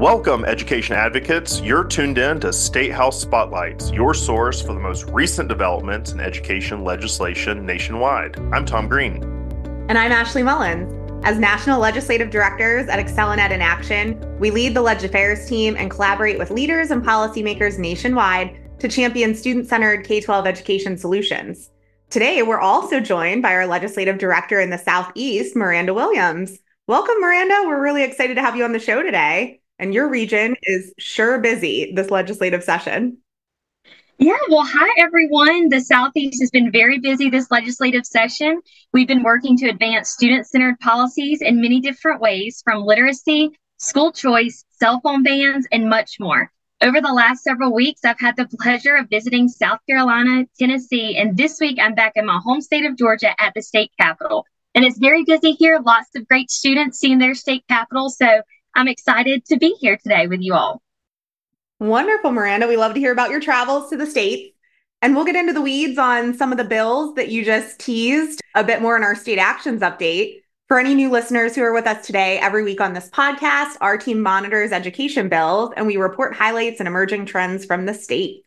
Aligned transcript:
Welcome, 0.00 0.46
education 0.46 0.96
advocates. 0.96 1.60
You're 1.60 1.84
tuned 1.84 2.16
in 2.16 2.40
to 2.40 2.54
Statehouse 2.54 3.20
Spotlights, 3.20 3.90
your 3.90 4.14
source 4.14 4.62
for 4.62 4.72
the 4.72 4.80
most 4.80 5.04
recent 5.10 5.46
developments 5.46 6.12
in 6.12 6.20
education 6.20 6.82
legislation 6.84 7.66
nationwide. 7.66 8.38
I'm 8.50 8.64
Tom 8.64 8.88
Greene. 8.88 9.22
And 9.90 9.98
I'm 9.98 10.10
Ashley 10.10 10.42
Mullins. 10.42 10.90
As 11.22 11.38
National 11.38 11.78
Legislative 11.78 12.30
Directors 12.30 12.88
at 12.88 12.98
ExcelinEd 12.98 13.50
in 13.50 13.60
Action, 13.60 14.38
we 14.38 14.50
lead 14.50 14.74
the 14.74 14.80
Ledge 14.80 15.04
Affairs 15.04 15.46
team 15.46 15.76
and 15.76 15.90
collaborate 15.90 16.38
with 16.38 16.50
leaders 16.50 16.90
and 16.90 17.04
policymakers 17.04 17.78
nationwide 17.78 18.58
to 18.78 18.88
champion 18.88 19.34
student 19.34 19.68
centered 19.68 20.06
K 20.06 20.22
12 20.22 20.46
education 20.46 20.96
solutions. 20.96 21.68
Today, 22.08 22.42
we're 22.42 22.58
also 22.58 23.00
joined 23.00 23.42
by 23.42 23.52
our 23.52 23.66
Legislative 23.66 24.16
Director 24.16 24.60
in 24.60 24.70
the 24.70 24.78
Southeast, 24.78 25.54
Miranda 25.54 25.92
Williams. 25.92 26.58
Welcome, 26.86 27.20
Miranda. 27.20 27.64
We're 27.66 27.82
really 27.82 28.02
excited 28.02 28.36
to 28.36 28.40
have 28.40 28.56
you 28.56 28.64
on 28.64 28.72
the 28.72 28.78
show 28.78 29.02
today 29.02 29.59
and 29.80 29.94
your 29.94 30.08
region 30.08 30.54
is 30.62 30.92
sure 30.98 31.38
busy 31.38 31.92
this 31.96 32.10
legislative 32.10 32.62
session. 32.62 33.16
Yeah, 34.18 34.36
well, 34.50 34.66
hi 34.66 34.88
everyone. 34.98 35.70
The 35.70 35.80
Southeast 35.80 36.42
has 36.42 36.50
been 36.50 36.70
very 36.70 36.98
busy 36.98 37.30
this 37.30 37.50
legislative 37.50 38.04
session. 38.04 38.60
We've 38.92 39.08
been 39.08 39.22
working 39.22 39.56
to 39.56 39.70
advance 39.70 40.10
student 40.10 40.46
centered 40.46 40.78
policies 40.80 41.40
in 41.40 41.62
many 41.62 41.80
different 41.80 42.20
ways, 42.20 42.60
from 42.62 42.84
literacy, 42.84 43.52
school 43.78 44.12
choice, 44.12 44.66
cell 44.68 45.00
phone 45.00 45.22
bans, 45.22 45.66
and 45.72 45.88
much 45.88 46.20
more. 46.20 46.52
Over 46.82 47.00
the 47.00 47.14
last 47.14 47.42
several 47.42 47.72
weeks, 47.72 48.04
I've 48.04 48.20
had 48.20 48.36
the 48.36 48.48
pleasure 48.60 48.96
of 48.96 49.08
visiting 49.08 49.48
South 49.48 49.78
Carolina, 49.88 50.44
Tennessee, 50.58 51.16
and 51.16 51.38
this 51.38 51.58
week 51.58 51.78
I'm 51.80 51.94
back 51.94 52.12
in 52.16 52.26
my 52.26 52.40
home 52.44 52.60
state 52.60 52.84
of 52.84 52.98
Georgia 52.98 53.34
at 53.40 53.54
the 53.54 53.62
state 53.62 53.92
capitol. 53.98 54.44
And 54.74 54.84
it's 54.84 54.98
very 54.98 55.24
busy 55.24 55.52
here, 55.52 55.80
lots 55.84 56.10
of 56.14 56.28
great 56.28 56.50
students 56.50 56.98
seeing 56.98 57.18
their 57.18 57.34
state 57.34 57.64
capital. 57.68 58.10
So 58.10 58.42
I'm 58.74 58.88
excited 58.88 59.44
to 59.46 59.58
be 59.58 59.74
here 59.80 59.96
today 59.96 60.26
with 60.26 60.40
you 60.40 60.54
all. 60.54 60.80
Wonderful, 61.80 62.30
Miranda. 62.30 62.68
We 62.68 62.76
love 62.76 62.94
to 62.94 63.00
hear 63.00 63.12
about 63.12 63.30
your 63.30 63.40
travels 63.40 63.90
to 63.90 63.96
the 63.96 64.06
States. 64.06 64.54
And 65.02 65.16
we'll 65.16 65.24
get 65.24 65.36
into 65.36 65.54
the 65.54 65.62
weeds 65.62 65.98
on 65.98 66.34
some 66.34 66.52
of 66.52 66.58
the 66.58 66.64
bills 66.64 67.14
that 67.14 67.30
you 67.30 67.44
just 67.44 67.80
teased 67.80 68.42
a 68.54 68.62
bit 68.62 68.82
more 68.82 68.96
in 68.96 69.02
our 69.02 69.14
state 69.14 69.38
actions 69.38 69.80
update. 69.80 70.42
For 70.68 70.78
any 70.78 70.94
new 70.94 71.10
listeners 71.10 71.56
who 71.56 71.62
are 71.62 71.72
with 71.72 71.86
us 71.86 72.06
today, 72.06 72.38
every 72.38 72.62
week 72.62 72.80
on 72.80 72.92
this 72.92 73.08
podcast, 73.08 73.76
our 73.80 73.96
team 73.96 74.20
monitors 74.20 74.72
education 74.72 75.28
bills 75.28 75.72
and 75.76 75.86
we 75.86 75.96
report 75.96 76.36
highlights 76.36 76.80
and 76.80 76.86
emerging 76.86 77.26
trends 77.26 77.64
from 77.64 77.86
the 77.86 77.94
states. 77.94 78.46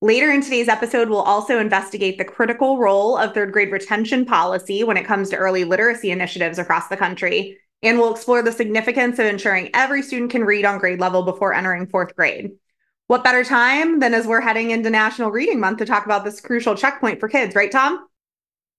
Later 0.00 0.30
in 0.30 0.42
today's 0.42 0.68
episode, 0.68 1.08
we'll 1.10 1.20
also 1.20 1.58
investigate 1.58 2.18
the 2.18 2.24
critical 2.24 2.78
role 2.78 3.16
of 3.18 3.34
third 3.34 3.52
grade 3.52 3.72
retention 3.72 4.24
policy 4.24 4.84
when 4.84 4.96
it 4.96 5.04
comes 5.04 5.28
to 5.30 5.36
early 5.36 5.64
literacy 5.64 6.10
initiatives 6.10 6.58
across 6.58 6.88
the 6.88 6.96
country 6.96 7.58
and 7.82 7.98
we'll 7.98 8.14
explore 8.14 8.42
the 8.42 8.52
significance 8.52 9.18
of 9.18 9.26
ensuring 9.26 9.70
every 9.74 10.02
student 10.02 10.30
can 10.30 10.44
read 10.44 10.64
on 10.64 10.78
grade 10.78 11.00
level 11.00 11.22
before 11.22 11.52
entering 11.52 11.86
fourth 11.86 12.14
grade. 12.16 12.52
What 13.06 13.24
better 13.24 13.44
time 13.44 14.00
than 14.00 14.14
as 14.14 14.26
we're 14.26 14.40
heading 14.40 14.70
into 14.70 14.88
National 14.88 15.30
Reading 15.30 15.60
Month 15.60 15.78
to 15.78 15.84
talk 15.84 16.06
about 16.06 16.24
this 16.24 16.40
crucial 16.40 16.74
checkpoint 16.74 17.20
for 17.20 17.28
kids, 17.28 17.54
right, 17.54 17.70
Tom? 17.70 18.06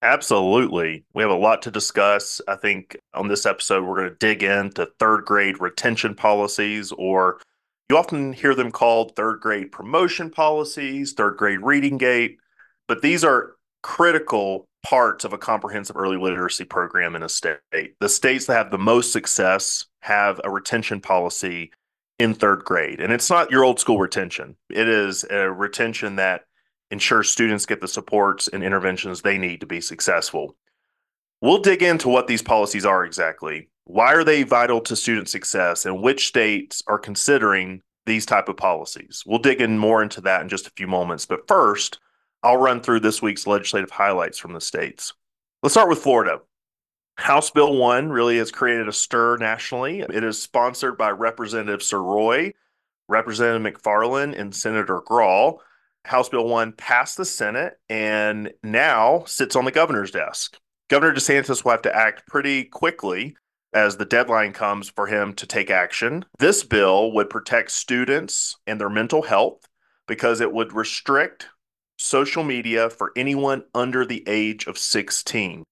Absolutely. 0.02 1.04
We 1.14 1.22
have 1.22 1.32
a 1.32 1.36
lot 1.36 1.62
to 1.64 1.72
discuss. 1.72 2.42
I 2.48 2.56
think 2.56 2.98
on 3.14 3.28
this 3.28 3.46
episode, 3.46 3.84
we're 3.84 3.98
going 3.98 4.10
to 4.10 4.16
dig 4.16 4.44
into 4.44 4.88
third 5.00 5.26
grade 5.26 5.60
retention 5.60 6.16
policies, 6.16 6.92
or 6.92 7.40
you 7.90 7.98
often 7.98 8.34
hear 8.34 8.56
them 8.56 8.72
called 8.72 9.16
third 9.16 9.40
grade 9.42 9.72
promotion 9.72 10.32
policies, 10.32 11.14
third 11.14 11.38
grade 11.38 11.62
reading 11.62 11.98
gate. 11.98 12.38
But 12.88 13.02
these 13.02 13.24
are 13.24 13.56
critical 13.84 14.68
parts 14.86 15.26
of 15.26 15.34
a 15.34 15.38
comprehensive 15.38 15.98
early 15.98 16.16
literacy 16.16 16.64
program 16.64 17.16
in 17.16 17.24
a 17.24 17.30
state. 17.30 17.58
The 18.00 18.08
states 18.08 18.46
that 18.46 18.54
have 18.54 18.72
the 18.72 18.78
most 18.78 19.12
success 19.12 19.88
have 20.02 20.40
a 20.44 20.52
retention 20.52 21.02
policy 21.02 21.72
in 22.20 22.36
third 22.36 22.64
grade. 22.64 23.02
And 23.02 23.12
it's 23.12 23.32
not 23.32 23.50
your 23.50 23.64
old 23.64 23.80
school 23.80 23.98
retention, 23.98 24.56
it 24.70 24.88
is 24.88 25.26
a 25.30 25.52
retention 25.52 26.18
that 26.18 26.46
ensures 26.92 27.32
students 27.32 27.66
get 27.66 27.82
the 27.82 27.88
supports 27.88 28.48
and 28.48 28.64
interventions 28.64 29.22
they 29.22 29.40
need 29.40 29.60
to 29.62 29.66
be 29.66 29.82
successful. 29.82 30.56
We'll 31.42 31.58
dig 31.58 31.82
into 31.82 32.08
what 32.08 32.28
these 32.28 32.44
policies 32.44 32.86
are 32.86 33.04
exactly. 33.04 33.70
Why 33.86 34.14
are 34.14 34.24
they 34.24 34.44
vital 34.44 34.82
to 34.82 34.96
student 34.96 35.30
success 35.30 35.86
and 35.86 36.02
which 36.02 36.28
states 36.28 36.84
are 36.86 37.00
considering 37.00 37.82
these 38.06 38.26
type 38.26 38.50
of 38.50 38.58
policies? 38.58 39.24
We'll 39.26 39.40
dig 39.40 39.62
in 39.62 39.80
more 39.80 40.04
into 40.04 40.22
that 40.22 40.42
in 40.42 40.50
just 40.50 40.68
a 40.68 40.74
few 40.78 40.86
moments. 40.86 41.26
But 41.26 41.48
first, 41.48 42.00
I'll 42.46 42.58
run 42.58 42.80
through 42.80 43.00
this 43.00 43.24
week's 43.24 43.48
legislative 43.48 43.90
highlights 43.90 44.38
from 44.38 44.54
the 44.54 44.62
states. 44.62 45.14
Let's 45.64 45.74
start 45.74 45.90
with 45.90 45.98
Florida. 45.98 46.42
House 47.18 47.50
Bill 47.50 47.76
1 47.76 48.10
really 48.10 48.38
has 48.38 48.52
created 48.52 48.88
a 48.88 48.94
stir 48.94 49.38
nationally. 49.38 50.02
It 50.02 50.24
is 50.24 50.40
sponsored 50.40 50.96
by 50.96 51.10
Representative 51.10 51.80
Sirois, 51.80 52.54
Representative 53.08 53.74
McFarland, 53.74 54.40
and 54.40 54.56
Senator 54.56 55.02
Grall. 55.02 55.58
House 56.04 56.30
Bill 56.30 56.48
1 56.48 56.74
passed 56.74 57.18
the 57.18 57.26
Senate 57.26 57.80
and 57.90 58.54
now 58.62 59.24
sits 59.26 59.56
on 59.56 59.66
the 59.66 59.72
governor's 59.72 60.12
desk. 60.12 60.60
Governor 60.88 61.16
DeSantis 61.16 61.64
will 61.64 61.72
have 61.72 61.82
to 61.82 61.96
act 61.96 62.28
pretty 62.28 62.64
quickly 62.64 63.36
as 63.74 63.98
the 63.98 64.06
deadline 64.06 64.54
comes 64.54 64.88
for 64.88 65.08
him 65.08 65.34
to 65.34 65.48
take 65.48 65.72
action. 65.72 66.24
This 66.38 66.64
bill 66.64 67.12
would 67.14 67.32
protect 67.32 67.72
students 67.72 68.56
and 68.68 68.80
their 68.80 68.90
mental 68.90 69.24
health 69.24 69.68
because 70.08 70.42
it 70.42 70.54
would 70.54 70.74
restrict 70.74 71.48
social 72.06 72.44
media 72.44 72.90
for 72.90 73.12
anyone 73.16 73.64
under 73.74 74.06
the 74.06 74.24
age 74.28 74.68
of 74.68 74.78
16. 74.78 75.64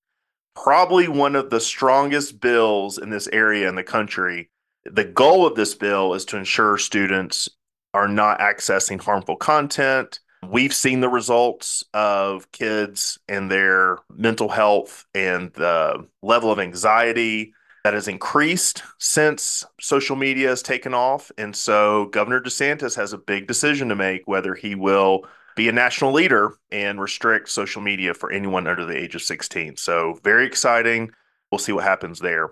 Probably 0.56 1.08
one 1.08 1.36
of 1.36 1.50
the 1.50 1.60
strongest 1.60 2.40
bills 2.42 2.98
in 2.98 3.10
this 3.10 3.28
area 3.32 3.70
in 3.70 3.76
the 3.76 3.84
country. 3.84 4.50
The 4.86 5.06
goal 5.06 5.46
of 5.46 5.56
this 5.56 5.76
bill 5.76 6.14
is 6.14 6.26
to 6.26 6.38
ensure 6.38 6.78
students 6.78 7.50
are 7.94 8.08
not 8.08 8.40
accessing 8.40 9.02
harmful 9.02 9.36
content. 9.36 10.20
We've 10.50 10.74
seen 10.74 11.00
the 11.00 11.10
results 11.10 11.84
of 11.94 12.52
kids 12.52 13.20
and 13.28 13.50
their 13.50 14.00
mental 14.14 14.50
health 14.50 15.06
and 15.14 15.54
the 15.54 16.08
level 16.22 16.52
of 16.52 16.60
anxiety 16.60 17.54
that 17.84 17.94
has 17.94 18.08
increased 18.08 18.82
since 18.98 19.66
social 19.80 20.16
media 20.16 20.50
has 20.50 20.62
taken 20.62 20.94
off. 20.94 21.32
And 21.38 21.56
so 21.56 22.06
Governor 22.06 22.42
DeSantis 22.42 22.96
has 22.96 23.14
a 23.14 23.18
big 23.18 23.48
decision 23.48 23.90
to 23.90 23.96
make 23.96 24.24
whether 24.26 24.56
he 24.56 24.76
will 24.76 25.26
be 25.56 25.70
a 25.70 25.72
national 25.72 26.12
leader 26.12 26.58
and 26.72 27.00
restrict 27.00 27.50
social 27.50 27.82
media 27.82 28.14
for 28.14 28.32
anyone 28.32 28.68
under 28.68 28.86
the 28.86 28.98
age 28.98 29.16
of 29.16 29.22
16. 29.22 29.78
So, 29.78 30.20
very 30.24 30.46
exciting. 30.46 31.12
We'll 31.52 31.60
see 31.60 31.72
what 31.72 31.84
happens 31.84 32.20
there. 32.20 32.50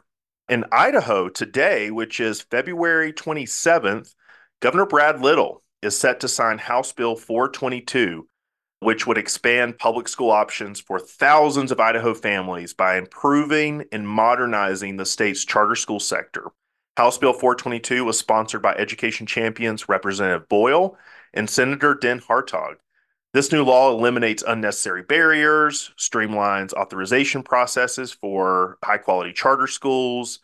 In 0.50 0.66
Idaho 0.72 1.30
today, 1.30 1.92
which 1.92 2.20
is 2.20 2.42
February 2.42 3.14
27th, 3.14 4.14
Governor 4.60 4.86
Brad 4.86 5.22
Little 5.22 5.64
is 5.82 5.98
set 5.98 6.20
to 6.20 6.28
sign 6.28 6.58
House 6.58 6.92
Bill 6.92 7.16
422, 7.16 8.28
which 8.82 9.08
would 9.08 9.18
expand 9.18 9.80
public 9.80 10.08
school 10.08 10.30
options 10.30 10.80
for 10.80 11.00
thousands 11.00 11.72
of 11.72 11.80
Idaho 11.80 12.14
families 12.14 12.74
by 12.74 12.98
improving 12.98 13.86
and 13.92 14.08
modernizing 14.08 14.98
the 14.98 15.06
state's 15.06 15.46
charter 15.46 15.76
school 15.76 16.00
sector. 16.00 16.52
House 16.98 17.18
Bill 17.18 17.34
422 17.34 18.04
was 18.04 18.20
sponsored 18.20 18.62
by 18.62 18.74
education 18.74 19.26
champions 19.26 19.88
Representative 19.88 20.50
Boyle 20.50 20.98
and 21.34 21.50
Senator 21.50 21.96
Den 21.96 22.20
Hartog. 22.20 22.76
This 23.34 23.54
new 23.54 23.64
law 23.64 23.92
eliminates 23.92 24.44
unnecessary 24.46 25.04
barriers, 25.04 25.94
streamlines 25.98 26.74
authorization 26.74 27.44
processes 27.44 28.12
for 28.12 28.78
high 28.84 28.98
quality 28.98 29.32
charter 29.32 29.68
schools. 29.68 30.40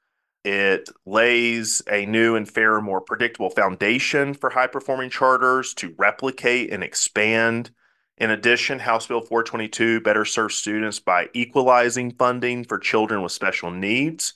It 0.45 0.87
lays 1.05 1.81
a 1.91 2.05
new 2.05 2.37
and 2.37 2.49
fairer, 2.49 2.81
more 2.81 3.01
predictable 3.01 3.49
foundation 3.49 4.33
for 4.33 4.51
high 4.51 4.67
performing 4.67 5.09
charters 5.09 5.73
to 5.75 5.95
replicate 5.97 6.71
and 6.71 6.81
expand. 6.81 7.71
In 8.19 8.31
addition, 8.31 8.79
House 8.79 9.06
Bill 9.06 9.19
422 9.19 10.00
better 10.00 10.23
serves 10.23 10.56
students 10.56 11.01
by 11.01 11.29
equalizing 11.33 12.13
funding 12.13 12.63
for 12.63 12.79
children 12.79 13.21
with 13.21 13.33
special 13.33 13.69
needs 13.69 14.33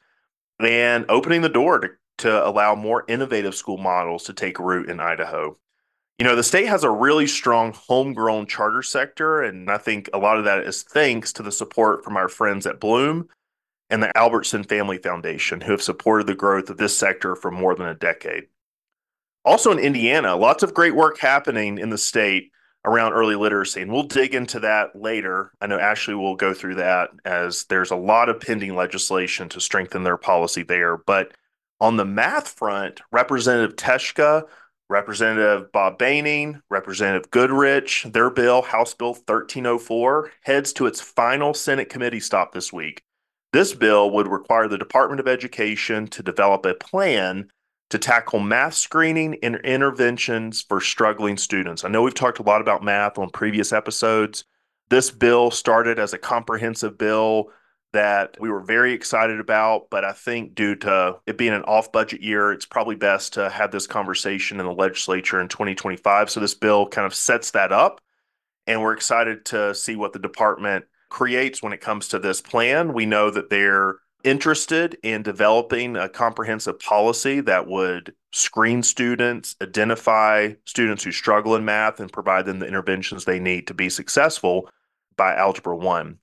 and 0.60 1.06
opening 1.08 1.42
the 1.42 1.48
door 1.48 1.80
to, 1.80 1.90
to 2.18 2.46
allow 2.46 2.76
more 2.76 3.06
innovative 3.08 3.56
school 3.56 3.78
models 3.78 4.26
to 4.26 4.34
take 4.34 4.60
root 4.60 4.90
in 4.90 5.00
Idaho. 5.00 5.58
You 6.22 6.28
know, 6.28 6.36
the 6.36 6.44
state 6.44 6.68
has 6.68 6.84
a 6.84 6.90
really 6.92 7.26
strong 7.26 7.74
homegrown 7.74 8.46
charter 8.46 8.84
sector, 8.84 9.42
and 9.42 9.72
I 9.72 9.80
think 9.80 10.08
a 10.14 10.20
lot 10.20 10.38
of 10.38 10.44
that 10.44 10.62
is 10.68 10.84
thanks 10.84 11.34
to 11.34 11.42
the 11.42 11.52
support 11.52 12.04
from 12.04 12.16
our 12.16 12.30
friends 12.30 12.68
at 12.68 12.80
Bluum 12.80 13.28
and 13.90 14.04
the 14.04 14.16
Albertson 14.16 14.64
Family 14.64 15.00
Foundation, 15.00 15.62
who 15.62 15.72
have 15.72 15.82
supported 15.82 16.28
the 16.28 16.36
growth 16.36 16.70
of 16.70 16.78
this 16.78 16.96
sector 16.96 17.36
for 17.36 17.50
more 17.50 17.74
than 17.74 17.88
a 17.88 17.96
decade. 17.96 18.44
Also 19.46 19.72
in 19.72 19.80
Indiana, 19.80 20.36
lots 20.36 20.62
of 20.62 20.76
great 20.76 20.94
work 20.94 21.18
happening 21.18 21.80
in 21.80 21.90
the 21.90 21.98
state 21.98 22.52
around 22.86 23.14
early 23.14 23.34
literacy, 23.34 23.82
and 23.82 23.92
we'll 23.92 24.04
dig 24.04 24.36
into 24.36 24.60
that 24.60 24.96
later. 24.96 25.52
I 25.60 25.66
know 25.66 25.80
Ashley 25.80 26.14
will 26.14 26.36
go 26.36 26.54
through 26.54 26.76
that 26.76 27.10
as 27.26 27.64
there's 27.64 27.90
a 27.90 27.96
lot 27.96 28.30
of 28.30 28.40
pending 28.40 28.76
legislation 28.76 29.50
to 29.50 29.60
strengthen 29.60 30.04
their 30.04 30.18
policy 30.18 30.62
there. 30.62 30.98
But 30.98 31.32
on 31.80 31.98
the 31.98 32.06
math 32.06 32.48
front, 32.48 33.02
Representative 33.12 33.76
Teshka 33.76 34.44
Representative 34.92 35.72
Bob 35.72 35.98
Behning, 35.98 36.62
Representative 36.70 37.32
Goodrich, 37.32 38.06
their 38.12 38.30
bill, 38.30 38.62
House 38.62 38.94
Bill 38.94 39.14
1304, 39.14 40.32
heads 40.42 40.74
to 40.74 40.86
its 40.86 41.00
final 41.00 41.54
Senate 41.54 41.90
committee 41.90 42.20
stop 42.20 42.52
this 42.52 42.74
week. 42.74 43.02
This 43.54 43.74
bill 43.74 44.12
would 44.12 44.28
require 44.28 44.68
the 44.68 44.78
Department 44.78 45.20
of 45.20 45.28
Education 45.28 46.08
to 46.08 46.22
develop 46.22 46.66
a 46.66 46.74
plan 46.74 47.50
to 47.90 47.98
tackle 47.98 48.40
math 48.40 48.74
screening 48.74 49.38
and 49.42 49.56
interventions 49.58 50.62
for 50.62 50.80
struggling 50.80 51.38
students. 51.38 51.84
I 51.84 51.90
know 51.90 52.02
we've 52.02 52.14
talked 52.14 52.40
a 52.40 52.44
lot 52.44 52.62
about 52.62 52.84
math 52.84 53.18
on 53.18 53.30
previous 53.30 53.74
episodes. 53.74 54.46
This 54.90 55.10
bill 55.10 55.52
started 55.52 56.00
as 56.00 56.14
a 56.14 56.18
comprehensive 56.18 56.98
bill 56.98 57.52
that 57.94 58.38
we 58.40 58.50
were 58.50 58.62
very 58.62 58.94
excited 58.94 59.40
about, 59.40 59.90
but 59.90 60.06
I 60.06 60.14
think 60.14 60.56
due 60.56 60.76
to 60.78 61.20
it 61.26 61.38
being 61.38 61.54
an 61.54 61.64
off 61.64 61.92
budget 61.92 62.22
year, 62.22 62.52
it's 62.52 62.66
probably 62.66 62.96
best 62.96 63.34
to 63.34 63.50
have 63.50 63.72
this 63.72 63.88
conversation 63.88 64.60
in 64.60 64.66
the 64.66 64.74
legislature 64.74 65.42
in 65.42 65.48
2025. 65.48 66.30
So 66.30 66.40
this 66.40 66.54
bill 66.54 66.88
kind 66.88 67.06
of 67.06 67.14
sets 67.14 67.52
that 67.52 67.72
up, 67.72 68.02
and 68.68 68.82
we're 68.82 68.94
excited 68.94 69.46
to 69.46 69.76
see 69.76 69.96
what 69.96 70.14
the 70.14 70.20
department 70.20 70.86
creates 71.10 71.62
when 71.62 71.74
it 71.74 71.82
comes 71.82 72.08
to 72.10 72.20
this 72.20 72.42
plan. 72.42 72.94
We 72.94 73.06
know 73.06 73.30
that 73.30 73.50
they're 73.50 73.98
interested 74.24 74.98
in 75.04 75.24
developing 75.24 75.96
a 75.98 76.08
comprehensive 76.08 76.80
policy 76.80 77.42
that 77.42 77.68
would 77.68 78.14
screen 78.32 78.84
students, 78.84 79.56
identify 79.62 80.54
students 80.66 81.04
who 81.04 81.12
struggle 81.12 81.56
in 81.56 81.66
math, 81.66 82.00
and 82.00 82.12
provide 82.12 82.46
them 82.46 82.60
the 82.60 82.68
interventions 82.68 83.26
they 83.26 83.40
need 83.40 83.68
to 83.68 83.74
be 83.74 83.90
successful 83.90 84.70
by 85.18 85.36
Algebra 85.36 85.76
1. 85.76 86.18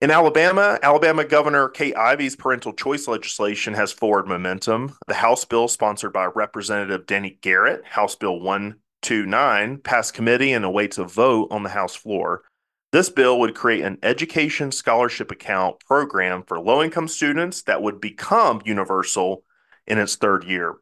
In 0.00 0.10
Alabama, 0.10 0.78
Alabama 0.82 1.26
Governor 1.26 1.68
Kay 1.68 1.92
Ivey's 1.92 2.34
parental 2.34 2.72
choice 2.72 3.06
legislation 3.06 3.74
has 3.74 3.92
forward 3.92 4.26
momentum. 4.26 4.96
The 5.06 5.12
House 5.12 5.44
bill, 5.44 5.68
sponsored 5.68 6.14
by 6.14 6.24
Representative 6.24 7.04
Danny 7.04 7.36
Garrett, 7.42 7.84
House 7.84 8.16
Bill 8.16 8.40
129, 8.40 9.76
passed 9.80 10.14
committee 10.14 10.54
and 10.54 10.64
awaits 10.64 10.96
a 10.96 11.04
vote 11.04 11.48
on 11.50 11.64
the 11.64 11.68
House 11.68 11.94
floor. 11.94 12.44
This 12.92 13.10
bill 13.10 13.38
would 13.40 13.54
create 13.54 13.84
an 13.84 13.98
education 14.02 14.72
scholarship 14.72 15.30
account 15.30 15.80
program 15.80 16.44
for 16.44 16.58
low 16.58 16.82
income 16.82 17.06
students 17.06 17.60
that 17.64 17.82
would 17.82 18.00
become 18.00 18.62
universal 18.64 19.44
in 19.86 19.98
its 19.98 20.16
third 20.16 20.44
year. 20.44 20.76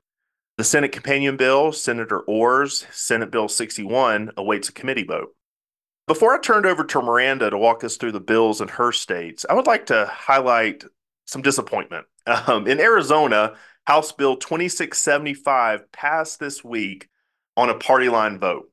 The 0.58 0.64
Senate 0.64 0.92
companion 0.92 1.36
bill, 1.36 1.72
Senator 1.72 2.20
Orr's 2.20 2.86
Senate 2.92 3.32
Bill 3.32 3.48
61, 3.48 4.30
awaits 4.36 4.68
a 4.68 4.72
committee 4.72 5.02
vote. 5.02 5.34
Before 6.08 6.34
I 6.34 6.38
turn 6.40 6.64
it 6.64 6.68
over 6.68 6.84
to 6.84 7.02
Miranda 7.02 7.50
to 7.50 7.58
walk 7.58 7.84
us 7.84 7.98
through 7.98 8.12
the 8.12 8.18
bills 8.18 8.62
in 8.62 8.68
her 8.68 8.92
states, 8.92 9.44
I 9.48 9.52
would 9.52 9.66
like 9.66 9.84
to 9.86 10.06
highlight 10.06 10.82
some 11.26 11.42
disappointment. 11.42 12.06
Um, 12.46 12.66
in 12.66 12.78
Arizona, 12.78 13.54
House 13.86 14.12
Bill 14.12 14.36
2675 14.36 15.90
passed 15.92 16.38
this 16.38 16.62
week 16.62 17.08
on 17.56 17.70
a 17.70 17.74
party 17.74 18.10
line 18.10 18.38
vote. 18.38 18.70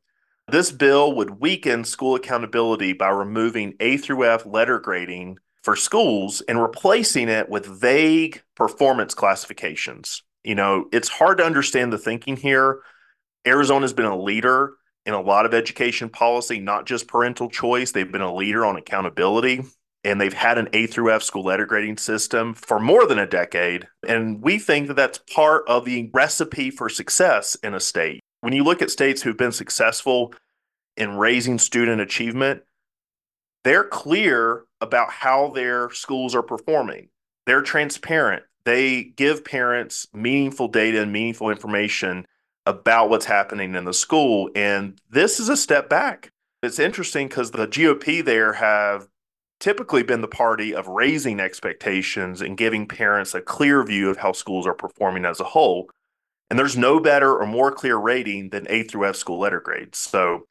This 0.49 0.73
bill 0.73 1.15
would 1.15 1.39
weaken 1.39 1.85
school 1.85 2.15
accountability 2.15 2.91
by 2.91 3.09
removing 3.09 3.75
A 3.79 3.95
through 3.95 4.25
F 4.25 4.45
letter 4.45 4.77
grading 4.77 5.38
for 5.63 5.77
schools 5.77 6.41
and 6.41 6.61
replacing 6.61 7.29
it 7.29 7.47
with 7.47 7.65
vague 7.65 8.43
performance 8.55 9.13
classifications. 9.13 10.21
You 10.43 10.55
know, 10.55 10.89
it's 10.91 11.07
hard 11.07 11.38
to 11.38 11.45
understand 11.45 11.93
the 11.93 11.97
thinking 11.97 12.35
here. 12.35 12.81
Arizona's 13.45 13.93
been 13.93 14.05
a 14.05 14.21
leader 14.21 14.73
in 15.05 15.13
a 15.13 15.21
lot 15.21 15.45
of 15.45 15.53
education 15.53 16.09
policy, 16.09 16.59
not 16.59 16.85
just 16.85 17.07
parental 17.07 17.49
choice. 17.49 17.91
They've 17.91 18.11
been 18.11 18.21
a 18.21 18.33
leader 18.33 18.65
on 18.65 18.75
accountability 18.75 19.63
and 20.03 20.19
they've 20.19 20.33
had 20.33 20.57
an 20.57 20.69
A 20.73 20.87
through 20.87 21.11
F 21.11 21.23
school 21.23 21.43
letter 21.43 21.65
grading 21.65 21.97
system 21.97 22.53
for 22.53 22.79
more 22.79 23.07
than 23.07 23.19
a 23.19 23.27
decade. 23.27 23.87
And 24.07 24.41
we 24.41 24.59
think 24.59 24.87
that 24.87 24.95
that's 24.95 25.19
part 25.33 25.63
of 25.67 25.85
the 25.85 26.09
recipe 26.13 26.71
for 26.71 26.89
success 26.89 27.55
in 27.63 27.73
a 27.73 27.79
state 27.79 28.21
when 28.45 28.53
you 28.53 28.63
look 28.63 28.83
at 28.83 28.91
states 28.91 29.23
who've 29.23 29.35
been 29.35 29.51
successful 29.51 30.31
in 30.95 31.17
raising 31.17 31.57
student 31.57 31.99
achievement, 31.99 32.61
they're 33.63 33.83
clear 33.83 34.65
about 34.79 35.09
how 35.09 35.49
their 35.49 35.89
schools 35.89 36.35
are 36.35 36.43
performing. 36.43 37.09
They're 37.47 37.63
transparent. 37.63 38.43
They 38.63 39.01
give 39.01 39.45
parents 39.45 40.05
meaningful 40.13 40.67
data 40.67 41.01
and 41.01 41.11
meaningful 41.11 41.49
information 41.49 42.27
about 42.65 43.09
what's 43.09 43.25
happening 43.25 43.75
in 43.75 43.85
the 43.85 43.94
school. 43.94 44.50
And 44.56 45.00
this 45.09 45.39
is 45.39 45.50
a 45.50 45.57
step 45.57 45.89
back. 45.89 46.31
It's 46.63 46.79
interesting 46.79 47.27
because 47.27 47.51
the 47.51 47.67
GOP 47.67 48.23
there 48.23 48.53
have 48.53 49.07
typically 49.59 50.03
been 50.03 50.21
the 50.21 50.27
party 50.27 50.73
of 50.73 50.88
raising 50.88 51.39
expectations 51.39 52.41
and 52.41 52.57
giving 52.57 52.88
parents 52.88 53.33
a 53.33 53.41
clear 53.41 53.83
view 53.83 54.09
of 54.09 54.17
how 54.17 54.31
schools 54.31 54.67
are 54.67 54.73
performing 54.73 55.25
as 55.25 55.39
a 55.39 55.45
whole. 55.45 55.89
And 56.50 56.59
there's 56.59 56.77
no 56.77 57.00
better 57.00 57.35
or 57.35 57.45
more 57.45 57.71
clear 57.71 57.97
rating 57.97 58.50
than 58.50 58.67
A 58.69 58.83
through 58.83 59.07
F 59.07 59.15
school 59.15 59.39
letter 59.39 59.59
grades. 59.59 59.97
So 59.97 60.45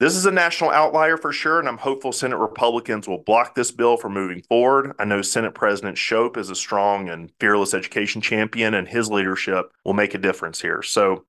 this 0.00 0.14
is 0.14 0.26
a 0.26 0.30
national 0.30 0.70
outlier 0.70 1.16
for 1.16 1.32
sure, 1.32 1.58
and 1.58 1.68
I'm 1.68 1.78
hopeful 1.78 2.12
Senate 2.12 2.36
Republicans 2.36 3.08
will 3.08 3.18
block 3.18 3.56
this 3.56 3.72
bill 3.72 3.96
from 3.96 4.14
moving 4.14 4.42
forward. 4.42 4.92
I 4.98 5.04
know 5.04 5.22
Senate 5.22 5.54
President 5.54 5.98
Shope 5.98 6.36
is 6.36 6.50
a 6.50 6.54
strong 6.54 7.08
and 7.08 7.32
fearless 7.40 7.74
education 7.74 8.20
champion, 8.20 8.74
and 8.74 8.86
his 8.86 9.10
leadership 9.10 9.72
will 9.84 9.94
make 9.94 10.14
a 10.14 10.18
difference 10.18 10.60
here. 10.60 10.82
So, 10.82 11.24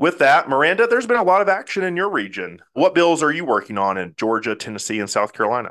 with 0.00 0.18
that, 0.18 0.48
Miranda, 0.48 0.86
there's 0.86 1.06
been 1.06 1.18
a 1.18 1.22
lot 1.22 1.42
of 1.42 1.48
action 1.48 1.84
in 1.84 1.94
your 1.94 2.10
region. 2.10 2.60
What 2.72 2.94
bills 2.94 3.22
are 3.22 3.30
you 3.30 3.44
working 3.44 3.76
on 3.76 3.98
in 3.98 4.14
Georgia, 4.16 4.56
Tennessee, 4.56 4.98
and 4.98 5.08
South 5.08 5.34
Carolina? 5.34 5.70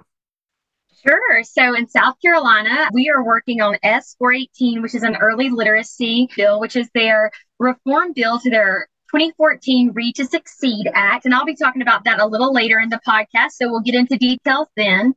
Sure. 1.05 1.43
So 1.43 1.75
in 1.75 1.87
South 1.87 2.15
Carolina, 2.21 2.89
we 2.93 3.09
are 3.09 3.23
working 3.23 3.61
on 3.61 3.77
S 3.81 4.15
418, 4.19 4.83
which 4.83 4.93
is 4.93 5.01
an 5.01 5.15
early 5.15 5.49
literacy 5.49 6.29
bill, 6.35 6.59
which 6.59 6.75
is 6.75 6.87
their 6.93 7.31
reform 7.57 8.13
bill 8.13 8.37
to 8.39 8.49
their 8.51 8.87
2014 9.11 9.93
Read 9.93 10.15
to 10.15 10.25
Succeed 10.25 10.87
Act. 10.93 11.25
And 11.25 11.33
I'll 11.33 11.45
be 11.45 11.55
talking 11.55 11.81
about 11.81 12.03
that 12.03 12.19
a 12.19 12.27
little 12.27 12.53
later 12.53 12.79
in 12.79 12.89
the 12.89 13.01
podcast. 13.07 13.53
So 13.53 13.69
we'll 13.69 13.79
get 13.79 13.95
into 13.95 14.15
details 14.15 14.67
then. 14.75 15.15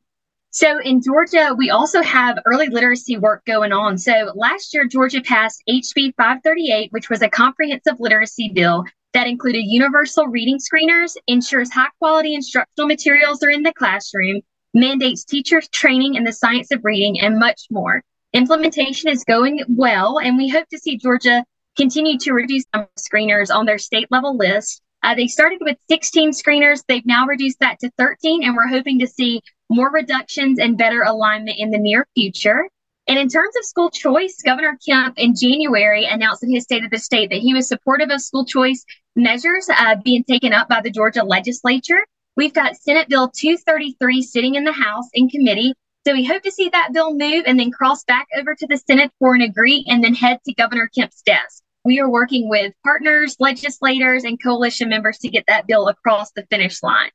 So 0.49 0.79
in 0.79 1.01
Georgia, 1.01 1.53
we 1.55 1.69
also 1.69 2.01
have 2.01 2.39
early 2.45 2.67
literacy 2.67 3.17
work 3.17 3.43
going 3.45 3.73
on. 3.73 3.97
So 3.97 4.31
last 4.35 4.73
year, 4.73 4.87
Georgia 4.87 5.21
passed 5.21 5.61
HB 5.69 6.15
538, 6.15 6.91
which 6.91 7.09
was 7.09 7.21
a 7.21 7.29
comprehensive 7.29 7.99
literacy 7.99 8.51
bill 8.53 8.85
that 9.13 9.27
included 9.27 9.63
universal 9.65 10.27
reading 10.27 10.57
screeners, 10.57 11.15
ensures 11.27 11.71
high 11.71 11.89
quality 11.99 12.33
instructional 12.33 12.87
materials 12.87 13.43
are 13.43 13.49
in 13.49 13.63
the 13.63 13.73
classroom, 13.73 14.41
mandates 14.73 15.23
teachers 15.23 15.69
training 15.69 16.15
in 16.15 16.23
the 16.23 16.33
science 16.33 16.71
of 16.71 16.83
reading, 16.83 17.19
and 17.21 17.39
much 17.39 17.67
more. 17.69 18.03
Implementation 18.33 19.09
is 19.09 19.23
going 19.23 19.63
well, 19.69 20.19
and 20.19 20.37
we 20.37 20.49
hope 20.49 20.67
to 20.69 20.79
see 20.79 20.97
Georgia 20.97 21.45
continue 21.77 22.17
to 22.19 22.33
reduce 22.33 22.65
screeners 22.99 23.53
on 23.53 23.65
their 23.65 23.77
state 23.77 24.07
level 24.09 24.35
list. 24.35 24.81
Uh, 25.03 25.13
they 25.13 25.27
started 25.27 25.59
with 25.61 25.77
16 25.89 26.31
screeners. 26.31 26.83
They've 26.87 27.05
now 27.05 27.25
reduced 27.25 27.59
that 27.59 27.79
to 27.79 27.91
13, 27.97 28.43
and 28.43 28.55
we're 28.55 28.67
hoping 28.67 28.99
to 28.99 29.07
see 29.07 29.41
more 29.69 29.91
reductions 29.91 30.59
and 30.59 30.77
better 30.77 31.03
alignment 31.03 31.57
in 31.59 31.71
the 31.71 31.77
near 31.77 32.07
future. 32.15 32.69
And 33.07 33.19
in 33.19 33.27
terms 33.27 33.55
of 33.57 33.65
school 33.65 33.89
choice, 33.89 34.41
Governor 34.45 34.77
Kemp 34.85 35.17
in 35.17 35.35
January 35.35 36.05
announced 36.05 36.43
in 36.43 36.53
his 36.53 36.63
State 36.63 36.85
of 36.85 36.91
the 36.91 36.99
State 36.99 37.29
that 37.31 37.39
he 37.39 37.53
was 37.53 37.67
supportive 37.67 38.09
of 38.09 38.21
school 38.21 38.45
choice 38.45 38.85
measures 39.15 39.67
uh, 39.69 39.95
being 40.03 40.23
taken 40.23 40.53
up 40.53 40.69
by 40.69 40.81
the 40.81 40.89
Georgia 40.89 41.23
legislature. 41.23 42.05
We've 42.35 42.53
got 42.53 42.77
Senate 42.77 43.09
Bill 43.09 43.29
233 43.29 44.21
sitting 44.21 44.55
in 44.55 44.63
the 44.63 44.71
House 44.71 45.07
in 45.13 45.29
committee. 45.29 45.73
So 46.07 46.13
we 46.13 46.25
hope 46.25 46.43
to 46.43 46.51
see 46.51 46.69
that 46.69 46.89
bill 46.93 47.13
move 47.13 47.43
and 47.45 47.59
then 47.59 47.71
cross 47.71 48.03
back 48.03 48.27
over 48.37 48.55
to 48.55 48.67
the 48.67 48.77
Senate 48.77 49.11
for 49.19 49.35
an 49.35 49.41
agree 49.41 49.85
and 49.87 50.03
then 50.03 50.13
head 50.13 50.39
to 50.45 50.53
Governor 50.53 50.89
Kemp's 50.93 51.21
desk. 51.21 51.63
We 51.85 51.99
are 51.99 52.09
working 52.09 52.49
with 52.49 52.73
partners, 52.83 53.35
legislators, 53.39 54.23
and 54.23 54.41
coalition 54.41 54.89
members 54.89 55.17
to 55.19 55.29
get 55.29 55.45
that 55.47 55.67
bill 55.67 55.87
across 55.87 56.31
the 56.31 56.45
finish 56.49 56.81
line. 56.81 57.11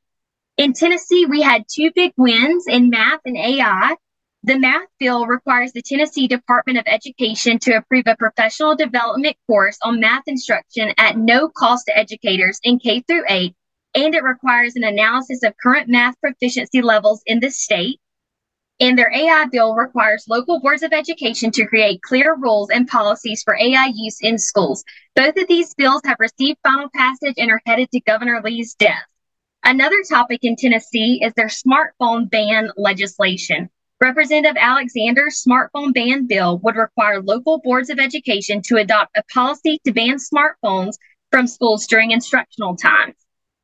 In 0.57 0.73
Tennessee, 0.73 1.25
we 1.25 1.41
had 1.41 1.65
two 1.67 1.91
big 1.95 2.13
wins 2.17 2.65
in 2.67 2.89
math 2.89 3.21
and 3.25 3.37
AI. 3.37 3.95
The 4.49 4.57
math 4.57 4.87
bill 4.99 5.27
requires 5.27 5.73
the 5.73 5.83
Tennessee 5.83 6.27
Department 6.27 6.79
of 6.79 6.85
Education 6.87 7.59
to 7.59 7.73
approve 7.73 8.05
a 8.07 8.15
professional 8.15 8.75
development 8.75 9.37
course 9.45 9.77
on 9.83 9.99
math 9.99 10.23
instruction 10.25 10.91
at 10.97 11.19
no 11.19 11.49
cost 11.49 11.85
to 11.85 11.95
educators 11.95 12.59
in 12.63 12.79
K 12.79 13.01
through 13.01 13.25
8 13.29 13.53
and 13.93 14.15
it 14.15 14.23
requires 14.23 14.75
an 14.75 14.83
analysis 14.83 15.43
of 15.43 15.53
current 15.61 15.87
math 15.87 16.19
proficiency 16.19 16.81
levels 16.81 17.21
in 17.27 17.41
the 17.41 17.51
state. 17.51 17.99
And 18.79 18.97
their 18.97 19.13
AI 19.13 19.45
bill 19.51 19.75
requires 19.75 20.25
local 20.27 20.59
boards 20.59 20.81
of 20.81 20.93
education 20.93 21.51
to 21.51 21.67
create 21.67 22.01
clear 22.01 22.35
rules 22.35 22.71
and 22.71 22.87
policies 22.87 23.43
for 23.43 23.55
AI 23.55 23.91
use 23.93 24.17
in 24.19 24.39
schools. 24.39 24.83
Both 25.15 25.37
of 25.37 25.47
these 25.47 25.75
bills 25.75 26.01
have 26.05 26.17
received 26.19 26.57
final 26.63 26.89
passage 26.95 27.35
and 27.37 27.51
are 27.51 27.61
headed 27.67 27.91
to 27.91 27.99
Governor 27.99 28.41
Lee's 28.43 28.73
desk. 28.73 29.05
Another 29.63 30.01
topic 30.09 30.39
in 30.41 30.55
Tennessee 30.55 31.21
is 31.23 31.33
their 31.35 31.49
smartphone 31.49 32.27
ban 32.27 32.71
legislation. 32.77 33.69
Representative 34.01 34.55
Alexander's 34.57 35.43
smartphone 35.45 35.93
ban 35.93 36.25
bill 36.25 36.57
would 36.59 36.77
require 36.77 37.21
local 37.21 37.59
boards 37.59 37.89
of 37.89 37.99
education 37.99 38.61
to 38.61 38.77
adopt 38.77 39.17
a 39.17 39.23
policy 39.33 39.79
to 39.85 39.91
ban 39.91 40.15
smartphones 40.17 40.93
from 41.31 41.47
schools 41.47 41.85
during 41.85 42.11
instructional 42.11 42.77
times. 42.77 43.15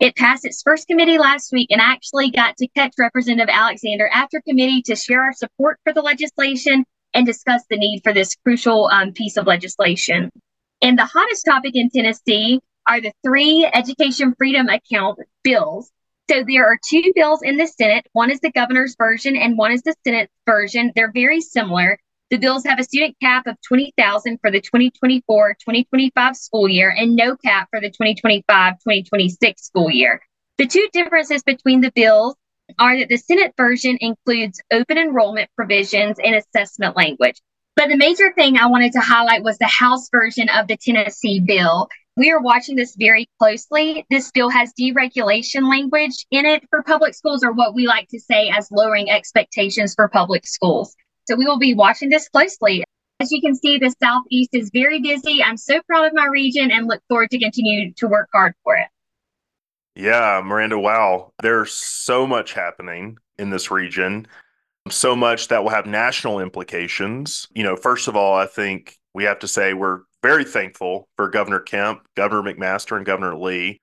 It 0.01 0.18
passed 0.18 0.44
its 0.44 0.62
first 0.62 0.88
committee 0.88 1.18
last 1.18 1.54
week 1.54 1.72
and 1.72 1.80
actually 1.80 2.32
got 2.32 2.58
to 2.58 2.68
catch 2.68 2.94
Representative 3.00 3.50
Alexander 3.50 4.10
after 4.12 4.42
committee 4.42 4.82
to 4.84 4.96
share 4.98 5.24
our 5.24 5.34
support 5.34 5.80
for 5.86 5.94
the 5.94 6.01
legislation 6.01 6.84
and 7.13 7.25
discuss 7.25 7.62
the 7.70 7.77
need 7.77 8.01
for 8.04 8.12
this 8.12 8.36
crucial 8.44 8.89
um, 8.92 9.13
piece 9.13 9.38
of 9.38 9.48
legislation. 9.48 10.32
And 10.82 11.00
the 11.00 11.06
hottest 11.06 11.46
topic 11.46 11.75
in 11.75 11.89
Tennessee 11.89 12.60
are 12.89 13.00
the 13.00 13.13
three 13.24 13.70
education 13.74 14.36
freedom 14.38 14.68
account 14.68 15.20
bills. 15.46 15.89
So 16.29 16.44
there 16.48 16.65
are 16.65 16.79
two 16.89 17.12
bills 17.15 17.41
in 17.44 17.58
the 17.58 17.67
Senate. 17.67 18.08
One 18.13 18.32
is 18.32 18.39
the 18.39 18.51
governor's 18.51 18.96
version 18.98 19.36
and 19.36 19.58
one 19.58 19.72
is 19.72 19.84
the 19.84 19.96
Senate 20.03 20.29
version. 20.46 20.91
They're 20.96 21.12
very 21.12 21.39
similar. 21.41 22.00
The 22.32 22.38
bills 22.38 22.65
have 22.65 22.79
a 22.79 22.84
student 22.84 23.15
cap 23.22 23.46
of 23.46 23.55
20,000 23.67 24.39
for 24.41 24.50
the 24.50 24.62
2024-2025 25.29 26.36
school 26.36 26.67
year 26.67 26.89
and 26.89 27.15
no 27.15 27.36
cap 27.38 27.70
for 27.70 27.79
the 27.79 27.91
2025-2026 27.91 29.60
school 29.60 29.91
year. 29.91 30.22
The 30.58 30.65
two 30.65 30.88
differences 30.91 31.44
between 31.44 31.82
the 31.82 31.91
bills 31.94 32.36
are 32.79 32.98
that 32.98 33.10
the 33.10 33.17
Senate 33.17 33.53
version 33.55 33.98
includes 34.01 34.60
open 34.72 34.98
enrollment 34.98 35.50
provisions 35.55 36.17
and 36.24 36.36
assessment 36.36 36.98
language. 36.98 37.39
But 37.75 37.89
the 37.89 37.98
major 37.98 38.34
thing 38.34 38.58
I 38.58 38.67
wanted 38.67 38.94
to 38.94 39.01
highlight 39.01 39.44
was 39.44 39.58
the 39.58 39.67
House 39.67 40.10
version 40.10 40.50
of 40.50 40.67
the 40.67 40.77
Tennessee 40.77 41.41
bill. 41.41 41.89
We 42.17 42.31
are 42.31 42.41
watching 42.41 42.77
this 42.77 42.95
very 42.98 43.27
closely. 43.39 44.05
This 44.10 44.31
bill 44.31 44.50
has 44.50 44.72
deregulation 44.79 45.69
language 45.69 46.25
in 46.31 46.45
it 46.45 46.63
for 46.69 46.81
public 46.81 47.13
schools, 47.13 47.43
or 47.43 47.51
what 47.51 47.75
we 47.75 47.88
like 47.88 48.07
to 48.10 48.19
say 48.19 48.50
as 48.50 48.72
lowering 48.72 49.10
expectations 49.10 49.93
for 49.95 50.07
public 50.07 50.48
schools. 50.48 50.95
So 51.27 51.36
we 51.36 51.45
will 51.45 51.60
be 51.60 51.74
watching 51.74 52.10
this 52.10 52.29
closely. 52.29 52.86
As 53.19 53.31
you 53.31 53.41
can 53.41 53.53
see, 53.53 53.77
the 53.77 53.93
Southeast 54.01 54.51
is 54.53 54.69
very 54.74 55.01
busy. 55.01 55.43
I'm 55.43 55.57
so 55.57 55.81
proud 55.88 56.05
of 56.05 56.13
my 56.13 56.25
region 56.25 56.72
and 56.72 56.88
look 56.88 57.01
forward 57.10 57.31
to 57.31 57.39
continue 57.39 57.91
to 57.93 58.07
work 58.07 58.29
hard 58.34 58.53
for 58.63 58.77
it. 58.77 58.88
Yeah, 59.95 60.41
Miranda, 60.43 60.79
wow. 60.79 61.34
There's 61.41 61.74
so 61.74 62.25
much 62.25 62.53
happening 62.53 63.17
in 63.38 63.50
this 63.50 63.72
region, 63.72 64.27
so 64.89 65.15
much 65.15 65.50
that 65.50 65.63
will 65.63 65.72
have 65.72 65.86
national 65.86 66.39
implications. 66.39 67.48
You 67.53 67.63
know, 67.63 67.75
first 67.75 68.07
of 68.07 68.15
all, 68.15 68.36
I 68.36 68.45
think 68.45 68.98
we 69.13 69.25
have 69.25 69.39
to 69.39 69.48
say 69.48 69.74
we're 69.74 70.01
very 70.25 70.44
thankful 70.44 71.08
for 71.15 71.29
Governor 71.29 71.60
Kemp, 71.60 72.01
Governor 72.17 72.51
McMaster, 72.51 72.98
and 72.98 73.05
Governor 73.05 73.38
Lee. 73.38 73.79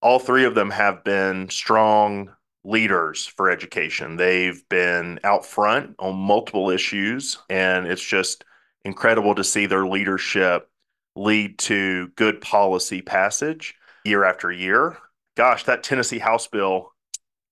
All 0.00 0.18
three 0.18 0.46
of 0.46 0.54
them 0.54 0.70
have 0.70 1.04
been 1.04 1.50
strong 1.50 2.30
leaders 2.64 3.26
for 3.26 3.50
education. 3.50 4.16
They've 4.16 4.66
been 4.70 5.20
out 5.24 5.44
front 5.44 5.94
on 5.98 6.16
multiple 6.16 6.70
issues, 6.70 7.36
and 7.50 7.86
it's 7.86 8.02
just 8.02 8.46
incredible 8.86 9.34
to 9.34 9.44
see 9.44 9.66
their 9.66 9.86
leadership 9.86 10.70
lead 11.14 11.58
to 11.58 12.08
good 12.16 12.40
policy 12.40 13.02
passage 13.02 13.74
year 14.06 14.24
after 14.24 14.50
year. 14.50 14.96
Gosh, 15.36 15.64
that 15.64 15.82
Tennessee 15.82 16.18
House 16.18 16.46
bill, 16.46 16.92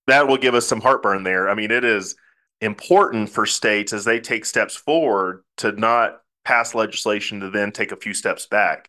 that 0.06 0.26
will 0.26 0.38
give 0.38 0.54
us 0.54 0.66
some 0.66 0.80
heartburn 0.80 1.23
there. 1.23 1.50
I 1.50 1.54
mean, 1.54 1.70
it 1.70 1.85
is 1.85 2.16
important 2.62 3.28
for 3.28 3.44
states 3.44 3.92
as 3.92 4.06
they 4.06 4.20
take 4.20 4.46
steps 4.46 4.75
forward 4.75 5.44
to 5.58 5.73
not 5.73 6.23
pass 6.46 6.76
legislation 6.76 7.40
to 7.40 7.50
then 7.50 7.72
take 7.72 7.90
a 7.90 7.96
few 7.96 8.14
steps 8.14 8.46
back. 8.46 8.88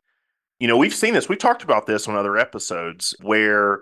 You 0.59 0.67
know, 0.67 0.77
we've 0.77 0.93
seen 0.93 1.15
this, 1.15 1.27
we 1.27 1.35
talked 1.35 1.63
about 1.63 1.87
this 1.87 2.07
on 2.07 2.15
other 2.15 2.37
episodes 2.37 3.15
where 3.23 3.79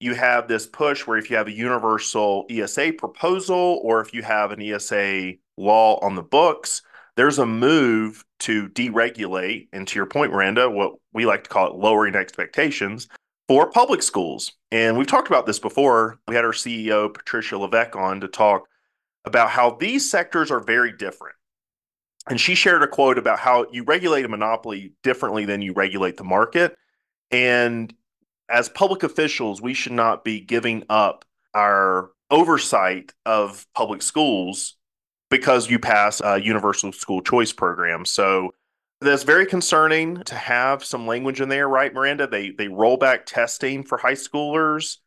you 0.00 0.16
have 0.16 0.48
this 0.48 0.66
push 0.66 1.06
where 1.06 1.16
if 1.16 1.30
you 1.30 1.36
have 1.36 1.46
a 1.46 1.52
universal 1.52 2.44
ESA 2.50 2.94
proposal 2.98 3.80
or 3.84 4.00
if 4.00 4.12
you 4.12 4.22
have 4.24 4.50
an 4.50 4.60
ESA 4.60 5.34
law 5.56 6.00
on 6.00 6.16
the 6.16 6.22
books, 6.22 6.82
there's 7.14 7.38
a 7.38 7.46
move 7.46 8.24
to 8.40 8.68
deregulate, 8.70 9.68
and 9.72 9.86
to 9.86 9.96
your 9.96 10.06
point, 10.06 10.32
Miranda, 10.32 10.68
what 10.68 10.94
we 11.12 11.24
like 11.24 11.44
to 11.44 11.50
call 11.50 11.68
it 11.68 11.76
lowering 11.76 12.16
expectations 12.16 13.08
for 13.46 13.70
public 13.70 14.02
schools. 14.02 14.52
And 14.72 14.98
we've 14.98 15.06
talked 15.06 15.28
about 15.28 15.46
this 15.46 15.60
before. 15.60 16.18
We 16.26 16.34
had 16.34 16.44
our 16.44 16.52
CEO, 16.52 17.14
Patricia 17.14 17.58
Levesque, 17.58 17.96
on 17.96 18.20
to 18.20 18.28
talk 18.28 18.68
about 19.24 19.50
how 19.50 19.70
these 19.70 20.10
sectors 20.10 20.50
are 20.50 20.60
very 20.60 20.92
different. 20.92 21.34
And 22.30 22.40
she 22.40 22.54
shared 22.54 22.82
a 22.82 22.88
quote 22.88 23.18
about 23.18 23.38
how 23.38 23.66
you 23.72 23.84
regulate 23.84 24.24
a 24.24 24.28
monopoly 24.28 24.92
differently 25.02 25.44
than 25.44 25.62
you 25.62 25.72
regulate 25.72 26.16
the 26.16 26.24
market. 26.24 26.76
And 27.30 27.92
as 28.48 28.68
public 28.68 29.02
officials, 29.02 29.60
we 29.60 29.74
should 29.74 29.92
not 29.92 30.24
be 30.24 30.40
giving 30.40 30.84
up 30.88 31.24
our 31.54 32.10
oversight 32.30 33.12
of 33.24 33.66
public 33.74 34.02
schools 34.02 34.76
because 35.30 35.70
you 35.70 35.78
pass 35.78 36.20
a 36.20 36.40
universal 36.40 36.92
school 36.92 37.20
choice 37.20 37.52
program. 37.52 38.04
So 38.04 38.52
that's 39.00 39.22
very 39.22 39.46
concerning 39.46 40.22
to 40.24 40.34
have 40.34 40.84
some 40.84 41.06
language 41.06 41.40
in 41.40 41.48
there, 41.48 41.68
right, 41.68 41.92
Miranda? 41.92 42.26
They 42.26 42.50
they 42.50 42.68
roll 42.68 42.96
back 42.96 43.26
testing 43.26 43.84
for 43.84 43.98
high 43.98 44.14
schoolers. 44.14 44.98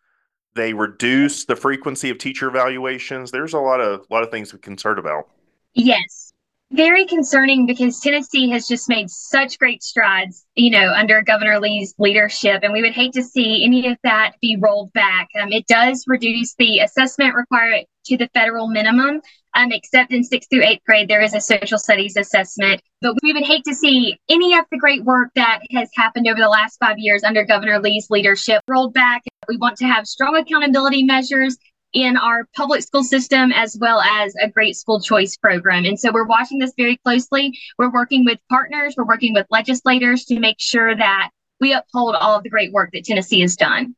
They 0.55 0.73
reduce 0.73 1.45
the 1.45 1.55
frequency 1.55 2.09
of 2.09 2.17
teacher 2.17 2.47
evaluations. 2.47 3.31
There's 3.31 3.53
a 3.53 3.59
lot 3.59 3.81
of 3.81 4.01
a 4.09 4.13
lot 4.13 4.23
of 4.23 4.31
things 4.31 4.49
to 4.49 4.55
be 4.55 4.61
concerned 4.61 4.99
about. 4.99 5.25
Yes, 5.73 6.30
very 6.71 7.05
concerning 7.05 7.65
because 7.65 7.99
Tennessee 7.99 8.49
has 8.49 8.67
just 8.67 8.87
made 8.87 9.09
such 9.09 9.59
great 9.59 9.83
strides, 9.83 10.45
you 10.55 10.71
know, 10.71 10.93
under 10.93 11.21
Governor 11.21 11.59
Lee's 11.59 11.93
leadership, 11.99 12.61
and 12.63 12.71
we 12.71 12.81
would 12.81 12.93
hate 12.93 13.13
to 13.13 13.23
see 13.23 13.63
any 13.65 13.87
of 13.87 13.97
that 14.03 14.33
be 14.41 14.57
rolled 14.59 14.93
back. 14.93 15.27
Um, 15.39 15.51
it 15.51 15.67
does 15.67 16.05
reduce 16.07 16.55
the 16.55 16.79
assessment 16.79 17.35
required 17.35 17.85
to 18.05 18.17
the 18.17 18.29
federal 18.33 18.67
minimum, 18.67 19.21
um, 19.53 19.71
except 19.71 20.11
in 20.11 20.23
sixth 20.23 20.49
through 20.49 20.63
eighth 20.63 20.83
grade, 20.85 21.09
there 21.09 21.21
is 21.21 21.33
a 21.33 21.41
social 21.41 21.77
studies 21.77 22.15
assessment. 22.15 22.81
But 23.01 23.15
we 23.21 23.33
would 23.33 23.43
hate 23.43 23.65
to 23.65 23.75
see 23.75 24.17
any 24.29 24.57
of 24.57 24.65
the 24.71 24.77
great 24.77 25.03
work 25.03 25.29
that 25.35 25.59
has 25.71 25.89
happened 25.95 26.27
over 26.27 26.39
the 26.39 26.49
last 26.49 26.77
five 26.79 26.97
years 26.97 27.23
under 27.23 27.43
Governor 27.43 27.79
Lee's 27.79 28.07
leadership 28.09 28.61
rolled 28.67 28.93
back. 28.93 29.23
We 29.47 29.57
want 29.57 29.77
to 29.77 29.85
have 29.85 30.07
strong 30.07 30.37
accountability 30.37 31.03
measures 31.03 31.57
in 31.93 32.17
our 32.17 32.47
public 32.55 32.81
school 32.81 33.03
system 33.03 33.51
as 33.51 33.77
well 33.79 34.01
as 34.01 34.33
a 34.41 34.49
great 34.49 34.75
school 34.75 35.01
choice 35.01 35.35
program. 35.35 35.85
And 35.85 35.99
so 35.99 36.11
we're 36.11 36.25
watching 36.25 36.59
this 36.59 36.73
very 36.77 36.97
closely. 36.97 37.57
We're 37.77 37.91
working 37.91 38.25
with 38.25 38.39
partners, 38.49 38.95
we're 38.97 39.05
working 39.05 39.33
with 39.33 39.47
legislators 39.49 40.25
to 40.25 40.39
make 40.39 40.57
sure 40.59 40.95
that 40.95 41.29
we 41.59 41.73
uphold 41.73 42.15
all 42.15 42.35
of 42.37 42.43
the 42.43 42.49
great 42.49 42.71
work 42.71 42.91
that 42.93 43.05
Tennessee 43.05 43.41
has 43.41 43.55
done. 43.55 43.95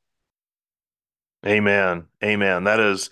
Amen. 1.45 2.05
Amen. 2.23 2.63
That 2.65 2.79
is 2.79 3.09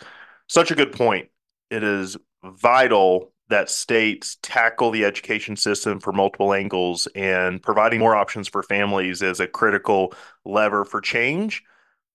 such 0.47 0.71
a 0.71 0.75
good 0.75 0.91
point. 0.91 1.29
It 1.69 1.83
is 1.83 2.17
vital 2.43 3.31
that 3.49 3.69
states 3.69 4.37
tackle 4.41 4.91
the 4.91 5.03
education 5.05 5.57
system 5.57 5.99
for 5.99 6.13
multiple 6.13 6.53
angles 6.53 7.07
and 7.15 7.61
providing 7.61 7.99
more 7.99 8.15
options 8.15 8.47
for 8.47 8.63
families 8.63 9.21
is 9.21 9.41
a 9.41 9.47
critical 9.47 10.13
lever 10.45 10.85
for 10.85 11.01
change 11.01 11.63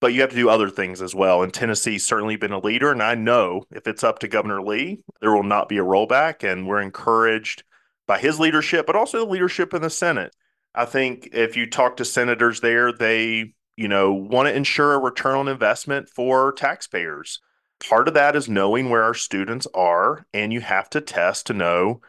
but 0.01 0.13
you 0.13 0.21
have 0.21 0.31
to 0.31 0.37
do 0.37 0.49
other 0.49 0.69
things 0.69 1.01
as 1.01 1.15
well. 1.15 1.43
And 1.43 1.53
Tennessee's 1.53 2.07
certainly 2.07 2.37
been 2.37 2.53
a 2.53 2.59
leader. 2.59 2.93
And 2.93 3.03
I 3.03 3.15
know 3.15 3.65
if 3.71 3.87
it's 3.87 4.05
up 4.05 4.19
to 4.21 4.29
Governor 4.29 4.63
Lee, 4.63 5.01
there 5.21 5.33
will 5.33 5.43
not 5.43 5.69
be 5.69 5.79
a 5.79 5.85
rollback. 5.85 6.43
And 6.51 6.67
we're 6.67 6.81
encouraged 6.81 7.65
by 8.07 8.19
his 8.19 8.39
leadership, 8.39 8.87
but 8.87 8.97
also 8.97 9.19
the 9.19 9.31
leadership 9.31 9.75
in 9.75 9.83
the 9.83 9.91
Senate. 9.91 10.35
I 10.75 10.85
think 10.85 11.31
if 11.33 11.57
you 11.57 11.69
talk 11.69 11.97
to 11.97 12.05
senators 12.05 12.61
there, 12.61 12.93
they, 12.93 13.55
you 13.77 13.89
know, 13.89 14.13
want 14.13 14.49
to 14.49 14.55
ensure 14.55 14.93
a 14.93 14.99
return 14.99 15.35
on 15.35 15.49
investment 15.49 16.09
for 16.11 16.53
taxpayers. 16.53 17.41
Part 17.89 18.09
of 18.09 18.15
that 18.15 18.37
is 18.37 18.49
knowing 18.49 18.91
where 18.91 19.03
our 19.03 19.15
students 19.15 19.67
are, 19.75 20.27
and 20.33 20.53
you 20.53 20.61
have 20.61 20.89
to 20.91 21.01
test 21.01 21.47
to 21.47 21.55
know 21.55 22.01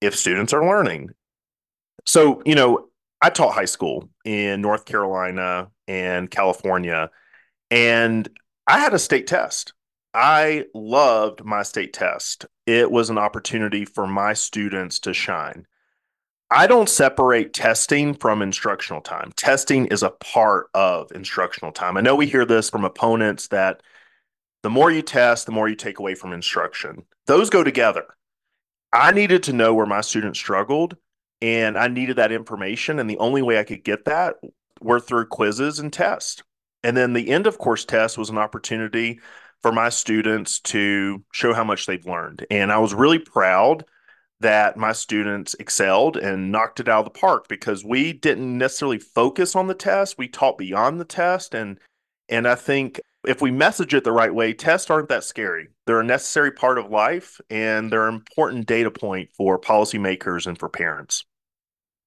if 0.00 0.16
students 0.16 0.52
are 0.52 0.64
learning. 0.64 1.10
So, 2.04 2.42
you 2.44 2.54
know, 2.54 2.89
I 3.22 3.30
taught 3.30 3.54
high 3.54 3.66
school 3.66 4.08
in 4.24 4.60
North 4.60 4.84
Carolina 4.84 5.70
and 5.86 6.30
California, 6.30 7.10
and 7.70 8.28
I 8.66 8.78
had 8.78 8.94
a 8.94 8.98
state 8.98 9.26
test. 9.26 9.74
I 10.14 10.66
loved 10.74 11.44
my 11.44 11.62
state 11.62 11.92
test. 11.92 12.46
It 12.66 12.90
was 12.90 13.10
an 13.10 13.18
opportunity 13.18 13.84
for 13.84 14.06
my 14.06 14.32
students 14.32 14.98
to 15.00 15.14
shine. 15.14 15.66
I 16.50 16.66
don't 16.66 16.88
separate 16.88 17.52
testing 17.52 18.14
from 18.14 18.42
instructional 18.42 19.00
time. 19.00 19.32
Testing 19.36 19.86
is 19.86 20.02
a 20.02 20.10
part 20.10 20.68
of 20.74 21.12
instructional 21.12 21.70
time. 21.70 21.96
I 21.96 22.00
know 22.00 22.16
we 22.16 22.26
hear 22.26 22.44
this 22.44 22.70
from 22.70 22.84
opponents 22.84 23.48
that 23.48 23.82
the 24.64 24.70
more 24.70 24.90
you 24.90 25.02
test, 25.02 25.46
the 25.46 25.52
more 25.52 25.68
you 25.68 25.76
take 25.76 26.00
away 26.00 26.16
from 26.16 26.32
instruction. 26.32 27.04
Those 27.26 27.50
go 27.50 27.62
together. 27.62 28.04
I 28.92 29.12
needed 29.12 29.44
to 29.44 29.52
know 29.52 29.72
where 29.74 29.86
my 29.86 30.00
students 30.00 30.40
struggled 30.40 30.96
and 31.42 31.78
I 31.78 31.88
needed 31.88 32.16
that 32.16 32.32
information. 32.32 32.98
And 32.98 33.08
the 33.08 33.18
only 33.18 33.42
way 33.42 33.58
I 33.58 33.64
could 33.64 33.84
get 33.84 34.04
that 34.04 34.36
were 34.80 35.00
through 35.00 35.26
quizzes 35.26 35.78
and 35.78 35.92
tests. 35.92 36.42
And 36.82 36.96
then 36.96 37.12
the 37.12 37.30
end 37.30 37.46
of 37.46 37.58
course 37.58 37.84
test 37.84 38.16
was 38.16 38.30
an 38.30 38.38
opportunity 38.38 39.20
for 39.62 39.72
my 39.72 39.90
students 39.90 40.60
to 40.60 41.22
show 41.32 41.52
how 41.52 41.64
much 41.64 41.86
they've 41.86 42.06
learned. 42.06 42.46
And 42.50 42.72
I 42.72 42.78
was 42.78 42.94
really 42.94 43.18
proud 43.18 43.84
that 44.40 44.78
my 44.78 44.92
students 44.92 45.54
excelled 45.60 46.16
and 46.16 46.50
knocked 46.50 46.80
it 46.80 46.88
out 46.88 47.00
of 47.06 47.12
the 47.12 47.18
park 47.18 47.46
because 47.48 47.84
we 47.84 48.14
didn't 48.14 48.56
necessarily 48.56 48.98
focus 48.98 49.54
on 49.54 49.66
the 49.66 49.74
test. 49.74 50.16
We 50.16 50.28
taught 50.28 50.56
beyond 50.56 50.98
the 50.98 51.04
test. 51.04 51.54
And 51.54 51.78
and 52.30 52.48
I 52.48 52.54
think 52.54 53.00
if 53.26 53.42
we 53.42 53.50
message 53.50 53.92
it 53.92 54.04
the 54.04 54.12
right 54.12 54.34
way, 54.34 54.54
tests 54.54 54.88
aren't 54.88 55.10
that 55.10 55.24
scary. 55.24 55.68
They're 55.86 56.00
a 56.00 56.04
necessary 56.04 56.52
part 56.52 56.78
of 56.78 56.90
life 56.90 57.38
and 57.50 57.92
they're 57.92 58.08
an 58.08 58.14
important 58.14 58.66
data 58.66 58.90
point 58.90 59.30
for 59.36 59.60
policymakers 59.60 60.46
and 60.46 60.58
for 60.58 60.68
parents. 60.68 61.24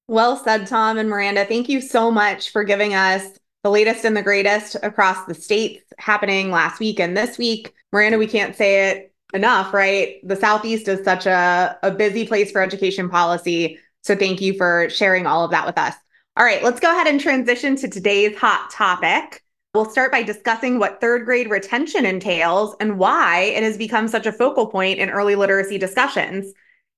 Well 0.07 0.35
said, 0.35 0.67
Tom 0.67 0.97
and 0.97 1.09
Miranda. 1.09 1.45
Thank 1.45 1.69
you 1.69 1.79
so 1.79 2.11
much 2.11 2.51
for 2.51 2.63
giving 2.63 2.93
us 2.93 3.25
the 3.63 3.71
latest 3.71 4.03
and 4.03 4.17
the 4.17 4.21
greatest 4.21 4.75
across 4.83 5.25
the 5.25 5.33
states 5.33 5.83
happening 5.97 6.51
last 6.51 6.79
week 6.79 6.99
and 6.99 7.15
this 7.15 7.37
week. 7.37 7.73
Miranda, 7.93 8.17
we 8.17 8.27
can't 8.27 8.55
say 8.55 8.89
it 8.89 9.13
enough, 9.33 9.73
right? 9.73 10.15
The 10.27 10.35
Southeast 10.35 10.87
is 10.89 11.03
such 11.05 11.25
a, 11.25 11.77
a 11.81 11.91
busy 11.91 12.27
place 12.27 12.51
for 12.51 12.61
education 12.61 13.09
policy. 13.09 13.79
So 14.01 14.15
thank 14.15 14.41
you 14.41 14.55
for 14.55 14.89
sharing 14.89 15.25
all 15.25 15.45
of 15.45 15.51
that 15.51 15.65
with 15.65 15.77
us. 15.77 15.95
All 16.35 16.45
right, 16.45 16.63
let's 16.63 16.81
go 16.81 16.91
ahead 16.91 17.07
and 17.07 17.19
transition 17.19 17.75
to 17.77 17.87
today's 17.87 18.35
hot 18.37 18.69
topic. 18.71 19.41
We'll 19.73 19.85
start 19.85 20.11
by 20.11 20.23
discussing 20.23 20.77
what 20.77 20.99
third 20.99 21.25
grade 21.25 21.49
retention 21.49 22.05
entails 22.05 22.75
and 22.79 22.99
why 22.99 23.39
it 23.55 23.63
has 23.63 23.77
become 23.77 24.07
such 24.07 24.25
a 24.25 24.31
focal 24.31 24.67
point 24.67 24.99
in 24.99 25.09
early 25.09 25.35
literacy 25.35 25.77
discussions. 25.77 26.53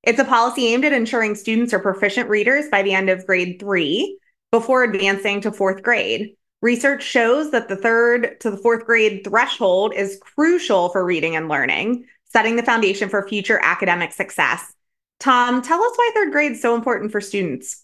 It's 0.05 0.19
a 0.19 0.25
policy 0.25 0.67
aimed 0.67 0.85
at 0.85 0.93
ensuring 0.93 1.33
students 1.33 1.73
are 1.73 1.79
proficient 1.79 2.29
readers 2.29 2.69
by 2.69 2.83
the 2.83 2.93
end 2.93 3.09
of 3.09 3.25
grade 3.25 3.59
three 3.59 4.19
before 4.51 4.83
advancing 4.83 5.41
to 5.41 5.51
fourth 5.51 5.81
grade. 5.81 6.35
Research 6.61 7.03
shows 7.03 7.51
that 7.51 7.67
the 7.67 7.75
third 7.75 8.39
to 8.41 8.51
the 8.51 8.57
fourth 8.57 8.85
grade 8.85 9.23
threshold 9.23 9.93
is 9.95 10.19
crucial 10.21 10.89
for 10.89 11.03
reading 11.03 11.35
and 11.35 11.49
learning, 11.49 12.05
setting 12.25 12.55
the 12.55 12.63
foundation 12.63 13.09
for 13.09 13.27
future 13.27 13.59
academic 13.63 14.13
success. 14.13 14.73
Tom, 15.19 15.63
tell 15.63 15.81
us 15.81 15.93
why 15.95 16.11
third 16.13 16.31
grade 16.31 16.51
is 16.51 16.61
so 16.61 16.75
important 16.75 17.11
for 17.11 17.19
students. 17.19 17.83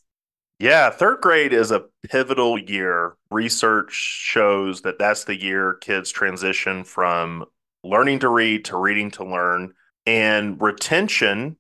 Yeah, 0.60 0.92
third 0.92 1.22
grade 1.22 1.54
is 1.54 1.72
a 1.72 1.86
pivotal 2.08 2.60
year. 2.60 3.16
Research 3.32 3.94
shows 3.94 4.82
that 4.82 5.00
that's 5.00 5.24
the 5.24 5.40
year 5.40 5.74
kids 5.82 6.12
transition 6.12 6.84
from 6.84 7.46
learning 7.84 8.20
to 8.20 8.30
read 8.30 8.66
to 8.66 8.78
reading 8.78 9.10
to 9.12 9.26
learn. 9.26 9.74
And 10.06 10.62
retention 10.62 11.58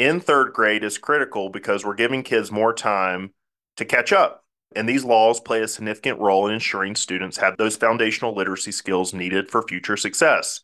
in 0.00 0.18
third 0.18 0.54
grade 0.54 0.82
is 0.82 0.96
critical 0.96 1.50
because 1.50 1.84
we're 1.84 1.94
giving 1.94 2.22
kids 2.22 2.50
more 2.50 2.72
time 2.72 3.34
to 3.76 3.84
catch 3.84 4.12
up. 4.12 4.44
And 4.74 4.88
these 4.88 5.04
laws 5.04 5.40
play 5.40 5.60
a 5.60 5.68
significant 5.68 6.18
role 6.18 6.46
in 6.46 6.54
ensuring 6.54 6.96
students 6.96 7.36
have 7.36 7.56
those 7.58 7.76
foundational 7.76 8.34
literacy 8.34 8.72
skills 8.72 9.12
needed 9.12 9.50
for 9.50 9.62
future 9.62 9.98
success. 9.98 10.62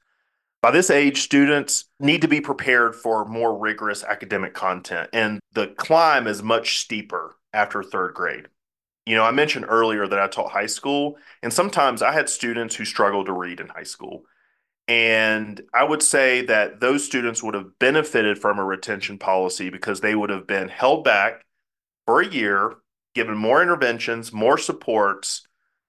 By 0.63 0.71
this 0.71 0.91
age, 0.91 1.21
students 1.21 1.85
need 2.01 2.23
to 2.23 2.29
be 2.29 2.41
prepared 2.41 2.97
for 2.97 3.27
more 3.27 3.57
rigorous 3.57 4.03
academic 4.03 4.55
content, 4.55 5.11
and 5.13 5.39
the 5.53 5.69
climb 5.77 6.27
is 6.27 6.43
much 6.43 6.79
steeper 6.79 7.37
after 7.53 7.83
third 7.83 8.15
grade. 8.15 8.49
You 9.05 9.17
know, 9.17 9.25
I 9.25 9.33
mentioned 9.33 9.67
earlier 9.69 10.09
that 10.09 10.19
I 10.19 10.29
taught 10.29 10.51
high 10.51 10.67
school, 10.67 11.19
and 11.43 11.53
sometimes 11.53 12.01
I 12.01 12.13
had 12.13 12.29
students 12.29 12.75
who 12.75 12.85
struggled 12.85 13.27
to 13.27 13.33
read 13.33 13.61
in 13.61 13.69
high 13.69 13.83
school. 13.83 14.25
And 14.89 15.61
I 15.75 15.83
would 15.83 16.03
say 16.03 16.43
that 16.43 16.81
those 16.81 17.05
students 17.05 17.43
would 17.43 17.55
have 17.55 17.79
benefited 17.79 18.39
from 18.39 18.59
a 18.59 18.65
retention 18.65 19.19
policy 19.19 19.69
because 19.69 20.01
they 20.01 20.15
would 20.15 20.31
have 20.31 20.47
been 20.47 20.69
held 20.69 21.03
back 21.03 21.45
for 22.07 22.21
a 22.21 22.29
year 22.29 22.77
given 23.15 23.37
more 23.37 23.63
interventions, 23.63 24.33
more 24.33 24.59
supports, 24.59 25.47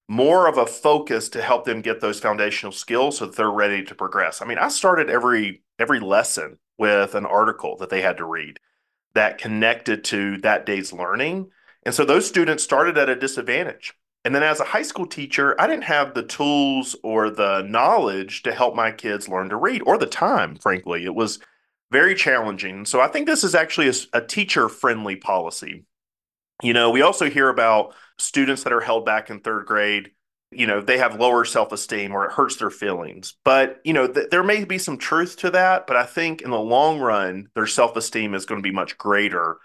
more 0.07 0.47
of 0.47 0.57
a 0.57 0.65
focus 0.65 1.29
to 1.29 1.41
help 1.41 1.65
them 1.65 1.81
get 1.81 1.99
those 1.99 2.19
foundational 2.19 2.71
skills 2.71 3.17
so 3.17 3.25
that 3.25 3.35
they're 3.35 3.51
ready 3.51 3.83
to 3.83 3.93
progress. 3.93 4.41
I 4.41 4.45
mean, 4.45 4.57
I 4.57 4.69
started 4.69 5.09
every 5.09 5.61
every 5.77 5.99
lesson 5.99 6.57
with 6.77 7.13
an 7.15 7.25
article 7.25 7.75
that 7.77 7.89
they 7.89 8.01
had 8.01 8.17
to 8.17 8.25
read 8.25 8.59
that 9.13 9.37
connected 9.37 10.03
to 10.05 10.37
that 10.37 10.65
day's 10.65 10.93
learning. 10.93 11.49
And 11.83 11.93
so 11.93 12.05
those 12.05 12.27
students 12.27 12.63
started 12.63 12.97
at 12.97 13.09
a 13.09 13.15
disadvantage. 13.15 13.93
And 14.27 14.35
then 14.35 14.43
as 14.43 14.59
a 14.59 14.65
high 14.65 14.83
school 14.83 15.07
teacher, 15.07 15.59
I 15.59 15.67
didn't 15.67 15.85
have 15.85 16.13
the 16.13 16.23
tools 16.23 16.97
or 17.01 17.29
the 17.29 17.61
knowledge 17.63 18.43
to 18.43 18.53
help 18.53 18.75
my 18.75 18.91
kids 18.91 19.29
learn 19.29 19.47
to 19.49 19.55
read 19.55 19.81
or 19.85 19.97
the 19.97 20.05
time, 20.05 20.57
frankly. 20.57 21.05
It 21.05 21.15
was 21.15 21.39
very 21.91 22.13
challenging. 22.13 22.85
So 22.85 22.99
I 22.99 23.07
think 23.07 23.25
this 23.25 23.45
is 23.45 23.55
actually 23.55 23.87
a, 23.87 23.93
a 24.11 24.21
teacher 24.21 24.67
friendly 24.67 25.15
policy 25.15 25.85
you 26.63 26.73
know, 26.73 26.89
we 26.89 27.01
also 27.01 27.29
hear 27.29 27.49
about 27.49 27.93
students 28.17 28.63
that 28.63 28.73
are 28.73 28.81
held 28.81 29.05
back 29.05 29.29
in 29.29 29.39
third 29.39 29.65
grade. 29.65 30.11
You 30.51 30.65
know, 30.65 30.81
they 30.81 30.97
have 30.97 31.19
lower 31.19 31.45
self 31.45 31.71
esteem 31.71 32.13
or 32.13 32.25
it 32.25 32.31
hurts 32.31 32.55
their 32.55 32.69
feelings. 32.69 33.35
But, 33.43 33.79
you 33.83 33.93
know, 33.93 34.07
th- 34.07 34.29
there 34.31 34.43
may 34.43 34.63
be 34.63 34.77
some 34.77 34.97
truth 34.97 35.37
to 35.37 35.51
that. 35.51 35.87
But 35.87 35.97
I 35.97 36.05
think 36.05 36.41
in 36.41 36.49
the 36.49 36.59
long 36.59 36.99
run, 36.99 37.49
their 37.53 37.67
self 37.67 37.95
esteem 37.95 38.33
is 38.33 38.45
going 38.45 38.61
to 38.61 38.67
be 38.67 38.73
much 38.73 38.97
greater 38.97 39.57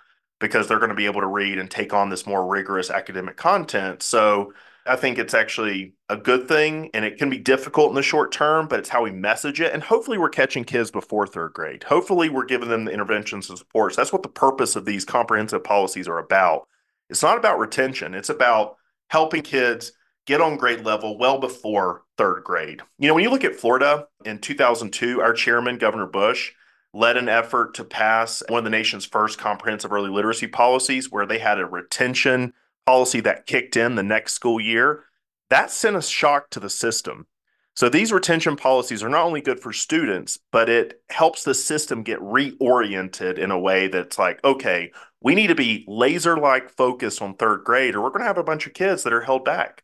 because 0.43 0.69
they're 0.69 0.79
going 0.79 0.91
to 0.91 0.95
be 0.95 1.07
able 1.07 1.23
to 1.23 1.27
read 1.27 1.59
and 1.59 1.71
take 1.71 1.95
on 1.95 2.11
this 2.11 2.27
more 2.27 2.47
rigorous 2.47 2.91
academic 2.91 3.37
content. 3.39 4.03
So 4.03 4.53
I 4.85 4.97
think 4.97 5.19
it's 5.19 5.33
actually 5.33 5.95
a 6.09 6.17
good 6.17 6.49
thing 6.49 6.91
and 6.93 7.05
it 7.05 7.17
can 7.17 7.31
be 7.31 7.39
difficult 7.39 7.91
in 7.91 7.95
the 7.95 8.03
short 8.03 8.33
term, 8.33 8.67
but 8.67 8.81
it's 8.81 8.89
how 8.89 9.05
we 9.05 9.13
message 9.13 9.61
it. 9.61 9.73
And 9.73 9.83
hopefully, 9.83 10.19
we're 10.19 10.29
catching 10.29 10.65
kids 10.65 10.91
before 10.91 11.27
third 11.27 11.53
grade. 11.53 11.85
Hopefully, 11.85 12.29
we're 12.29 12.45
giving 12.45 12.69
them 12.69 12.85
the 12.85 12.93
interventions 12.93 13.49
and 13.49 13.59
supports. 13.59 13.97
That's 13.97 14.13
what 14.13 14.25
the 14.25 14.29
purpose 14.29 14.77
of 14.77 14.85
these 14.85 15.05
comprehensive 15.05 15.65
policies 15.65 16.09
are 16.09 16.19
about 16.19 16.69
it's 17.09 17.23
not 17.23 17.39
about 17.39 17.59
retention, 17.59 18.15
it's 18.15 18.31
about 18.31 18.77
helping 19.09 19.43
kids 19.43 19.93
get 20.27 20.41
on 20.41 20.57
grade 20.57 20.85
level 20.85 21.19
well 21.19 21.39
before 21.39 22.03
third 22.17 22.43
grade. 22.43 22.81
You 22.99 23.09
know, 23.09 23.15
when 23.15 23.23
you 23.23 23.31
look 23.31 23.45
at 23.45 23.57
Florida 23.57 24.07
in 24.25 24.39
2002, 24.39 25.21
our 25.21 25.33
chairman, 25.33 25.79
Governor 25.79 26.07
Bush, 26.07 26.53
led 26.95 27.17
an 27.17 27.29
effort 27.29 27.75
to 27.75 27.85
pass 27.85 28.43
one 28.49 28.59
of 28.59 28.65
the 28.65 28.71
nation's 28.71 29.05
first 29.05 29.39
comprehensive 29.39 29.93
early 29.93 30.11
literacy 30.11 30.47
policies 30.47 31.11
where 31.11 31.27
they 31.27 31.39
had 31.39 31.59
a 31.59 31.67
retention 31.67 32.53
policy 32.87 33.21
that 33.21 33.47
kicked 33.47 33.77
in 33.77 33.95
the 33.95 34.03
next 34.03 34.35
school 34.35 34.61
year. 34.61 35.05
That 35.51 35.71
sent 35.71 35.97
a 35.97 36.03
shock 36.03 36.51
to 36.51 36.61
the 36.61 36.71
system. 36.71 37.27
So 37.75 37.89
these 37.89 38.13
retention 38.13 38.57
policies 38.57 39.03
are 39.03 39.09
not 39.09 39.25
only 39.25 39.41
good 39.41 39.61
for 39.61 39.73
students, 39.73 40.39
but 40.51 40.69
it 40.69 41.03
helps 41.09 41.45
the 41.45 41.55
system 41.55 42.03
get 42.03 42.21
reoriented 42.21 43.39
in 43.39 43.51
a 43.51 43.59
way 43.59 43.89
that's 43.89 44.19
like, 44.19 44.45
okay, 44.45 44.93
we 45.23 45.35
need 45.35 45.47
to 45.47 45.55
be 45.55 45.85
laser 45.89 46.37
like 46.37 46.69
focused 46.69 47.23
on 47.23 47.35
third 47.35 47.65
grade, 47.65 47.95
or 47.95 48.03
we're 48.03 48.11
going 48.11 48.21
to 48.21 48.27
have 48.27 48.37
a 48.37 48.45
bunch 48.45 48.67
of 48.67 48.75
kids 48.75 49.05
that 49.05 49.13
are 49.13 49.23
held 49.23 49.45
back. 49.45 49.82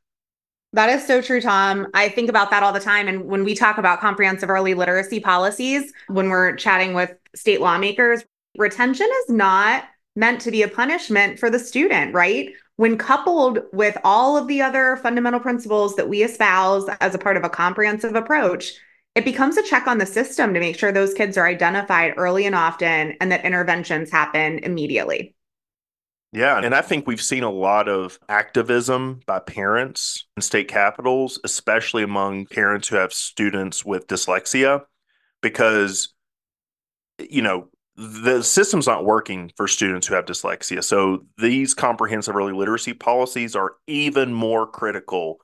That 0.74 0.90
is 0.90 1.06
so 1.06 1.22
true, 1.22 1.40
Tom. 1.40 1.86
I 1.94 2.10
think 2.10 2.28
about 2.28 2.50
that 2.50 2.62
all 2.62 2.72
the 2.72 2.80
time. 2.80 3.08
And 3.08 3.24
when 3.24 3.44
we 3.44 3.54
talk 3.54 3.78
about 3.78 4.00
comprehensive 4.00 4.50
early 4.50 4.74
literacy 4.74 5.20
policies, 5.20 5.92
when 6.08 6.28
we're 6.28 6.56
chatting 6.56 6.92
with 6.92 7.14
state 7.34 7.60
lawmakers, 7.60 8.22
retention 8.58 9.08
is 9.24 9.30
not 9.30 9.84
meant 10.14 10.40
to 10.42 10.50
be 10.50 10.62
a 10.62 10.68
punishment 10.68 11.38
for 11.38 11.48
the 11.48 11.58
student, 11.58 12.12
right? 12.12 12.50
when 12.78 12.96
coupled 12.96 13.58
with 13.72 13.98
all 14.04 14.36
of 14.36 14.46
the 14.46 14.62
other 14.62 14.96
fundamental 15.02 15.40
principles 15.40 15.96
that 15.96 16.08
we 16.08 16.22
espouse 16.22 16.88
as 17.00 17.12
a 17.12 17.18
part 17.18 17.36
of 17.36 17.42
a 17.42 17.48
comprehensive 17.48 18.14
approach, 18.14 18.72
it 19.16 19.24
becomes 19.24 19.56
a 19.56 19.64
check 19.64 19.88
on 19.88 19.98
the 19.98 20.06
system 20.06 20.54
to 20.54 20.60
make 20.60 20.78
sure 20.78 20.92
those 20.92 21.12
kids 21.12 21.36
are 21.36 21.48
identified 21.48 22.14
early 22.16 22.46
and 22.46 22.54
often 22.54 23.16
and 23.20 23.32
that 23.32 23.44
interventions 23.44 24.12
happen 24.12 24.60
immediately. 24.60 25.34
Yeah, 26.32 26.60
and 26.62 26.74
I 26.74 26.82
think 26.82 27.06
we've 27.06 27.22
seen 27.22 27.42
a 27.42 27.50
lot 27.50 27.88
of 27.88 28.18
activism 28.28 29.20
by 29.24 29.38
parents 29.38 30.26
in 30.36 30.42
state 30.42 30.68
capitals, 30.68 31.40
especially 31.42 32.02
among 32.02 32.46
parents 32.46 32.88
who 32.88 32.96
have 32.96 33.14
students 33.14 33.82
with 33.82 34.06
dyslexia, 34.08 34.82
because, 35.40 36.12
you 37.18 37.40
know, 37.40 37.68
the 37.96 38.42
system's 38.42 38.86
not 38.86 39.06
working 39.06 39.50
for 39.56 39.66
students 39.66 40.06
who 40.06 40.14
have 40.14 40.26
dyslexia. 40.26 40.84
So 40.84 41.24
these 41.38 41.72
comprehensive 41.72 42.36
early 42.36 42.52
literacy 42.52 42.92
policies 42.92 43.56
are 43.56 43.76
even 43.86 44.32
more 44.32 44.66
critical 44.66 45.38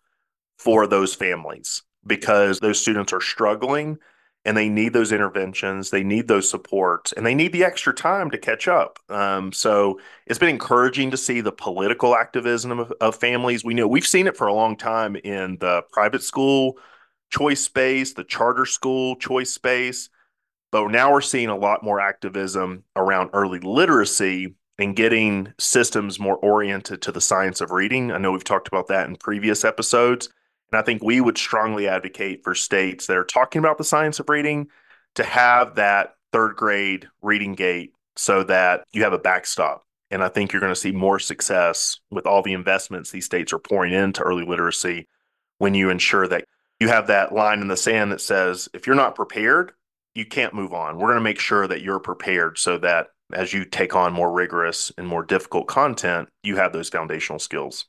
for 0.58 0.86
those 0.86 1.14
families 1.14 1.82
because 2.06 2.60
those 2.60 2.78
students 2.78 3.12
are 3.12 3.20
struggling 3.22 3.98
and 4.44 4.56
they 4.56 4.68
need 4.68 4.92
those 4.92 5.12
interventions, 5.12 5.90
they 5.90 6.04
need 6.04 6.28
those 6.28 6.48
supports, 6.48 7.12
and 7.12 7.24
they 7.24 7.34
need 7.34 7.52
the 7.52 7.64
extra 7.64 7.94
time 7.94 8.30
to 8.30 8.38
catch 8.38 8.68
up. 8.68 8.98
Um, 9.08 9.52
so 9.52 9.98
it's 10.26 10.38
been 10.38 10.50
encouraging 10.50 11.10
to 11.12 11.16
see 11.16 11.40
the 11.40 11.52
political 11.52 12.14
activism 12.14 12.78
of, 12.78 12.92
of 13.00 13.16
families. 13.16 13.64
We 13.64 13.74
know 13.74 13.88
we've 13.88 14.06
seen 14.06 14.26
it 14.26 14.36
for 14.36 14.46
a 14.46 14.54
long 14.54 14.76
time 14.76 15.16
in 15.16 15.56
the 15.58 15.82
private 15.92 16.22
school 16.22 16.78
choice 17.30 17.60
space, 17.60 18.12
the 18.12 18.24
charter 18.24 18.66
school 18.66 19.16
choice 19.16 19.50
space. 19.50 20.10
But 20.70 20.88
now 20.88 21.12
we're 21.12 21.20
seeing 21.20 21.48
a 21.48 21.56
lot 21.56 21.84
more 21.84 22.00
activism 22.00 22.84
around 22.96 23.30
early 23.32 23.60
literacy 23.60 24.56
and 24.78 24.96
getting 24.96 25.52
systems 25.58 26.18
more 26.18 26.36
oriented 26.36 27.00
to 27.02 27.12
the 27.12 27.20
science 27.20 27.60
of 27.60 27.70
reading. 27.70 28.10
I 28.10 28.18
know 28.18 28.32
we've 28.32 28.42
talked 28.42 28.68
about 28.68 28.88
that 28.88 29.08
in 29.08 29.16
previous 29.16 29.64
episodes. 29.64 30.28
And 30.74 30.80
I 30.80 30.82
think 30.82 31.04
we 31.04 31.20
would 31.20 31.38
strongly 31.38 31.86
advocate 31.86 32.42
for 32.42 32.52
states 32.56 33.06
that 33.06 33.16
are 33.16 33.22
talking 33.22 33.60
about 33.60 33.78
the 33.78 33.84
science 33.84 34.18
of 34.18 34.28
reading 34.28 34.66
to 35.14 35.22
have 35.22 35.76
that 35.76 36.16
third 36.32 36.56
grade 36.56 37.06
reading 37.22 37.52
gate 37.52 37.92
so 38.16 38.42
that 38.42 38.82
you 38.92 39.04
have 39.04 39.12
a 39.12 39.18
backstop. 39.20 39.86
And 40.10 40.20
I 40.20 40.28
think 40.28 40.52
you're 40.52 40.58
going 40.58 40.72
to 40.72 40.80
see 40.80 40.90
more 40.90 41.20
success 41.20 42.00
with 42.10 42.26
all 42.26 42.42
the 42.42 42.54
investments 42.54 43.12
these 43.12 43.24
states 43.24 43.52
are 43.52 43.60
pouring 43.60 43.92
into 43.92 44.22
early 44.22 44.44
literacy 44.44 45.06
when 45.58 45.74
you 45.74 45.90
ensure 45.90 46.26
that 46.26 46.44
you 46.80 46.88
have 46.88 47.06
that 47.06 47.32
line 47.32 47.60
in 47.60 47.68
the 47.68 47.76
sand 47.76 48.10
that 48.10 48.20
says, 48.20 48.68
if 48.74 48.84
you're 48.84 48.96
not 48.96 49.14
prepared, 49.14 49.70
you 50.16 50.26
can't 50.26 50.54
move 50.54 50.72
on. 50.72 50.96
We're 50.96 51.06
going 51.06 51.18
to 51.18 51.20
make 51.20 51.38
sure 51.38 51.68
that 51.68 51.82
you're 51.82 52.00
prepared 52.00 52.58
so 52.58 52.78
that 52.78 53.10
as 53.32 53.52
you 53.52 53.64
take 53.64 53.94
on 53.94 54.12
more 54.12 54.32
rigorous 54.32 54.90
and 54.98 55.06
more 55.06 55.22
difficult 55.22 55.68
content, 55.68 56.30
you 56.42 56.56
have 56.56 56.72
those 56.72 56.88
foundational 56.88 57.38
skills. 57.38 57.86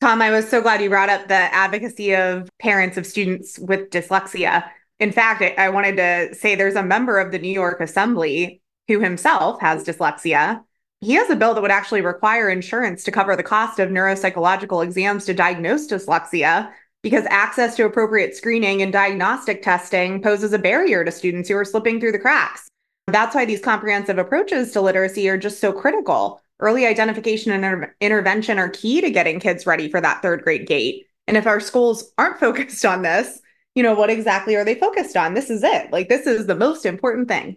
Tom, 0.00 0.22
I 0.22 0.30
was 0.30 0.48
so 0.48 0.62
glad 0.62 0.80
you 0.80 0.90
brought 0.90 1.08
up 1.08 1.26
the 1.26 1.34
advocacy 1.34 2.14
of 2.14 2.48
parents 2.60 2.96
of 2.96 3.04
students 3.04 3.58
with 3.58 3.90
dyslexia. 3.90 4.70
In 5.00 5.10
fact, 5.10 5.42
I 5.58 5.68
wanted 5.70 5.96
to 5.96 6.36
say 6.36 6.54
there's 6.54 6.76
a 6.76 6.84
member 6.84 7.18
of 7.18 7.32
the 7.32 7.38
New 7.38 7.50
York 7.50 7.80
Assembly 7.80 8.62
who 8.86 9.00
himself 9.00 9.60
has 9.60 9.82
dyslexia. 9.82 10.62
He 11.00 11.14
has 11.14 11.30
a 11.30 11.36
bill 11.36 11.52
that 11.54 11.62
would 11.62 11.72
actually 11.72 12.00
require 12.00 12.48
insurance 12.48 13.02
to 13.04 13.10
cover 13.10 13.34
the 13.34 13.42
cost 13.42 13.80
of 13.80 13.90
neuropsychological 13.90 14.84
exams 14.84 15.24
to 15.24 15.34
diagnose 15.34 15.88
dyslexia 15.88 16.70
because 17.02 17.24
access 17.28 17.74
to 17.76 17.84
appropriate 17.84 18.36
screening 18.36 18.82
and 18.82 18.92
diagnostic 18.92 19.62
testing 19.62 20.22
poses 20.22 20.52
a 20.52 20.58
barrier 20.58 21.04
to 21.04 21.10
students 21.10 21.48
who 21.48 21.56
are 21.56 21.64
slipping 21.64 21.98
through 21.98 22.12
the 22.12 22.18
cracks. 22.20 22.68
That's 23.08 23.34
why 23.34 23.46
these 23.46 23.60
comprehensive 23.60 24.18
approaches 24.18 24.72
to 24.72 24.80
literacy 24.80 25.28
are 25.28 25.38
just 25.38 25.60
so 25.60 25.72
critical. 25.72 26.40
Early 26.60 26.86
identification 26.86 27.52
and 27.52 27.64
inter- 27.64 27.94
intervention 28.00 28.58
are 28.58 28.68
key 28.68 29.00
to 29.00 29.10
getting 29.10 29.40
kids 29.40 29.66
ready 29.66 29.88
for 29.88 30.00
that 30.00 30.22
third 30.22 30.42
grade 30.42 30.66
gate. 30.66 31.06
And 31.26 31.36
if 31.36 31.46
our 31.46 31.60
schools 31.60 32.12
aren't 32.18 32.40
focused 32.40 32.84
on 32.84 33.02
this, 33.02 33.40
you 33.74 33.82
know, 33.82 33.94
what 33.94 34.10
exactly 34.10 34.56
are 34.56 34.64
they 34.64 34.74
focused 34.74 35.16
on? 35.16 35.34
This 35.34 35.50
is 35.50 35.62
it. 35.62 35.92
Like, 35.92 36.08
this 36.08 36.26
is 36.26 36.46
the 36.46 36.56
most 36.56 36.84
important 36.84 37.28
thing. 37.28 37.56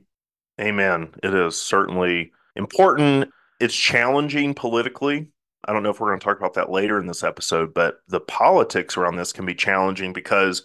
Amen. 0.59 1.09
It 1.23 1.33
is 1.33 1.59
certainly 1.59 2.31
important. 2.55 3.31
It's 3.59 3.75
challenging 3.75 4.53
politically. 4.53 5.29
I 5.65 5.73
don't 5.73 5.83
know 5.83 5.89
if 5.89 5.99
we're 5.99 6.09
going 6.09 6.19
to 6.19 6.23
talk 6.23 6.37
about 6.37 6.53
that 6.55 6.71
later 6.71 6.99
in 6.99 7.07
this 7.07 7.23
episode, 7.23 7.73
but 7.73 7.99
the 8.07 8.19
politics 8.19 8.97
around 8.97 9.15
this 9.15 9.33
can 9.33 9.45
be 9.45 9.55
challenging 9.55 10.13
because 10.13 10.63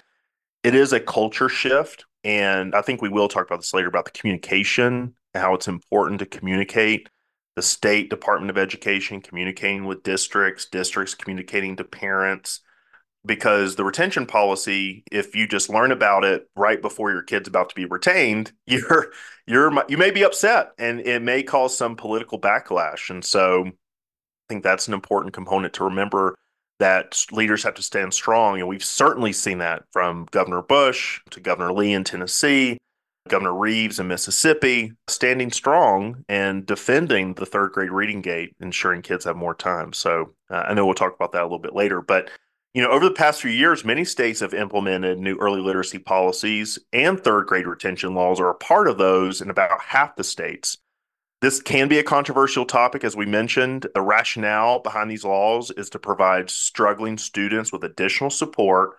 it 0.63 0.75
is 0.75 0.93
a 0.93 1.01
culture 1.01 1.49
shift. 1.49 2.05
And 2.25 2.75
I 2.75 2.83
think 2.83 3.01
we 3.01 3.09
will 3.09 3.29
talk 3.29 3.47
about 3.47 3.61
this 3.61 3.73
later 3.73 3.89
about 3.89 4.07
the 4.07 4.11
communication 4.11 5.15
how 5.37 5.55
it's 5.55 5.69
important 5.69 6.19
to 6.21 6.27
communicate. 6.27 7.09
The 7.57 7.63
state 7.63 8.11
Department 8.11 8.51
of 8.51 8.59
Education 8.59 9.21
communicating 9.21 9.87
with 9.87 10.03
districts, 10.03 10.67
districts 10.67 11.15
communicating 11.15 11.77
to 11.77 11.85
parents, 11.85 12.61
because 13.27 13.75
the 13.75 13.85
retention 13.85 14.25
policy, 14.25 15.03
if 15.11 15.35
you 15.35 15.49
just 15.49 15.69
learn 15.69 15.91
about 15.91 16.25
it 16.25 16.49
right 16.55 16.81
before 16.81 17.11
your 17.11 17.23
kid's 17.23 17.49
about 17.49 17.69
to 17.71 17.75
be 17.75 17.85
retained, 17.85 18.53
you're 18.67 19.13
you're 19.47 19.73
you 19.89 19.99
may 19.99 20.11
be 20.11 20.25
upset 20.25 20.73
and 20.79 21.01
it 21.01 21.23
may 21.23 21.43
cause 21.43 21.77
some 21.77 21.97
political 21.97 22.41
backlash. 22.41 23.11
And 23.11 23.25
so 23.25 23.65
I 23.67 23.73
think 24.49 24.63
that's 24.63 24.87
an 24.89 24.95
important 24.95 25.35
component 25.35 25.75
to 25.75 25.85
remember 25.85 26.37
that 26.79 27.25
leaders 27.33 27.63
have 27.65 27.75
to 27.75 27.83
stand 27.83 28.15
strong. 28.15 28.59
And 28.59 28.69
we've 28.69 28.85
certainly 28.85 29.33
seen 29.33 29.59
that 29.59 29.85
from 29.93 30.27
Governor 30.31 30.63
Bush 30.63 31.21
to 31.31 31.41
Governor 31.41 31.73
Lee 31.73 31.93
in 31.93 32.05
Tennessee, 32.05 32.79
Governor 33.29 33.55
Reeves 33.55 33.99
in 33.99 34.09
Mississippi, 34.09 34.93
standing 35.09 35.51
strong 35.51 36.25
and 36.29 36.67
defending 36.67 37.35
the 37.35 37.47
third 37.47 37.73
grade 37.73 37.91
reading 37.91 38.21
gate, 38.21 38.55
ensuring 38.61 39.03
kids 39.03 39.25
have 39.25 39.37
more 39.37 39.55
time. 39.55 39.93
So 39.93 40.35
uh, 40.51 40.65
I 40.69 40.75
know 40.75 40.87
we'll 40.87 40.95
talk 40.95 41.15
about 41.15 41.33
that 41.33 41.43
a 41.43 41.45
little 41.45 41.59
bit 41.59 41.75
later. 41.75 42.01
But, 42.01 42.31
you 42.75 42.83
know, 42.83 42.91
over 42.91 43.05
the 43.05 43.15
past 43.15 43.43
few 43.43 43.51
years, 43.51 43.85
many 43.85 44.05
states 44.05 44.41
have 44.41 44.55
implemented 44.55 45.19
new 45.19 45.37
early 45.37 45.61
literacy 45.61 45.99
policies 45.99 46.79
and 46.93 47.19
third 47.19 47.47
grade 47.47 47.67
retention 47.67 48.15
laws 48.15 48.41
are 48.41 48.51
a 48.51 48.55
part 48.55 48.89
of 48.89 48.99
those 48.99 49.41
in 49.41 49.51
about 49.51 49.81
half 49.81 50.17
the 50.17 50.25
states. 50.25 50.79
This 51.43 51.61
can 51.61 51.89
be 51.89 51.99
a 51.99 52.03
controversial 52.03 52.65
topic, 52.65 53.05
as 53.05 53.15
we 53.15 53.27
mentioned. 53.27 53.87
The 53.95 54.01
rationale 54.01 54.79
behind 54.79 55.11
these 55.11 55.25
laws 55.25 55.71
is 55.71 55.91
to 55.91 55.99
provide 55.99 56.49
struggling 56.49 57.19
students 57.19 57.73
with 57.73 57.85
additional 57.85 58.31
support 58.31 58.93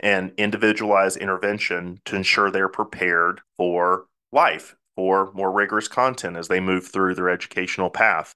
and 0.00 0.32
individualized 0.36 1.16
intervention 1.18 2.00
to 2.06 2.16
ensure 2.16 2.50
they're 2.50 2.68
prepared 2.68 3.40
for 3.56 4.06
life, 4.32 4.76
for 4.96 5.30
more 5.32 5.50
rigorous 5.50 5.88
content 5.88 6.36
as 6.36 6.48
they 6.48 6.60
move 6.60 6.86
through 6.86 7.14
their 7.14 7.30
educational 7.30 7.90
path. 7.90 8.34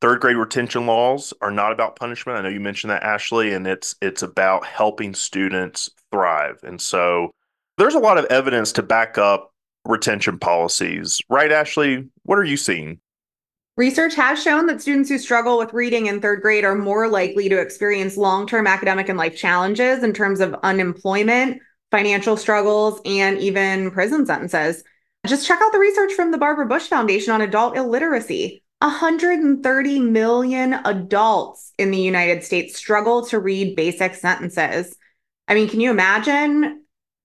Third 0.00 0.20
grade 0.20 0.36
retention 0.36 0.86
laws 0.86 1.32
are 1.40 1.50
not 1.50 1.72
about 1.72 1.96
punishment. 1.96 2.38
I 2.38 2.42
know 2.42 2.48
you 2.48 2.60
mentioned 2.60 2.90
that, 2.90 3.02
Ashley, 3.02 3.52
and 3.54 3.66
it's 3.66 3.94
it's 4.02 4.22
about 4.22 4.66
helping 4.66 5.14
students 5.14 5.88
thrive. 6.12 6.60
And 6.62 6.80
so 6.80 7.30
there's 7.78 7.94
a 7.94 8.00
lot 8.00 8.18
of 8.18 8.26
evidence 8.26 8.72
to 8.72 8.82
back 8.82 9.18
up 9.18 9.52
retention 9.86 10.38
policies. 10.38 11.20
Right, 11.30 11.50
Ashley? 11.50 12.08
What 12.24 12.38
are 12.38 12.44
you 12.44 12.56
seeing? 12.56 13.00
Research 13.76 14.14
has 14.14 14.40
shown 14.40 14.66
that 14.66 14.80
students 14.80 15.08
who 15.08 15.18
struggle 15.18 15.58
with 15.58 15.72
reading 15.72 16.06
in 16.06 16.20
third 16.20 16.42
grade 16.42 16.64
are 16.64 16.76
more 16.76 17.08
likely 17.08 17.48
to 17.48 17.60
experience 17.60 18.16
long 18.16 18.46
term 18.46 18.66
academic 18.66 19.08
and 19.08 19.18
life 19.18 19.36
challenges 19.36 20.04
in 20.04 20.12
terms 20.12 20.38
of 20.40 20.54
unemployment, 20.62 21.60
financial 21.90 22.36
struggles, 22.36 23.00
and 23.04 23.38
even 23.38 23.90
prison 23.90 24.26
sentences. 24.26 24.84
Just 25.26 25.46
check 25.46 25.60
out 25.60 25.72
the 25.72 25.78
research 25.78 26.12
from 26.12 26.30
the 26.30 26.38
Barbara 26.38 26.66
Bush 26.66 26.86
Foundation 26.86 27.32
on 27.32 27.40
adult 27.40 27.76
illiteracy. 27.76 28.62
130 28.80 30.00
million 30.00 30.74
adults 30.84 31.72
in 31.78 31.90
the 31.90 32.00
United 32.00 32.44
States 32.44 32.76
struggle 32.76 33.24
to 33.26 33.40
read 33.40 33.74
basic 33.74 34.14
sentences. 34.14 34.94
I 35.48 35.54
mean, 35.54 35.68
can 35.68 35.80
you 35.80 35.90
imagine 35.90 36.84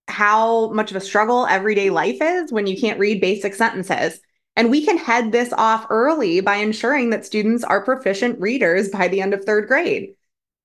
how 0.09 0.71
much 0.71 0.89
of 0.89 0.97
a 0.97 1.01
struggle 1.01 1.45
everyday 1.45 1.89
life 1.89 2.17
is 2.19 2.51
when 2.51 2.67
you 2.67 2.79
can't 2.79 2.99
read 2.99 3.21
basic 3.21 3.53
sentences. 3.53 4.19
And 4.55 4.69
we 4.69 4.85
can 4.85 4.97
head 4.97 5.31
this 5.31 5.53
off 5.53 5.85
early 5.89 6.41
by 6.41 6.55
ensuring 6.55 7.11
that 7.11 7.25
students 7.25 7.63
are 7.63 7.83
proficient 7.83 8.39
readers 8.39 8.89
by 8.89 9.07
the 9.07 9.21
end 9.21 9.33
of 9.33 9.45
third 9.45 9.67
grade. 9.67 10.15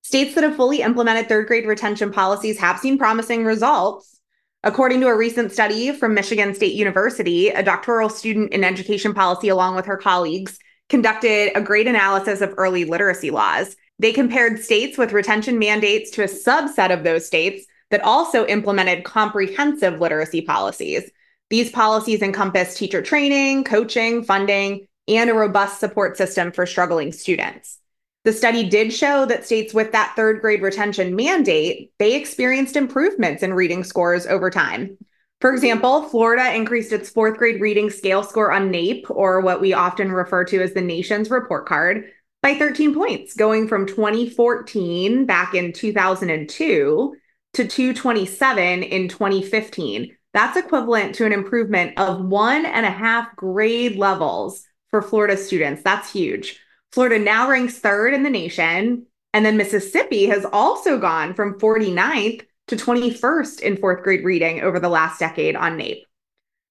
States 0.03 0.35
that 0.35 0.44
have 0.44 0.57
fully 0.57 0.83
implemented 0.83 1.29
third 1.29 1.47
grade 1.47 1.66
retention 1.66 2.12
policies 2.12 2.59
have 2.59 2.79
seen 2.79 2.99
promising 2.99 3.44
results. 3.44 4.20
According 4.62 5.01
to 5.01 5.09
a 5.09 5.16
recent 5.16 5.53
study 5.53 5.92
from 5.92 6.14
Michigan 6.14 6.55
State 6.55 6.75
University, 6.75 7.49
a 7.49 7.62
doctoral 7.62 8.09
student 8.09 8.53
in 8.53 8.64
education 8.64 9.14
policy, 9.14 9.49
along 9.49 9.77
with 9.77 9.87
her 9.87 9.97
colleagues, 9.97 10.59
conducted 10.88 11.53
a 11.55 11.61
great 11.61 11.87
analysis 11.87 12.40
of 12.40 12.55
early 12.57 12.85
literacy 12.85 13.31
laws. 13.31 13.77
They 13.99 14.12
compared 14.12 14.62
states 14.62 14.99
with 14.99 15.12
retention 15.12 15.59
mandates 15.59 16.11
to 16.12 16.23
a 16.23 16.27
subset 16.27 16.92
of 16.92 17.05
those 17.05 17.27
states 17.27 17.66
that 17.90 18.03
also 18.03 18.47
implemented 18.47 19.05
comprehensive 19.05 20.01
literacy 20.01 20.42
policies. 20.42 21.11
These 21.54 21.70
policies 21.70 22.20
encompass 22.20 22.74
teacher 22.74 23.00
training, 23.00 23.62
coaching, 23.62 24.24
funding, 24.24 24.88
and 25.06 25.30
a 25.30 25.34
robust 25.34 25.78
support 25.78 26.16
system 26.16 26.50
for 26.50 26.66
struggling 26.66 27.12
students. 27.12 27.78
The 28.24 28.32
study 28.32 28.68
did 28.68 28.92
show 28.92 29.24
that 29.26 29.46
states 29.46 29.72
with 29.72 29.92
that 29.92 30.14
third 30.16 30.40
grade 30.40 30.62
retention 30.62 31.14
mandate, 31.14 31.92
they 32.00 32.16
experienced 32.16 32.74
improvements 32.74 33.44
in 33.44 33.54
reading 33.54 33.84
scores 33.84 34.26
over 34.26 34.50
time. 34.50 34.98
For 35.40 35.54
example, 35.54 36.02
Florida 36.08 36.52
increased 36.52 36.92
its 36.92 37.08
fourth 37.08 37.38
grade 37.38 37.60
reading 37.60 37.88
scale 37.88 38.24
score 38.24 38.50
on 38.50 38.72
NAEP, 38.72 39.08
or 39.08 39.40
what 39.40 39.60
we 39.60 39.72
often 39.72 40.10
refer 40.10 40.44
to 40.46 40.60
as 40.60 40.74
the 40.74 40.80
nation's 40.80 41.30
report 41.30 41.66
card, 41.66 42.10
by 42.42 42.54
13 42.54 42.92
points, 42.92 43.34
going 43.34 43.68
from 43.68 43.86
2014 43.86 45.24
back 45.24 45.54
in 45.54 45.72
2002 45.72 47.14
to 47.52 47.68
227 47.68 48.82
in 48.82 49.06
2015. 49.06 50.16
That's 50.35 50.57
equivalent 50.57 51.14
to 51.14 51.27
an 51.27 51.33
improvement 51.33 51.99
of 51.99 52.25
one 52.25 52.66
and 52.66 52.85
a 52.85 52.90
half 52.90 53.35
grade 53.37 53.97
levels 53.97 54.66
for 54.90 55.01
Florida 55.01 55.37
students. 55.37 55.83
That's 55.83 56.12
huge. 56.12 56.61
Florida 56.92 57.18
now 57.18 57.49
ranks 57.49 57.79
third 57.79 58.12
in 58.12 58.25
the 58.25 58.31
nation. 58.31 59.07
And 59.33 59.47
then 59.47 59.57
Mississippi 59.57 60.27
has 60.27 60.44
also 60.44 60.99
gone 60.99 61.35
from 61.35 61.59
49th 61.59 62.42
to 62.68 62.77
21st 62.77 63.61
in 63.61 63.77
fourth 63.77 64.03
grade 64.03 64.25
reading 64.25 64.61
over 64.61 64.79
the 64.79 64.88
last 64.88 65.18
decade 65.18 65.57
on 65.57 65.79
NAEP. 65.79 66.03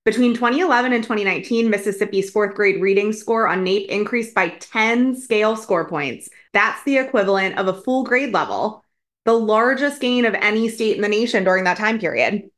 Between 0.06 0.34
2011 0.34 0.92
and 0.92 1.04
2019, 1.04 1.70
Mississippi's 1.70 2.30
fourth 2.30 2.56
grade 2.56 2.82
reading 2.82 3.14
score 3.14 3.48
on 3.48 3.66
NAEP 3.66 3.88
increased 3.88 4.36
by 4.36 4.50
10 4.50 5.16
scale 5.16 5.56
score 5.56 5.88
points. 5.88 6.30
That's 6.52 6.84
the 6.84 6.98
equivalent 6.98 7.58
of 7.58 7.68
a 7.68 7.82
full 7.82 8.04
grade 8.04 8.34
level 8.34 8.84
the 9.26 9.34
largest 9.34 10.02
gain 10.02 10.26
of 10.26 10.34
any 10.34 10.68
state 10.68 10.98
in 10.98 11.02
the 11.02 11.08
nation 11.08 11.44
during 11.44 11.64
that 11.64 11.78
time 11.78 11.98
period. 11.98 12.50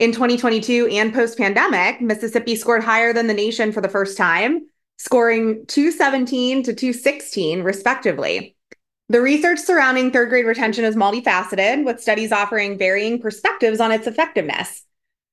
In 0.00 0.12
2022 0.12 0.86
and 0.86 1.12
post 1.12 1.36
pandemic, 1.36 2.00
Mississippi 2.00 2.56
scored 2.56 2.82
higher 2.82 3.12
than 3.12 3.26
the 3.26 3.34
nation 3.34 3.70
for 3.70 3.82
the 3.82 3.88
first 3.88 4.16
time, 4.16 4.66
scoring 4.96 5.66
217 5.66 6.62
to 6.62 6.72
216, 6.72 7.62
respectively. 7.62 8.56
The 9.10 9.20
research 9.20 9.58
surrounding 9.58 10.10
third 10.10 10.30
grade 10.30 10.46
retention 10.46 10.86
is 10.86 10.96
multifaceted, 10.96 11.84
with 11.84 12.00
studies 12.00 12.32
offering 12.32 12.78
varying 12.78 13.20
perspectives 13.20 13.78
on 13.78 13.92
its 13.92 14.06
effectiveness. 14.06 14.84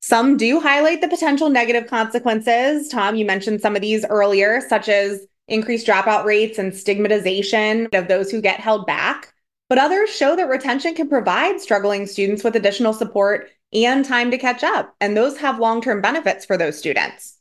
Some 0.02 0.36
do 0.36 0.60
highlight 0.60 1.00
the 1.00 1.08
potential 1.08 1.50
negative 1.50 1.88
consequences. 1.88 2.90
Tom, 2.90 3.16
you 3.16 3.24
mentioned 3.24 3.62
some 3.62 3.78
of 3.78 3.82
these 3.82 4.06
earlier, 4.10 4.60
such 4.60 4.90
as 4.90 5.26
increased 5.48 5.88
dropout 5.88 6.26
rates 6.26 6.60
and 6.60 6.76
stigmatization 6.76 7.88
of 7.94 8.10
those 8.10 8.30
who 8.30 8.42
get 8.42 8.60
held 8.60 8.86
back. 8.86 9.34
But 9.70 9.78
others 9.78 10.10
show 10.10 10.36
that 10.36 10.50
retention 10.50 10.94
can 10.94 11.08
provide 11.08 11.62
struggling 11.62 12.06
students 12.06 12.44
with 12.44 12.58
additional 12.58 12.92
support 12.92 13.50
and 13.74 14.06
time 14.06 14.32
to 14.32 14.38
catch 14.38 14.64
up. 14.64 14.96
And 15.02 15.16
those 15.16 15.38
have 15.38 15.60
long 15.60 15.82
term 15.82 16.02
benefits 16.02 16.46
for 16.46 16.58
those 16.58 16.78
students. 16.78 17.38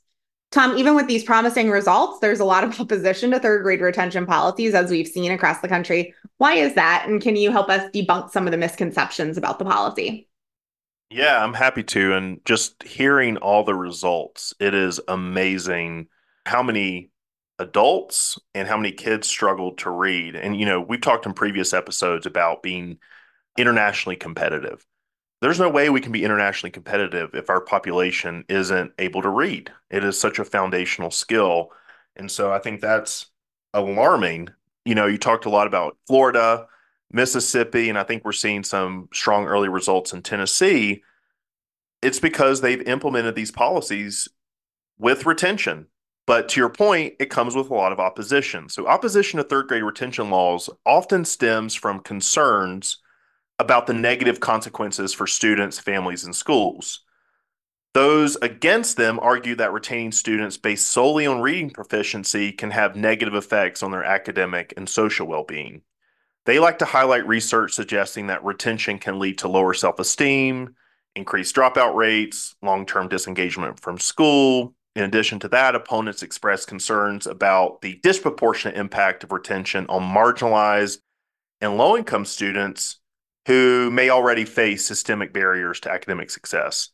Tom, 0.52 0.76
even 0.78 0.94
with 0.94 1.06
these 1.06 1.24
promising 1.24 1.70
results, 1.70 2.20
there's 2.20 2.40
a 2.40 2.44
lot 2.44 2.64
of 2.64 2.78
opposition 2.80 3.30
to 3.30 3.38
third 3.38 3.62
grade 3.62 3.80
retention 3.80 4.26
policies, 4.26 4.74
as 4.74 4.90
we've 4.90 5.08
seen 5.08 5.32
across 5.32 5.60
the 5.60 5.68
country. 5.68 6.14
Why 6.38 6.54
is 6.54 6.74
that? 6.74 7.06
And 7.08 7.20
can 7.20 7.36
you 7.36 7.50
help 7.50 7.68
us 7.68 7.90
debunk 7.92 8.30
some 8.30 8.46
of 8.46 8.52
the 8.52 8.58
misconceptions 8.58 9.36
about 9.36 9.58
the 9.58 9.64
policy? 9.64 10.28
Yeah, 11.10 11.42
I'm 11.42 11.54
happy 11.54 11.82
to. 11.84 12.14
And 12.14 12.40
just 12.44 12.82
hearing 12.82 13.36
all 13.36 13.64
the 13.64 13.74
results, 13.74 14.54
it 14.58 14.74
is 14.74 15.00
amazing 15.08 16.08
how 16.46 16.62
many 16.62 17.10
adults 17.58 18.38
and 18.54 18.68
how 18.68 18.76
many 18.76 18.92
kids 18.92 19.28
struggle 19.28 19.72
to 19.76 19.90
read. 19.90 20.36
And, 20.36 20.58
you 20.58 20.66
know, 20.66 20.80
we've 20.80 21.00
talked 21.00 21.26
in 21.26 21.32
previous 21.32 21.72
episodes 21.72 22.26
about 22.26 22.62
being 22.62 22.98
internationally 23.56 24.16
competitive. 24.16 24.84
There's 25.40 25.60
no 25.60 25.68
way 25.68 25.90
we 25.90 26.00
can 26.00 26.12
be 26.12 26.24
internationally 26.24 26.70
competitive 26.70 27.34
if 27.34 27.50
our 27.50 27.60
population 27.60 28.44
isn't 28.48 28.92
able 28.98 29.22
to 29.22 29.28
read. 29.28 29.70
It 29.90 30.02
is 30.02 30.18
such 30.18 30.38
a 30.38 30.44
foundational 30.44 31.10
skill. 31.10 31.72
And 32.16 32.30
so 32.30 32.52
I 32.52 32.58
think 32.58 32.80
that's 32.80 33.26
alarming. 33.74 34.48
You 34.84 34.94
know, 34.94 35.06
you 35.06 35.18
talked 35.18 35.44
a 35.44 35.50
lot 35.50 35.66
about 35.66 35.98
Florida, 36.06 36.66
Mississippi, 37.10 37.90
and 37.90 37.98
I 37.98 38.02
think 38.02 38.24
we're 38.24 38.32
seeing 38.32 38.64
some 38.64 39.08
strong 39.12 39.44
early 39.46 39.68
results 39.68 40.12
in 40.12 40.22
Tennessee. 40.22 41.02
It's 42.00 42.20
because 42.20 42.60
they've 42.60 42.82
implemented 42.82 43.34
these 43.34 43.50
policies 43.50 44.28
with 44.98 45.26
retention 45.26 45.88
but 46.26 46.48
to 46.50 46.60
your 46.60 46.68
point, 46.68 47.14
it 47.20 47.30
comes 47.30 47.54
with 47.54 47.70
a 47.70 47.74
lot 47.74 47.92
of 47.92 48.00
opposition. 48.00 48.68
So, 48.68 48.86
opposition 48.86 49.38
to 49.38 49.44
third 49.44 49.68
grade 49.68 49.84
retention 49.84 50.28
laws 50.28 50.68
often 50.84 51.24
stems 51.24 51.74
from 51.74 52.00
concerns 52.00 52.98
about 53.58 53.86
the 53.86 53.94
negative 53.94 54.40
consequences 54.40 55.12
for 55.12 55.26
students, 55.26 55.78
families, 55.78 56.24
and 56.24 56.36
schools. 56.36 57.02
Those 57.94 58.36
against 58.36 58.98
them 58.98 59.18
argue 59.22 59.54
that 59.54 59.72
retaining 59.72 60.12
students 60.12 60.58
based 60.58 60.88
solely 60.88 61.26
on 61.26 61.40
reading 61.40 61.70
proficiency 61.70 62.52
can 62.52 62.70
have 62.70 62.94
negative 62.94 63.34
effects 63.34 63.82
on 63.82 63.90
their 63.90 64.04
academic 64.04 64.74
and 64.76 64.86
social 64.86 65.26
well 65.26 65.44
being. 65.44 65.80
They 66.44 66.58
like 66.58 66.78
to 66.80 66.84
highlight 66.84 67.26
research 67.26 67.72
suggesting 67.72 68.26
that 68.26 68.44
retention 68.44 68.98
can 68.98 69.18
lead 69.18 69.38
to 69.38 69.48
lower 69.48 69.72
self 69.72 69.98
esteem, 69.98 70.74
increased 71.14 71.56
dropout 71.56 71.94
rates, 71.94 72.54
long 72.60 72.84
term 72.84 73.08
disengagement 73.08 73.80
from 73.80 73.98
school. 73.98 74.74
In 74.94 75.04
addition 75.04 75.38
to 75.40 75.48
that, 75.48 75.74
opponents 75.74 76.22
express 76.22 76.66
concerns 76.66 77.26
about 77.26 77.80
the 77.80 77.98
disproportionate 78.02 78.76
impact 78.76 79.24
of 79.24 79.32
retention 79.32 79.86
on 79.88 80.02
marginalized 80.02 80.98
and 81.62 81.78
low 81.78 81.96
income 81.96 82.26
students 82.26 82.98
who 83.46 83.90
may 83.92 84.10
already 84.10 84.44
face 84.44 84.86
systemic 84.86 85.32
barriers 85.32 85.80
to 85.80 85.90
academic 85.90 86.30
success. 86.30 86.90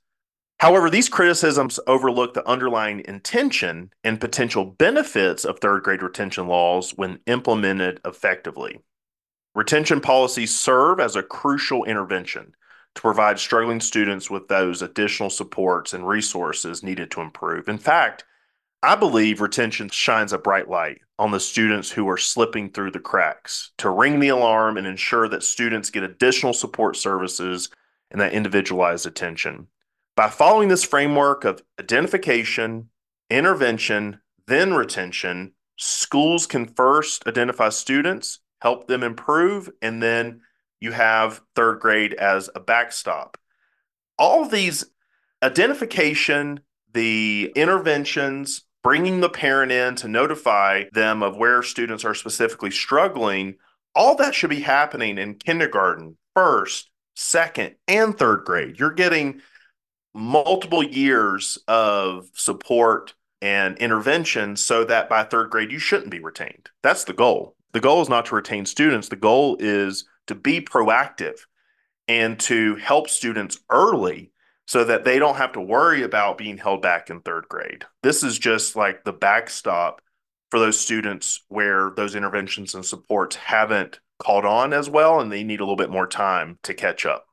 However, 0.58 0.90
these 0.90 1.08
criticisms 1.08 1.80
overlook 1.86 2.34
the 2.34 2.46
underlying 2.46 3.02
intention 3.08 3.90
and 4.04 4.20
potential 4.20 4.64
benefits 4.64 5.44
of 5.44 5.58
third 5.58 5.82
grade 5.82 6.02
retention 6.02 6.46
laws 6.46 6.92
when 6.92 7.18
implemented 7.26 8.00
effectively. 8.04 8.78
Retention 9.54 10.00
policies 10.00 10.56
serve 10.56 11.00
as 11.00 11.16
a 11.16 11.22
crucial 11.22 11.84
intervention 11.84 12.54
to 12.94 13.00
provide 13.00 13.38
struggling 13.38 13.80
students 13.80 14.30
with 14.30 14.48
those 14.48 14.82
additional 14.82 15.30
supports 15.30 15.94
and 15.94 16.06
resources 16.06 16.82
needed 16.82 17.10
to 17.10 17.22
improve. 17.22 17.68
In 17.68 17.78
fact, 17.78 18.24
I 18.84 18.96
believe 18.96 19.40
retention 19.40 19.90
shines 19.90 20.32
a 20.32 20.38
bright 20.38 20.68
light 20.68 21.02
on 21.16 21.30
the 21.30 21.38
students 21.38 21.92
who 21.92 22.08
are 22.08 22.16
slipping 22.16 22.68
through 22.70 22.90
the 22.90 22.98
cracks 22.98 23.70
to 23.78 23.88
ring 23.88 24.18
the 24.18 24.30
alarm 24.30 24.76
and 24.76 24.88
ensure 24.88 25.28
that 25.28 25.44
students 25.44 25.88
get 25.90 26.02
additional 26.02 26.52
support 26.52 26.96
services 26.96 27.70
and 28.10 28.20
that 28.20 28.32
individualized 28.32 29.06
attention. 29.06 29.68
By 30.16 30.28
following 30.28 30.68
this 30.68 30.82
framework 30.82 31.44
of 31.44 31.62
identification, 31.78 32.88
intervention, 33.30 34.20
then 34.48 34.74
retention, 34.74 35.52
schools 35.78 36.48
can 36.48 36.66
first 36.66 37.24
identify 37.28 37.68
students, 37.68 38.40
help 38.60 38.88
them 38.88 39.04
improve, 39.04 39.70
and 39.80 40.02
then 40.02 40.40
you 40.80 40.90
have 40.90 41.40
third 41.54 41.78
grade 41.78 42.14
as 42.14 42.50
a 42.56 42.60
backstop. 42.60 43.38
All 44.18 44.44
these 44.44 44.84
identification, 45.40 46.60
the 46.92 47.52
interventions, 47.54 48.64
bringing 48.82 49.20
the 49.20 49.28
parent 49.28 49.72
in 49.72 49.94
to 49.96 50.08
notify 50.08 50.84
them 50.92 51.22
of 51.22 51.36
where 51.36 51.62
students 51.62 52.04
are 52.04 52.14
specifically 52.14 52.70
struggling, 52.70 53.54
all 53.94 54.16
that 54.16 54.34
should 54.34 54.50
be 54.50 54.60
happening 54.60 55.18
in 55.18 55.34
kindergarten, 55.34 56.16
first, 56.34 56.90
second, 57.14 57.74
and 57.86 58.18
third 58.18 58.44
grade. 58.44 58.78
You're 58.78 58.92
getting 58.92 59.40
multiple 60.14 60.82
years 60.82 61.58
of 61.68 62.28
support 62.34 63.14
and 63.40 63.76
intervention 63.78 64.56
so 64.56 64.84
that 64.84 65.08
by 65.08 65.24
third 65.24 65.50
grade 65.50 65.72
you 65.72 65.78
shouldn't 65.78 66.10
be 66.10 66.20
retained. 66.20 66.70
That's 66.82 67.04
the 67.04 67.12
goal. 67.12 67.56
The 67.72 67.80
goal 67.80 68.02
is 68.02 68.08
not 68.08 68.26
to 68.26 68.34
retain 68.34 68.66
students, 68.66 69.08
the 69.08 69.16
goal 69.16 69.56
is 69.58 70.04
to 70.26 70.34
be 70.34 70.60
proactive 70.60 71.38
and 72.08 72.38
to 72.40 72.76
help 72.76 73.08
students 73.08 73.58
early 73.70 74.31
so 74.66 74.84
that 74.84 75.04
they 75.04 75.18
don't 75.18 75.36
have 75.36 75.52
to 75.52 75.60
worry 75.60 76.02
about 76.02 76.38
being 76.38 76.56
held 76.56 76.82
back 76.82 77.10
in 77.10 77.20
third 77.20 77.46
grade. 77.48 77.84
This 78.02 78.22
is 78.22 78.38
just 78.38 78.76
like 78.76 79.04
the 79.04 79.12
backstop 79.12 80.00
for 80.50 80.58
those 80.58 80.78
students 80.78 81.44
where 81.48 81.92
those 81.96 82.14
interventions 82.14 82.74
and 82.74 82.84
supports 82.84 83.36
haven't 83.36 84.00
caught 84.18 84.44
on 84.44 84.72
as 84.72 84.88
well 84.88 85.20
and 85.20 85.32
they 85.32 85.42
need 85.42 85.60
a 85.60 85.64
little 85.64 85.76
bit 85.76 85.90
more 85.90 86.06
time 86.06 86.58
to 86.62 86.74
catch 86.74 87.04
up. 87.04 87.26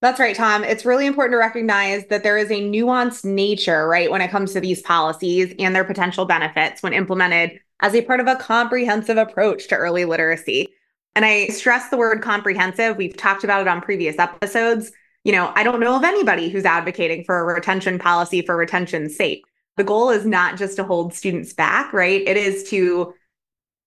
That's 0.00 0.18
right, 0.18 0.34
Tom. 0.34 0.64
It's 0.64 0.84
really 0.84 1.06
important 1.06 1.34
to 1.34 1.38
recognize 1.38 2.06
that 2.06 2.24
there 2.24 2.36
is 2.36 2.50
a 2.50 2.60
nuanced 2.60 3.24
nature, 3.24 3.86
right, 3.86 4.10
when 4.10 4.20
it 4.20 4.32
comes 4.32 4.52
to 4.52 4.60
these 4.60 4.82
policies 4.82 5.54
and 5.60 5.76
their 5.76 5.84
potential 5.84 6.24
benefits 6.24 6.82
when 6.82 6.92
implemented 6.92 7.60
as 7.78 7.94
a 7.94 8.02
part 8.02 8.18
of 8.18 8.26
a 8.26 8.34
comprehensive 8.34 9.16
approach 9.16 9.68
to 9.68 9.76
early 9.76 10.04
literacy. 10.04 10.68
And 11.14 11.24
I 11.24 11.48
stress 11.48 11.88
the 11.88 11.96
word 11.96 12.20
comprehensive. 12.20 12.96
We've 12.96 13.16
talked 13.16 13.44
about 13.44 13.60
it 13.60 13.68
on 13.68 13.80
previous 13.80 14.18
episodes. 14.18 14.90
You 15.24 15.32
know, 15.32 15.52
I 15.54 15.62
don't 15.62 15.80
know 15.80 15.96
of 15.96 16.04
anybody 16.04 16.48
who's 16.48 16.64
advocating 16.64 17.24
for 17.24 17.38
a 17.38 17.54
retention 17.54 17.98
policy 17.98 18.42
for 18.42 18.56
retention's 18.56 19.16
sake. 19.16 19.44
The 19.76 19.84
goal 19.84 20.10
is 20.10 20.26
not 20.26 20.58
just 20.58 20.76
to 20.76 20.84
hold 20.84 21.14
students 21.14 21.52
back, 21.52 21.92
right? 21.92 22.22
It 22.26 22.36
is 22.36 22.64
to 22.70 23.14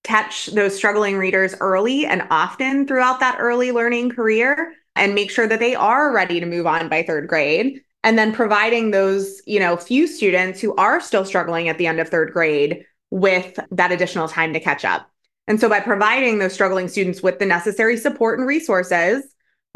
catch 0.06 0.46
those 0.46 0.76
struggling 0.76 1.16
readers 1.16 1.54
early 1.60 2.06
and 2.06 2.26
often 2.30 2.86
throughout 2.86 3.20
that 3.20 3.36
early 3.40 3.72
learning 3.72 4.10
career 4.10 4.72
and 4.94 5.14
make 5.14 5.30
sure 5.30 5.48
that 5.48 5.58
they 5.58 5.74
are 5.74 6.12
ready 6.12 6.40
to 6.40 6.46
move 6.46 6.66
on 6.66 6.88
by 6.88 7.02
third 7.02 7.28
grade 7.28 7.80
and 8.04 8.16
then 8.16 8.32
providing 8.32 8.92
those 8.92 9.42
you 9.46 9.58
know 9.58 9.76
few 9.76 10.06
students 10.06 10.60
who 10.60 10.74
are 10.76 11.00
still 11.00 11.24
struggling 11.24 11.68
at 11.68 11.76
the 11.76 11.88
end 11.88 11.98
of 11.98 12.08
third 12.08 12.32
grade 12.32 12.84
with 13.10 13.58
that 13.72 13.90
additional 13.90 14.28
time 14.28 14.52
to 14.52 14.60
catch 14.60 14.84
up 14.84 15.10
and 15.48 15.60
so 15.60 15.68
by 15.68 15.80
providing 15.80 16.38
those 16.38 16.52
struggling 16.52 16.86
students 16.86 17.20
with 17.20 17.40
the 17.40 17.46
necessary 17.46 17.96
support 17.96 18.38
and 18.38 18.46
resources 18.46 19.24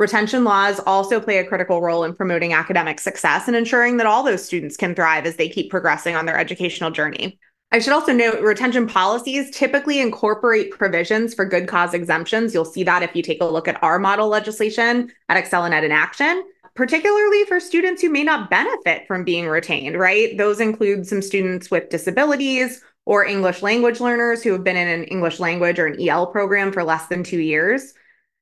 retention 0.00 0.42
laws 0.42 0.80
also 0.86 1.20
play 1.20 1.38
a 1.38 1.46
critical 1.46 1.80
role 1.80 2.02
in 2.02 2.14
promoting 2.14 2.52
academic 2.52 2.98
success 2.98 3.46
and 3.46 3.56
ensuring 3.56 3.98
that 3.98 4.06
all 4.06 4.24
those 4.24 4.44
students 4.44 4.76
can 4.76 4.94
thrive 4.94 5.26
as 5.26 5.36
they 5.36 5.48
keep 5.48 5.70
progressing 5.70 6.16
on 6.16 6.26
their 6.26 6.38
educational 6.38 6.90
journey 6.90 7.38
I 7.72 7.78
should 7.78 7.92
also 7.92 8.12
note 8.12 8.42
retention 8.42 8.88
policies 8.88 9.48
typically 9.52 10.00
incorporate 10.00 10.72
provisions 10.72 11.34
for 11.34 11.44
good 11.44 11.68
cause 11.68 11.94
exemptions. 11.94 12.52
You'll 12.52 12.64
see 12.64 12.82
that 12.82 13.04
if 13.04 13.14
you 13.14 13.22
take 13.22 13.40
a 13.40 13.44
look 13.44 13.68
at 13.68 13.80
our 13.80 14.00
model 14.00 14.26
legislation 14.26 15.12
at 15.28 15.42
ExcelinEd 15.42 15.84
in 15.84 15.92
Action, 15.92 16.42
particularly 16.74 17.44
for 17.44 17.60
students 17.60 18.02
who 18.02 18.10
may 18.10 18.24
not 18.24 18.50
benefit 18.50 19.06
from 19.06 19.22
being 19.22 19.46
retained, 19.46 19.96
right? 19.96 20.36
Those 20.36 20.58
include 20.58 21.06
some 21.06 21.22
students 21.22 21.70
with 21.70 21.90
disabilities 21.90 22.82
or 23.06 23.24
English 23.24 23.62
language 23.62 24.00
learners 24.00 24.42
who 24.42 24.50
have 24.50 24.64
been 24.64 24.76
in 24.76 24.88
an 24.88 25.04
English 25.04 25.38
language 25.38 25.78
or 25.78 25.86
an 25.86 26.00
EL 26.00 26.26
program 26.26 26.72
for 26.72 26.82
less 26.82 27.06
than 27.06 27.22
two 27.22 27.38
years. 27.38 27.94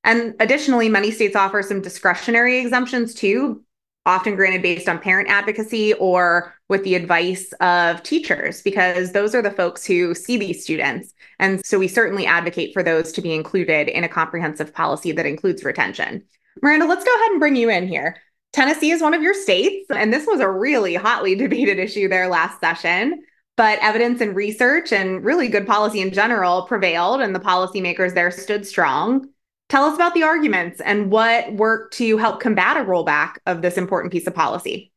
And 0.04 0.34
additionally, 0.40 0.88
many 0.88 1.10
states 1.10 1.36
offer 1.36 1.62
some 1.62 1.82
discretionary 1.82 2.58
exemptions 2.58 3.14
too, 3.14 3.62
often 4.06 4.36
granted 4.36 4.62
based 4.62 4.88
on 4.88 4.98
parent 4.98 5.28
advocacy 5.28 5.92
or 5.94 6.54
with 6.68 6.82
the 6.84 6.94
advice 6.94 7.52
of 7.60 8.02
teachers, 8.02 8.62
because 8.62 9.12
those 9.12 9.34
are 9.34 9.42
the 9.42 9.50
folks 9.50 9.84
who 9.84 10.14
see 10.14 10.36
these 10.36 10.62
students. 10.62 11.12
And 11.38 11.64
so 11.64 11.78
we 11.78 11.88
certainly 11.88 12.26
advocate 12.26 12.72
for 12.72 12.82
those 12.82 13.12
to 13.12 13.22
be 13.22 13.34
included 13.34 13.88
in 13.88 14.04
a 14.04 14.08
comprehensive 14.08 14.72
policy 14.72 15.12
that 15.12 15.26
includes 15.26 15.64
retention. 15.64 16.24
Miranda, 16.62 16.86
let's 16.86 17.04
go 17.04 17.14
ahead 17.14 17.30
and 17.32 17.40
bring 17.40 17.56
you 17.56 17.68
in 17.68 17.86
here. 17.86 18.16
Tennessee 18.52 18.90
is 18.90 19.02
one 19.02 19.14
of 19.14 19.22
your 19.22 19.34
states, 19.34 19.86
and 19.90 20.12
this 20.12 20.26
was 20.26 20.40
a 20.40 20.50
really 20.50 20.94
hotly 20.94 21.34
debated 21.34 21.78
issue 21.78 22.08
there 22.08 22.28
last 22.28 22.60
session. 22.60 23.22
But 23.56 23.78
evidence 23.82 24.20
and 24.20 24.34
research 24.36 24.92
and 24.92 25.24
really 25.24 25.48
good 25.48 25.66
policy 25.66 26.00
in 26.00 26.12
general 26.12 26.62
prevailed, 26.62 27.20
and 27.20 27.34
the 27.34 27.40
policymakers 27.40 28.14
there 28.14 28.30
stood 28.30 28.66
strong. 28.66 29.28
Tell 29.68 29.84
us 29.84 29.96
about 29.96 30.14
the 30.14 30.22
arguments 30.22 30.80
and 30.80 31.10
what 31.10 31.52
worked 31.52 31.94
to 31.98 32.16
help 32.16 32.40
combat 32.40 32.78
a 32.78 32.80
rollback 32.80 33.36
of 33.44 33.60
this 33.60 33.76
important 33.76 34.12
piece 34.12 34.26
of 34.26 34.34
policy. 34.34 34.90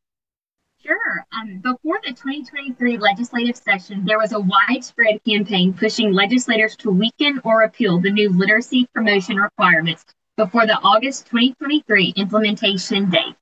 Sure. 0.82 1.26
Um, 1.32 1.58
before 1.58 2.00
the 2.02 2.10
2023 2.10 2.96
legislative 2.96 3.56
session, 3.56 4.04
there 4.06 4.18
was 4.18 4.32
a 4.32 4.40
widespread 4.40 5.22
campaign 5.24 5.74
pushing 5.74 6.12
legislators 6.12 6.74
to 6.76 6.90
weaken 6.90 7.40
or 7.44 7.58
repeal 7.58 8.00
the 8.00 8.10
new 8.10 8.30
literacy 8.30 8.88
promotion 8.94 9.36
requirements 9.36 10.06
before 10.36 10.66
the 10.66 10.78
August 10.78 11.26
2023 11.26 12.14
implementation 12.16 13.10
date. 13.10 13.36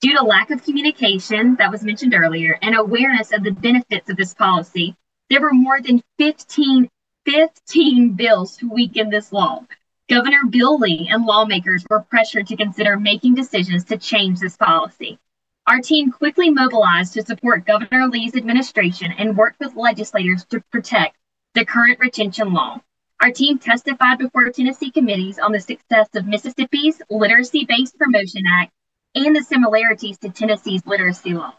Due 0.00 0.16
to 0.18 0.24
lack 0.24 0.50
of 0.50 0.64
communication 0.64 1.54
that 1.54 1.70
was 1.70 1.84
mentioned 1.84 2.14
earlier 2.14 2.58
and 2.60 2.74
awareness 2.74 3.32
of 3.32 3.44
the 3.44 3.52
benefits 3.52 4.10
of 4.10 4.16
this 4.16 4.34
policy, 4.34 4.96
there 5.30 5.40
were 5.40 5.54
more 5.54 5.80
than 5.80 6.02
15, 6.18 6.90
15 7.24 8.12
bills 8.12 8.56
to 8.56 8.68
weaken 8.68 9.08
this 9.08 9.32
law, 9.32 9.64
Governor 10.06 10.44
Bill 10.50 10.76
Lee 10.76 11.08
and 11.10 11.24
lawmakers 11.24 11.86
were 11.88 12.02
pressured 12.02 12.48
to 12.48 12.56
consider 12.56 12.98
making 12.98 13.36
decisions 13.36 13.84
to 13.84 13.96
change 13.96 14.38
this 14.38 14.54
policy. 14.54 15.18
Our 15.66 15.80
team 15.80 16.12
quickly 16.12 16.50
mobilized 16.50 17.14
to 17.14 17.22
support 17.22 17.64
Governor 17.64 18.08
Lee's 18.08 18.36
administration 18.36 19.12
and 19.16 19.34
worked 19.34 19.60
with 19.60 19.76
legislators 19.76 20.44
to 20.50 20.60
protect 20.70 21.16
the 21.54 21.64
current 21.64 22.00
retention 22.00 22.52
law. 22.52 22.82
Our 23.22 23.30
team 23.30 23.58
testified 23.58 24.18
before 24.18 24.50
Tennessee 24.50 24.90
committees 24.90 25.38
on 25.38 25.52
the 25.52 25.60
success 25.60 26.08
of 26.14 26.26
Mississippi's 26.26 27.00
Literacy 27.08 27.64
Based 27.64 27.96
Promotion 27.96 28.42
Act 28.60 28.72
and 29.14 29.34
the 29.34 29.42
similarities 29.42 30.18
to 30.18 30.28
Tennessee's 30.28 30.84
literacy 30.84 31.32
law. 31.32 31.54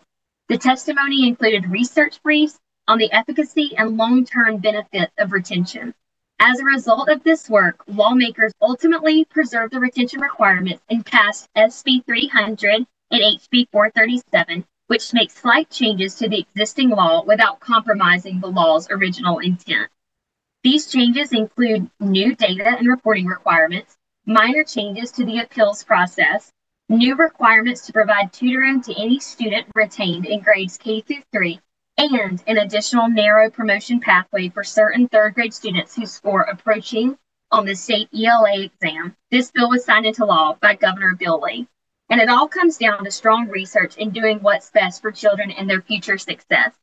The 0.50 0.60
testimony 0.60 1.28
included 1.28 1.72
research 1.72 2.22
briefs 2.22 2.60
on 2.88 3.00
the 3.00 3.12
efficacy 3.12 3.76
and 3.76 3.98
long 3.98 4.24
term 4.24 4.58
benefits 4.58 5.14
of 5.18 5.32
retention. 5.32 5.96
As 6.40 6.60
a 6.60 6.66
result 6.66 7.10
of 7.10 7.24
this 7.24 7.50
work, 7.50 7.84
lawmakers 7.88 8.52
ultimately 8.62 9.24
preserved 9.26 9.74
the 9.74 9.80
retention 9.80 10.20
requirements 10.20 10.84
and 10.90 11.06
passed 11.06 11.50
SB 11.56 12.06
300 12.06 12.86
and 13.12 13.22
HB 13.22 13.70
437, 13.72 14.66
which 14.88 15.14
makes 15.14 15.36
slight 15.36 15.70
changes 15.70 16.16
to 16.16 16.28
the 16.28 16.40
existing 16.40 16.90
law 16.90 17.24
without 17.24 17.62
compromising 17.62 18.40
the 18.40 18.52
law's 18.52 18.90
original 18.92 19.40
intent. 19.40 19.90
These 20.62 20.88
changes 20.88 21.32
include 21.32 21.90
new 22.00 22.36
data 22.36 22.68
and 22.78 22.88
reporting 22.88 23.28
requirements, 23.28 23.98
minor 24.26 24.64
changes 24.64 25.12
to 25.12 25.26
the 25.26 25.40
appeals 25.40 25.84
process, 25.84 26.52
new 26.90 27.16
requirements 27.16 27.86
to 27.86 27.94
provide 27.94 28.34
tutoring 28.34 28.82
to 28.82 29.02
any 29.02 29.20
student 29.20 29.68
retained 29.74 30.26
in 30.26 30.42
grades 30.42 30.78
K 30.78 31.02
through 31.02 31.24
3, 31.32 31.60
and 31.98 32.44
an 32.48 32.58
additional 32.58 33.10
narrow 33.10 33.50
promotion 33.50 34.00
pathway 34.00 34.50
for 34.50 34.64
certain 34.64 35.08
third 35.08 35.34
grade 35.34 35.54
students 35.54 35.96
who 35.96 36.06
score 36.06 36.42
approaching 36.42 37.18
on 37.52 37.66
the 37.66 37.76
state 37.76 38.10
ELA 38.14 38.64
exam. 38.64 39.16
This 39.32 39.52
bill 39.52 39.70
was 39.70 39.86
signed 39.86 40.06
into 40.06 40.26
law 40.26 40.58
by 40.62 40.76
Governor 40.76 41.16
Bill 41.16 41.40
Lee. 41.40 41.68
And 42.10 42.22
it 42.22 42.30
all 42.30 42.48
comes 42.48 42.78
down 42.78 43.04
to 43.04 43.12
strong 43.12 43.48
research 43.48 43.96
and 43.98 44.14
doing 44.14 44.40
what's 44.40 44.70
best 44.70 45.02
for 45.02 45.12
children 45.12 45.52
and 45.52 45.70
their 45.70 45.82
future 45.82 46.18
success. 46.18 46.74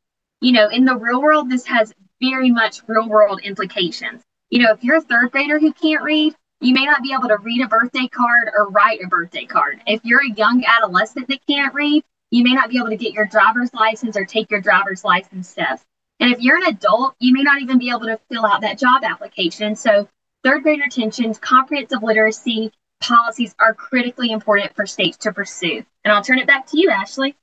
You 0.41 0.51
know, 0.51 0.67
in 0.69 0.83
the 0.83 0.97
real 0.97 1.21
world, 1.21 1.49
this 1.49 1.65
has 1.67 1.93
very 2.19 2.51
much 2.51 2.81
real 2.87 3.07
world 3.07 3.39
implications. 3.43 4.23
You 4.49 4.63
know, 4.63 4.71
if 4.71 4.83
you're 4.83 4.97
a 4.97 5.01
third 5.01 5.31
grader 5.31 5.59
who 5.59 5.71
can't 5.73 6.03
read, 6.03 6.35
you 6.59 6.73
may 6.73 6.85
not 6.85 7.03
be 7.03 7.13
able 7.13 7.29
to 7.29 7.37
read 7.37 7.61
a 7.61 7.67
birthday 7.67 8.07
card 8.07 8.49
or 8.55 8.69
write 8.69 9.01
a 9.03 9.07
birthday 9.07 9.45
card. 9.45 9.81
If 9.87 10.03
you're 10.03 10.23
a 10.23 10.31
young 10.31 10.63
adolescent 10.65 11.27
that 11.27 11.45
can't 11.47 11.73
read, 11.73 12.03
you 12.33 12.43
may 12.43 12.53
not 12.53 12.71
be 12.71 12.79
able 12.79 12.89
to 12.89 12.97
get 12.97 13.13
your 13.13 13.27
driver's 13.27 13.71
license 13.75 14.17
or 14.17 14.25
take 14.25 14.49
your 14.49 14.59
driver's 14.59 15.03
license 15.03 15.53
test. 15.53 15.85
And 16.19 16.33
if 16.33 16.39
you're 16.39 16.57
an 16.57 16.63
adult, 16.63 17.13
you 17.19 17.31
may 17.31 17.43
not 17.43 17.61
even 17.61 17.77
be 17.77 17.91
able 17.91 18.07
to 18.07 18.19
fill 18.27 18.43
out 18.43 18.61
that 18.61 18.79
job 18.79 19.03
application. 19.03 19.75
So, 19.75 20.09
third 20.43 20.63
grade 20.63 20.79
retentions, 20.79 21.37
comprehensive 21.37 22.01
literacy, 22.01 22.71
policies 23.01 23.53
are 23.59 23.75
critically 23.75 24.31
important 24.31 24.75
for 24.75 24.87
states 24.87 25.17
to 25.17 25.31
pursue. 25.31 25.85
And 26.03 26.11
I'll 26.11 26.23
turn 26.23 26.39
it 26.39 26.47
back 26.47 26.65
to 26.67 26.79
you, 26.79 26.89
Ashley. 26.89 27.35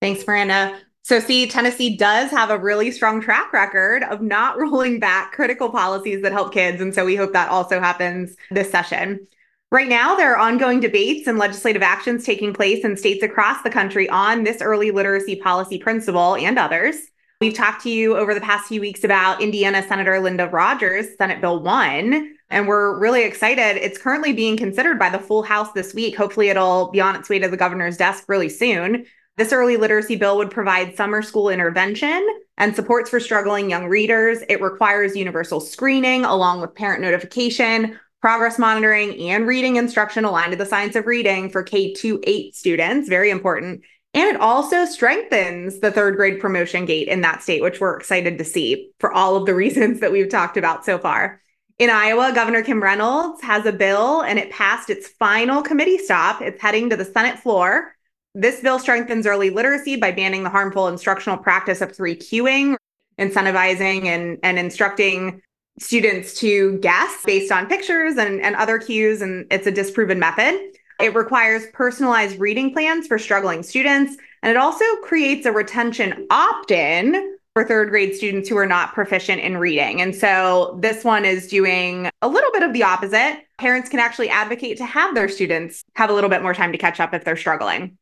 Thanks, 0.00 0.26
Miranda. 0.26 0.80
So, 1.04 1.20
see, 1.20 1.46
Tennessee 1.46 1.96
does 1.96 2.32
have 2.32 2.50
a 2.50 2.58
really 2.58 2.90
strong 2.90 3.20
track 3.20 3.52
record 3.52 4.02
of 4.02 4.20
not 4.20 4.58
rolling 4.58 4.98
back 4.98 5.30
critical 5.30 5.70
policies 5.70 6.22
that 6.22 6.32
help 6.32 6.52
kids. 6.52 6.80
And 6.80 6.92
so 6.92 7.04
we 7.04 7.14
hope 7.14 7.32
that 7.34 7.48
also 7.48 7.78
happens 7.78 8.34
this 8.50 8.72
session. 8.72 9.28
Right 9.72 9.88
now, 9.88 10.16
there 10.16 10.34
are 10.34 10.38
ongoing 10.38 10.80
debates 10.80 11.28
and 11.28 11.38
legislative 11.38 11.80
actions 11.80 12.24
taking 12.24 12.52
place 12.52 12.84
in 12.84 12.96
states 12.96 13.22
across 13.22 13.62
the 13.62 13.70
country 13.70 14.08
on 14.08 14.42
this 14.42 14.60
early 14.60 14.90
literacy 14.90 15.36
policy 15.36 15.78
principle 15.78 16.34
and 16.34 16.58
others. 16.58 16.96
We've 17.40 17.54
talked 17.54 17.84
to 17.84 17.90
you 17.90 18.16
over 18.16 18.34
the 18.34 18.40
past 18.40 18.66
few 18.66 18.80
weeks 18.80 19.04
about 19.04 19.40
Indiana 19.40 19.86
Senator 19.86 20.18
Linda 20.18 20.48
Rogers, 20.48 21.16
Senate 21.16 21.40
Bill 21.40 21.62
1, 21.62 22.34
and 22.50 22.66
we're 22.66 22.98
really 22.98 23.22
excited. 23.22 23.76
It's 23.76 23.96
currently 23.96 24.32
being 24.32 24.56
considered 24.56 24.98
by 24.98 25.08
the 25.08 25.20
full 25.20 25.44
House 25.44 25.70
this 25.70 25.94
week. 25.94 26.16
Hopefully, 26.16 26.48
it'll 26.48 26.90
be 26.90 27.00
on 27.00 27.14
its 27.14 27.28
way 27.28 27.38
to 27.38 27.48
the 27.48 27.56
governor's 27.56 27.96
desk 27.96 28.24
really 28.26 28.48
soon. 28.48 29.06
This 29.36 29.52
early 29.52 29.76
literacy 29.76 30.16
bill 30.16 30.36
would 30.38 30.50
provide 30.50 30.96
summer 30.96 31.22
school 31.22 31.48
intervention 31.48 32.26
and 32.58 32.74
supports 32.74 33.08
for 33.08 33.20
struggling 33.20 33.70
young 33.70 33.86
readers. 33.86 34.40
It 34.48 34.60
requires 34.60 35.14
universal 35.14 35.60
screening 35.60 36.24
along 36.24 36.60
with 36.60 36.74
parent 36.74 37.02
notification, 37.02 38.00
progress 38.20 38.58
monitoring, 38.58 39.18
and 39.30 39.46
reading 39.46 39.76
instruction 39.76 40.24
aligned 40.24 40.52
to 40.52 40.58
the 40.58 40.66
science 40.66 40.96
of 40.96 41.06
reading 41.06 41.50
for 41.50 41.62
K 41.62 41.92
2 41.94 42.20
8 42.22 42.54
students. 42.54 43.08
Very 43.08 43.30
important. 43.30 43.82
And 44.12 44.28
it 44.28 44.40
also 44.40 44.84
strengthens 44.86 45.78
the 45.78 45.92
third 45.92 46.16
grade 46.16 46.40
promotion 46.40 46.84
gate 46.84 47.08
in 47.08 47.20
that 47.20 47.42
state, 47.42 47.62
which 47.62 47.80
we're 47.80 47.96
excited 47.96 48.38
to 48.38 48.44
see 48.44 48.90
for 48.98 49.12
all 49.12 49.36
of 49.36 49.46
the 49.46 49.54
reasons 49.64 50.00
that 50.00 50.12
we've 50.12 50.28
talked 50.28 50.56
about 50.56 50.84
so 50.84 50.98
far. 50.98 51.40
In 51.78 51.88
Iowa, 51.88 52.32
Governor 52.34 52.62
Kim 52.62 52.82
Reynolds 52.82 53.40
has 53.42 53.64
a 53.64 53.72
bill 53.72 54.20
and 54.20 54.38
it 54.38 54.50
passed 54.50 54.90
its 54.90 55.08
final 55.08 55.62
committee 55.62 55.96
stop. 55.96 56.42
It's 56.42 56.60
heading 56.60 56.90
to 56.90 56.96
the 56.96 57.06
Senate 57.06 57.38
floor. 57.38 57.96
This 58.34 58.60
bill 58.60 58.78
strengthens 58.78 59.26
early 59.26 59.48
literacy 59.48 59.96
by 59.96 60.12
banning 60.12 60.44
the 60.44 60.50
harmful 60.50 60.88
instructional 60.88 61.38
practice 61.38 61.80
of 61.80 61.96
three 61.96 62.16
cueing, 62.16 62.76
incentivizing 63.18 64.04
and, 64.04 64.38
and 64.42 64.58
instructing 64.58 65.40
students 65.78 66.34
to 66.40 66.78
guess 66.78 67.22
based 67.24 67.52
on 67.52 67.66
pictures 67.66 68.16
and, 68.16 68.40
and 68.40 68.56
other 68.56 68.78
cues, 68.78 69.22
and 69.22 69.46
it's 69.50 69.66
a 69.66 69.72
disproven 69.72 70.18
method. 70.18 70.58
It 71.00 71.14
requires 71.14 71.66
personalized 71.72 72.38
reading 72.38 72.72
plans 72.72 73.06
for 73.06 73.18
struggling 73.18 73.62
students, 73.62 74.16
and 74.42 74.50
it 74.50 74.56
also 74.56 74.84
creates 75.02 75.46
a 75.46 75.52
retention 75.52 76.26
opt 76.30 76.70
in 76.70 77.36
for 77.54 77.64
third 77.64 77.88
grade 77.90 78.14
students 78.14 78.48
who 78.48 78.56
are 78.56 78.66
not 78.66 78.94
proficient 78.94 79.40
in 79.40 79.56
reading. 79.56 80.00
And 80.00 80.14
so 80.14 80.78
this 80.80 81.02
one 81.02 81.24
is 81.24 81.48
doing 81.48 82.08
a 82.22 82.28
little 82.28 82.52
bit 82.52 82.62
of 82.62 82.72
the 82.72 82.82
opposite. 82.82 83.44
Parents 83.58 83.88
can 83.88 83.98
actually 83.98 84.28
advocate 84.28 84.76
to 84.76 84.84
have 84.84 85.14
their 85.14 85.28
students 85.28 85.82
have 85.96 86.10
a 86.10 86.12
little 86.12 86.30
bit 86.30 86.42
more 86.42 86.54
time 86.54 86.70
to 86.72 86.78
catch 86.78 87.00
up 87.00 87.12
if 87.12 87.24
they're 87.24 87.36
struggling. 87.36 87.96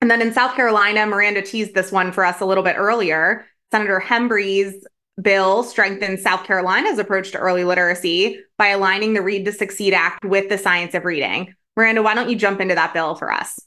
And 0.00 0.10
then 0.10 0.20
in 0.20 0.32
South 0.32 0.54
Carolina, 0.54 1.06
Miranda 1.06 1.42
teased 1.42 1.74
this 1.74 1.92
one 1.92 2.12
for 2.12 2.24
us 2.24 2.40
a 2.40 2.46
little 2.46 2.64
bit 2.64 2.76
earlier. 2.76 3.46
Senator 3.70 4.00
Hembree's 4.00 4.86
bill 5.22 5.62
strengthens 5.62 6.22
South 6.22 6.44
Carolina's 6.44 6.98
approach 6.98 7.32
to 7.32 7.38
early 7.38 7.64
literacy 7.64 8.40
by 8.58 8.68
aligning 8.68 9.14
the 9.14 9.22
Read 9.22 9.44
to 9.46 9.52
Succeed 9.52 9.94
Act 9.94 10.24
with 10.24 10.48
the 10.48 10.58
science 10.58 10.94
of 10.94 11.04
reading. 11.04 11.54
Miranda, 11.76 12.02
why 12.02 12.14
don't 12.14 12.28
you 12.28 12.36
jump 12.36 12.60
into 12.60 12.74
that 12.74 12.92
bill 12.92 13.14
for 13.14 13.32
us? 13.32 13.58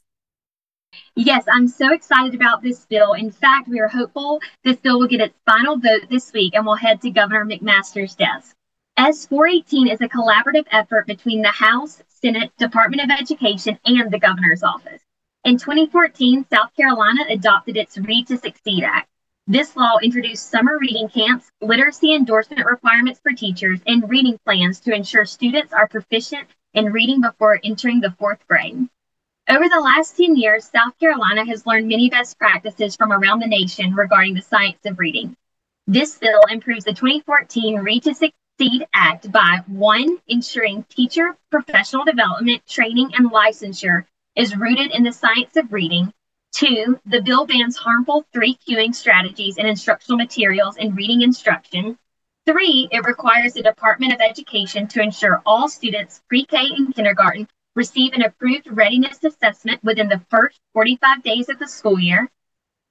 Yes, 1.16 1.44
I'm 1.50 1.68
so 1.68 1.92
excited 1.92 2.34
about 2.34 2.62
this 2.62 2.86
bill. 2.86 3.14
In 3.14 3.30
fact, 3.30 3.68
we 3.68 3.80
are 3.80 3.88
hopeful 3.88 4.40
this 4.62 4.76
bill 4.76 4.98
will 4.98 5.08
get 5.08 5.20
its 5.20 5.38
final 5.46 5.76
vote 5.76 6.02
this 6.10 6.32
week 6.32 6.54
and 6.54 6.66
will 6.66 6.74
head 6.74 7.00
to 7.02 7.10
Governor 7.10 7.44
McMaster's 7.44 8.14
desk. 8.14 8.54
S 8.96 9.26
418 9.26 9.88
is 9.88 10.00
a 10.00 10.08
collaborative 10.08 10.66
effort 10.70 11.06
between 11.06 11.42
the 11.42 11.48
House, 11.48 12.00
Senate, 12.08 12.52
Department 12.58 13.02
of 13.02 13.10
Education, 13.10 13.78
and 13.84 14.10
the 14.10 14.20
governor's 14.20 14.62
office. 14.62 15.02
In 15.44 15.58
2014, 15.58 16.46
South 16.52 16.74
Carolina 16.76 17.22
adopted 17.28 17.76
its 17.76 17.98
Read 17.98 18.28
to 18.28 18.38
Succeed 18.38 18.84
Act. 18.84 19.08
This 19.46 19.76
law 19.76 19.98
introduced 20.02 20.48
summer 20.48 20.78
reading 20.78 21.10
camps, 21.10 21.50
literacy 21.60 22.14
endorsement 22.14 22.64
requirements 22.64 23.20
for 23.20 23.32
teachers, 23.32 23.78
and 23.86 24.08
reading 24.08 24.38
plans 24.42 24.80
to 24.80 24.94
ensure 24.94 25.26
students 25.26 25.70
are 25.74 25.86
proficient 25.86 26.48
in 26.72 26.92
reading 26.92 27.20
before 27.20 27.60
entering 27.62 28.00
the 28.00 28.12
fourth 28.12 28.38
grade. 28.48 28.88
Over 29.46 29.68
the 29.68 29.82
last 29.82 30.16
10 30.16 30.36
years, 30.36 30.64
South 30.64 30.98
Carolina 30.98 31.44
has 31.44 31.66
learned 31.66 31.88
many 31.88 32.08
best 32.08 32.38
practices 32.38 32.96
from 32.96 33.12
around 33.12 33.40
the 33.40 33.46
nation 33.46 33.94
regarding 33.94 34.32
the 34.32 34.40
science 34.40 34.78
of 34.86 34.98
reading. 34.98 35.36
This 35.86 36.16
bill 36.16 36.40
improves 36.48 36.86
the 36.86 36.94
2014 36.94 37.80
Read 37.80 38.02
to 38.04 38.14
Succeed 38.14 38.86
Act 38.94 39.30
by 39.30 39.60
one, 39.66 40.16
ensuring 40.26 40.84
teacher 40.84 41.36
professional 41.50 42.06
development, 42.06 42.66
training, 42.66 43.10
and 43.14 43.30
licensure 43.30 44.06
is 44.36 44.56
rooted 44.56 44.90
in 44.92 45.02
the 45.02 45.12
science 45.12 45.54
of 45.56 45.70
reading. 45.70 46.14
Two, 46.54 47.00
the 47.04 47.20
bill 47.20 47.46
bans 47.46 47.76
harmful 47.76 48.24
three 48.32 48.56
cueing 48.64 48.94
strategies 48.94 49.58
and 49.58 49.66
instructional 49.66 50.18
materials 50.18 50.76
in 50.76 50.94
reading 50.94 51.22
instruction. 51.22 51.98
Three, 52.46 52.88
it 52.92 53.04
requires 53.04 53.54
the 53.54 53.62
Department 53.62 54.12
of 54.12 54.20
Education 54.20 54.86
to 54.88 55.02
ensure 55.02 55.42
all 55.44 55.68
students 55.68 56.22
pre 56.28 56.44
K 56.44 56.56
and 56.76 56.94
kindergarten 56.94 57.48
receive 57.74 58.12
an 58.12 58.22
approved 58.22 58.68
readiness 58.70 59.18
assessment 59.24 59.82
within 59.82 60.08
the 60.08 60.22
first 60.30 60.60
45 60.74 61.24
days 61.24 61.48
of 61.48 61.58
the 61.58 61.66
school 61.66 61.98
year. 61.98 62.30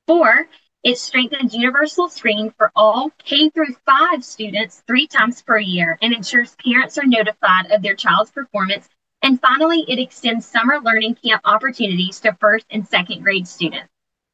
Four, 0.08 0.50
it 0.84 0.98
strengthens 0.98 1.56
universal 1.56 2.10
screening 2.10 2.52
for 2.52 2.70
all 2.76 3.12
K 3.18 3.50
through 3.50 3.76
5 3.86 4.26
students 4.26 4.84
three 4.86 5.08
times 5.08 5.42
per 5.42 5.58
year 5.58 5.98
and 6.02 6.14
ensures 6.14 6.58
parents 6.58 6.98
are 6.98 7.06
notified 7.06 7.72
of 7.72 7.82
their 7.82 7.96
child's 7.96 8.32
performance. 8.32 8.90
And 9.24 9.40
finally, 9.40 9.86
it 9.88 10.00
extends 10.00 10.46
summer 10.46 10.80
learning 10.84 11.16
camp 11.16 11.42
opportunities 11.46 12.20
to 12.20 12.34
first 12.42 12.66
and 12.70 12.86
second 12.86 13.24
grade 13.24 13.48
students. 13.48 13.88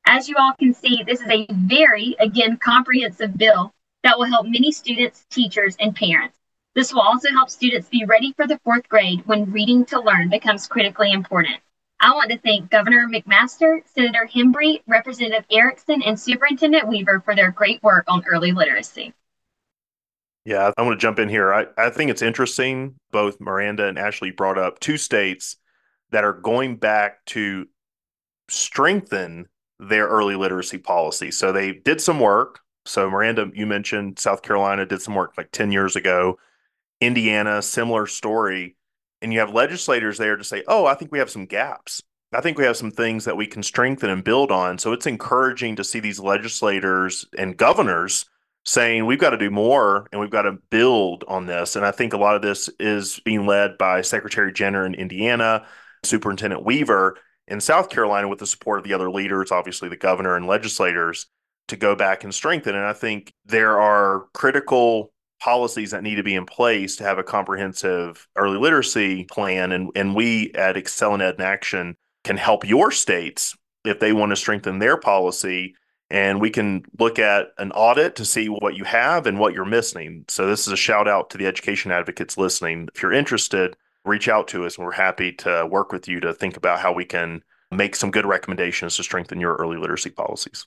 As 0.08 0.28
you 0.28 0.36
all 0.40 0.54
can 0.58 0.74
see, 0.74 1.04
this 1.04 1.22
is 1.22 1.30
a 1.30 1.46
very, 1.52 2.16
again, 2.20 2.58
comprehensive 2.58 3.38
bill 3.38 3.72
that 4.04 4.18
will 4.18 4.26
help 4.26 4.48
many 4.48 4.72
students, 4.72 5.28
teachers, 5.30 5.76
and 5.80 5.96
parents. 5.96 6.40
This 6.74 6.92
will 6.92 7.02
also 7.02 7.30
help 7.30 7.52
students 7.52 7.88
be 7.88 8.04
ready 8.06 8.34
for 8.34 8.48
the 8.48 8.60
fourth 8.64 8.90
grade 8.90 9.22
when 9.28 9.52
reading 9.52 9.86
to 9.86 10.02
learn 10.02 10.30
becomes 10.30 10.66
critically 10.66 11.12
important. 11.12 11.58
I 12.00 12.16
want 12.16 12.32
to 12.32 12.40
thank 12.40 12.72
Governor 12.72 13.08
McMaster, 13.08 13.82
Senator 13.94 14.28
Hembree, 14.28 14.82
Representative 14.88 15.46
Erickson, 15.52 16.02
and 16.02 16.20
Superintendent 16.20 16.88
Weaver 16.88 17.20
for 17.20 17.36
their 17.36 17.52
great 17.52 17.84
work 17.84 18.06
on 18.08 18.24
early 18.26 18.54
literacy. 18.54 19.14
Yeah, 20.50 20.72
I 20.80 20.82
want 20.82 21.00
to 21.00 21.06
jump 21.06 21.20
in 21.20 21.30
here. 21.30 21.54
I, 21.54 21.68
I 21.78 21.92
think 21.92 22.10
it's 22.10 22.24
interesting. 22.24 22.96
Both 23.12 23.40
Miranda 23.40 23.86
and 23.86 24.00
Ashley 24.00 24.32
brought 24.32 24.58
up 24.58 24.80
two 24.80 24.98
states 24.98 25.58
that 26.10 26.24
are 26.24 26.34
going 26.34 26.78
back 26.78 27.24
to 27.28 27.68
strengthen 28.50 29.46
their 29.80 30.08
early 30.08 30.36
literacy 30.36 30.80
policy. 30.80 31.30
So 31.30 31.52
they 31.52 31.74
did 31.74 32.02
some 32.02 32.20
work. 32.20 32.62
So, 32.86 33.12
Miranda, 33.12 33.52
you 33.54 33.68
mentioned 33.68 34.18
South 34.18 34.42
Carolina 34.42 34.88
did 34.88 35.04
some 35.04 35.14
work 35.14 35.34
like 35.38 35.52
10 35.52 35.72
years 35.72 35.96
ago. 35.96 36.40
Indiana, 37.00 37.62
similar 37.62 38.08
story. 38.08 38.76
And 39.22 39.32
you 39.32 39.42
have 39.42 39.54
legislators 39.54 40.18
there 40.18 40.36
to 40.36 40.44
say, 40.44 40.64
oh, 40.68 40.88
I 40.88 40.96
think 40.96 41.12
we 41.12 41.20
have 41.20 41.30
some 41.30 41.46
gaps. 41.46 42.02
I 42.34 42.42
think 42.42 42.58
we 42.58 42.66
have 42.66 42.76
some 42.76 42.90
things 42.90 43.24
that 43.26 43.38
we 43.38 43.46
can 43.46 43.62
strengthen 43.62 44.10
and 44.10 44.24
build 44.24 44.52
on. 44.52 44.80
So 44.80 44.94
it's 44.94 45.06
encouraging 45.06 45.76
to 45.76 45.84
see 45.84 46.00
these 46.00 46.20
legislators 46.20 47.28
and 47.38 47.56
governors 47.56 48.26
saying 48.70 49.08
we've 49.08 49.20
got 49.20 49.32
to 49.32 49.38
do 49.38 49.50
more 49.50 50.08
and 50.12 50.22
we've 50.22 50.30
got 50.30 50.44
to 50.44 50.60
build 50.70 51.24
on 51.28 51.48
this. 51.48 51.76
And 51.76 51.84
I 51.84 51.90
think 51.90 52.14
a 52.14 52.18
lot 52.18 52.36
of 52.36 52.44
this 52.44 52.70
is 52.80 53.20
being 53.22 53.48
led 53.48 53.80
by 53.80 54.02
Secretary 54.02 54.54
Jenner 54.54 54.86
in 54.86 54.94
Indiana, 54.94 55.66
Superintendent 56.04 56.64
Weaver 56.64 57.18
in 57.48 57.60
South 57.62 57.90
Carolina, 57.90 58.28
with 58.28 58.38
the 58.38 58.46
support 58.46 58.78
of 58.78 58.86
the 58.86 58.94
other 58.94 59.10
leaders, 59.10 59.52
obviously 59.52 59.90
the 59.90 59.98
governor 59.98 60.36
and 60.36 60.46
legislators, 60.46 61.26
to 61.70 61.78
go 61.78 61.96
back 61.96 62.24
and 62.24 62.34
strengthen. 62.34 62.76
And 62.76 62.86
I 62.86 62.94
think 62.94 63.34
there 63.44 63.82
are 63.82 64.26
critical 64.36 65.12
policies 65.42 65.90
that 65.90 66.04
need 66.04 66.16
to 66.16 66.24
be 66.24 66.36
in 66.36 66.46
place 66.46 66.96
to 66.98 67.04
have 67.04 67.18
a 67.18 67.24
comprehensive 67.24 68.28
early 68.36 68.60
literacy 68.60 69.24
plan. 69.26 69.72
And, 69.72 69.90
and 69.96 70.16
we 70.16 70.52
at 70.54 70.76
ExcelinEd 70.76 71.36
in 71.36 71.42
Action 71.42 71.98
can 72.24 72.38
help 72.38 72.68
your 72.68 72.92
states 72.92 73.56
if 73.84 74.00
they 74.00 74.14
want 74.14 74.32
to 74.32 74.36
strengthen 74.36 74.78
their 74.78 74.98
policy. 74.98 75.74
And 76.12 76.42
we 76.42 76.50
can 76.50 76.86
look 76.98 77.20
at 77.20 77.50
an 77.58 77.72
audit 77.72 78.16
to 78.16 78.26
see 78.26 78.50
what 78.50 78.76
you 78.76 78.84
have 78.84 79.28
and 79.28 79.38
what 79.38 79.54
you're 79.54 79.66
missing. 79.66 80.26
So, 80.28 80.48
this 80.48 80.66
is 80.66 80.74
a 80.74 80.78
shout 80.78 81.08
out 81.08 81.30
to 81.30 81.38
the 81.38 81.46
education 81.46 81.92
advocates 81.92 82.38
listening. 82.38 82.90
If 82.96 83.04
you're 83.04 83.14
interested, 83.14 83.76
reach 84.06 84.28
out 84.28 84.48
to 84.50 84.66
us 84.66 84.78
and 84.78 84.86
we're 84.86 84.94
happy 84.94 85.32
to 85.34 85.68
work 85.70 85.92
with 85.92 86.08
you 86.08 86.20
to 86.22 86.34
think 86.34 86.58
about 86.58 86.80
how 86.80 86.94
we 86.94 87.06
can 87.06 87.44
make 87.72 87.96
some 87.96 88.12
good 88.12 88.26
recommendations 88.26 88.96
to 88.96 89.04
strengthen 89.04 89.40
your 89.40 89.56
early 89.56 89.78
literacy 89.78 90.10
policies. 90.10 90.66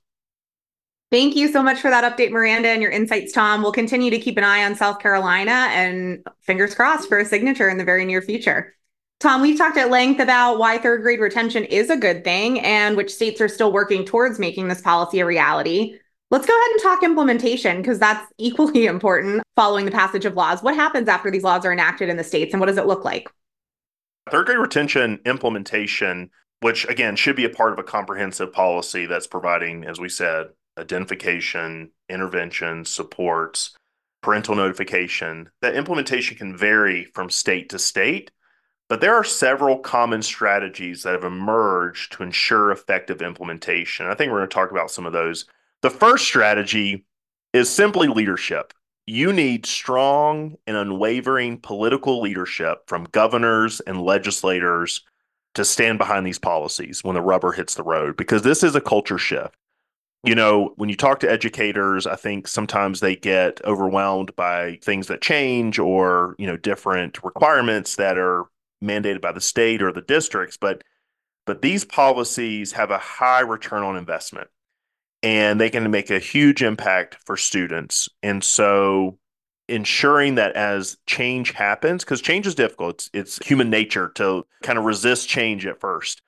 Thank 1.11 1.36
you 1.36 1.49
so 1.49 1.62
much 1.62 1.80
for 1.80 1.90
that 1.90 2.11
update, 2.11 2.30
Miranda, 2.30 2.70
and 2.70 2.80
your 2.80 2.90
insights, 2.90 3.32
Tom. 3.32 3.61
We'll 3.61 3.72
continue 3.72 4.11
to 4.11 4.18
keep 4.18 4.38
an 4.38 4.45
eye 4.45 4.64
on 4.64 4.74
South 4.74 4.99
Carolina 4.99 5.68
and 5.70 6.24
fingers 6.40 6.74
crossed 6.74 7.07
for 7.07 7.18
a 7.18 7.24
signature 7.24 7.68
in 7.68 7.76
the 7.76 7.84
very 7.84 8.07
near 8.07 8.22
future. 8.22 8.74
Tom, 9.22 9.40
we've 9.40 9.56
talked 9.56 9.76
at 9.76 9.88
length 9.88 10.18
about 10.18 10.58
why 10.58 10.78
third 10.78 11.02
grade 11.02 11.20
retention 11.20 11.62
is 11.66 11.90
a 11.90 11.96
good 11.96 12.24
thing 12.24 12.58
and 12.58 12.96
which 12.96 13.14
states 13.14 13.40
are 13.40 13.46
still 13.46 13.70
working 13.70 14.04
towards 14.04 14.40
making 14.40 14.66
this 14.66 14.80
policy 14.80 15.20
a 15.20 15.26
reality. 15.26 15.96
Let's 16.32 16.44
go 16.44 16.58
ahead 16.58 16.70
and 16.72 16.82
talk 16.82 17.04
implementation 17.04 17.76
because 17.76 18.00
that's 18.00 18.26
equally 18.38 18.86
important 18.86 19.44
following 19.54 19.84
the 19.84 19.92
passage 19.92 20.24
of 20.24 20.34
laws. 20.34 20.60
What 20.60 20.74
happens 20.74 21.06
after 21.06 21.30
these 21.30 21.44
laws 21.44 21.64
are 21.64 21.72
enacted 21.72 22.08
in 22.08 22.16
the 22.16 22.24
states 22.24 22.52
and 22.52 22.58
what 22.58 22.66
does 22.66 22.78
it 22.78 22.86
look 22.86 23.04
like? 23.04 23.30
Third 24.28 24.46
grade 24.46 24.58
retention 24.58 25.20
implementation, 25.24 26.28
which 26.58 26.84
again 26.88 27.14
should 27.14 27.36
be 27.36 27.44
a 27.44 27.48
part 27.48 27.72
of 27.72 27.78
a 27.78 27.84
comprehensive 27.84 28.52
policy 28.52 29.06
that's 29.06 29.28
providing, 29.28 29.84
as 29.84 30.00
we 30.00 30.08
said, 30.08 30.48
identification, 30.76 31.92
intervention, 32.08 32.84
supports, 32.84 33.76
parental 34.20 34.56
notification. 34.56 35.48
That 35.60 35.76
implementation 35.76 36.36
can 36.36 36.56
vary 36.56 37.04
from 37.04 37.30
state 37.30 37.68
to 37.68 37.78
state, 37.78 38.32
but 38.88 39.00
there 39.00 39.14
are 39.14 39.24
several 39.24 39.78
common 39.78 40.22
strategies 40.22 41.02
that 41.02 41.14
have 41.14 41.24
emerged 41.24 42.12
to 42.12 42.22
ensure 42.22 42.70
effective 42.70 43.22
implementation. 43.22 44.06
I 44.06 44.14
think 44.14 44.30
we're 44.30 44.38
going 44.38 44.50
to 44.50 44.54
talk 44.54 44.70
about 44.70 44.90
some 44.90 45.06
of 45.06 45.12
those. 45.12 45.46
The 45.80 45.90
first 45.90 46.24
strategy 46.24 47.04
is 47.52 47.70
simply 47.70 48.08
leadership. 48.08 48.72
You 49.06 49.32
need 49.32 49.66
strong 49.66 50.56
and 50.66 50.76
unwavering 50.76 51.58
political 51.58 52.20
leadership 52.20 52.82
from 52.86 53.08
governors 53.12 53.80
and 53.80 54.00
legislators 54.00 55.02
to 55.54 55.64
stand 55.64 55.98
behind 55.98 56.26
these 56.26 56.38
policies 56.38 57.02
when 57.02 57.14
the 57.14 57.20
rubber 57.20 57.52
hits 57.52 57.74
the 57.74 57.82
road 57.82 58.16
because 58.16 58.42
this 58.42 58.62
is 58.62 58.74
a 58.74 58.80
culture 58.80 59.18
shift 59.18 59.56
you 60.24 60.34
know, 60.36 60.72
when 60.76 60.88
you 60.88 60.96
talk 60.96 61.20
to 61.20 61.30
educators, 61.30 62.06
I 62.06 62.14
think 62.14 62.46
sometimes 62.46 63.00
they 63.00 63.16
get 63.16 63.60
overwhelmed 63.64 64.34
by 64.36 64.78
things 64.82 65.08
that 65.08 65.20
change 65.20 65.78
or, 65.78 66.36
you 66.38 66.46
know, 66.46 66.56
different 66.56 67.22
requirements 67.24 67.96
that 67.96 68.16
are 68.18 68.44
mandated 68.82 69.20
by 69.20 69.32
the 69.32 69.40
state 69.40 69.82
or 69.82 69.92
the 69.92 70.02
districts, 70.02 70.56
but 70.56 70.82
but 71.44 71.62
these 71.62 71.84
policies 71.84 72.72
have 72.72 72.90
a 72.90 72.98
high 72.98 73.40
return 73.40 73.82
on 73.82 73.96
investment 73.96 74.48
and 75.22 75.60
they 75.60 75.70
can 75.70 75.90
make 75.90 76.10
a 76.10 76.20
huge 76.20 76.62
impact 76.62 77.16
for 77.26 77.36
students. 77.36 78.08
And 78.22 78.44
so 78.44 79.18
ensuring 79.68 80.36
that 80.36 80.52
as 80.52 80.96
change 81.06 81.52
happens 81.52 82.04
because 82.04 82.20
change 82.20 82.46
is 82.46 82.54
difficult 82.54 83.08
it's, 83.14 83.38
it's 83.38 83.46
human 83.46 83.70
nature 83.70 84.08
to 84.08 84.44
kind 84.62 84.78
of 84.78 84.84
resist 84.84 85.28
change 85.28 85.64
at 85.66 85.80
first 85.80 86.20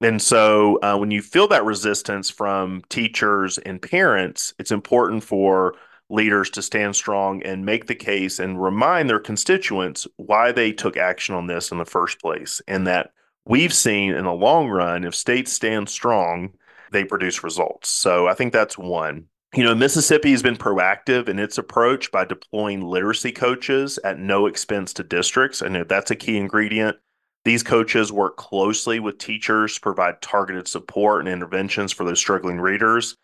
and 0.00 0.20
so 0.20 0.78
uh, 0.82 0.96
when 0.96 1.10
you 1.10 1.22
feel 1.22 1.48
that 1.48 1.64
resistance 1.64 2.28
from 2.28 2.82
teachers 2.90 3.56
and 3.58 3.80
parents, 3.80 4.52
it's 4.58 4.70
important 4.70 5.24
for 5.24 5.74
leaders 6.08 6.50
to 6.50 6.62
stand 6.62 6.94
strong 6.94 7.42
and 7.42 7.64
make 7.64 7.86
the 7.86 7.94
case 7.94 8.38
and 8.38 8.62
remind 8.62 9.10
their 9.10 9.18
constituents 9.18 10.06
why 10.16 10.52
they 10.52 10.72
took 10.72 10.96
action 10.96 11.34
on 11.34 11.46
this 11.46 11.70
in 11.72 11.78
the 11.78 11.84
first 11.84 12.20
place. 12.20 12.60
And 12.68 12.86
that 12.86 13.12
we've 13.44 13.72
seen 13.74 14.12
in 14.12 14.24
the 14.24 14.32
long 14.32 14.68
run, 14.68 15.04
if 15.04 15.14
states 15.14 15.52
stand 15.52 15.88
strong, 15.88 16.52
they 16.92 17.04
produce 17.04 17.42
results. 17.42 17.88
So 17.88 18.28
I 18.28 18.34
think 18.34 18.52
that's 18.52 18.78
one. 18.78 19.26
You 19.54 19.64
know, 19.64 19.74
Mississippi 19.74 20.32
has 20.32 20.42
been 20.42 20.56
proactive 20.56 21.28
in 21.28 21.38
its 21.38 21.56
approach 21.56 22.12
by 22.12 22.24
deploying 22.24 22.82
literacy 22.82 23.32
coaches 23.32 23.98
at 24.04 24.18
no 24.18 24.46
expense 24.46 24.92
to 24.94 25.02
districts. 25.02 25.62
Know 25.62 25.84
that's 25.84 26.10
a 26.10 26.16
key 26.16 26.36
ingredient. 26.36 26.96
These 27.44 27.62
coaches 27.62 28.12
work 28.12 28.36
closely 28.36 28.98
with 28.98 29.18
teachers, 29.18 29.78
provide 29.78 30.20
targeted 30.20 30.66
support 30.66 31.20
and 31.20 31.28
interventions 31.28 31.92
for 31.92 32.04
those 32.04 32.18
struggling 32.18 32.60
readers, 32.60 33.16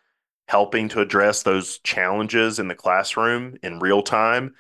helping 0.49 0.89
to 0.91 1.01
address 1.01 1.43
those 1.43 1.79
challenges 1.79 2.59
in 2.59 2.69
the 2.69 2.75
classroom 2.75 3.57
in 3.63 3.79
real 3.79 4.03
time. 4.03 4.55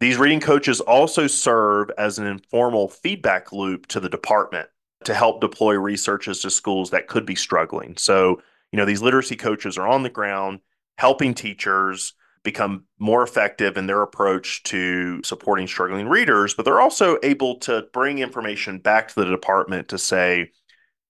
These 0.00 0.18
reading 0.18 0.40
coaches 0.40 0.80
also 0.80 1.26
serve 1.26 1.90
as 1.96 2.18
an 2.18 2.26
informal 2.26 2.88
feedback 2.88 3.52
loop 3.52 3.86
to 3.88 4.00
the 4.00 4.08
department 4.08 4.68
to 5.04 5.14
help 5.14 5.40
deploy 5.40 5.74
researchers 5.74 6.40
to 6.40 6.50
schools 6.50 6.90
that 6.90 7.08
could 7.08 7.26
be 7.26 7.34
struggling. 7.34 7.96
So, 7.96 8.42
you 8.72 8.76
know, 8.76 8.84
these 8.84 9.02
literacy 9.02 9.36
coaches 9.36 9.78
are 9.78 9.86
on 9.86 10.02
the 10.02 10.10
ground 10.10 10.60
helping 10.98 11.34
teachers 11.34 12.14
become 12.42 12.84
more 12.98 13.22
effective 13.22 13.76
in 13.76 13.86
their 13.86 14.02
approach 14.02 14.62
to 14.64 15.22
supporting 15.24 15.66
struggling 15.66 16.08
readers, 16.08 16.54
but 16.54 16.64
they're 16.64 16.80
also 16.80 17.18
able 17.22 17.58
to 17.58 17.86
bring 17.92 18.18
information 18.18 18.78
back 18.78 19.08
to 19.08 19.14
the 19.16 19.24
department 19.24 19.88
to 19.88 19.98
say, 19.98 20.50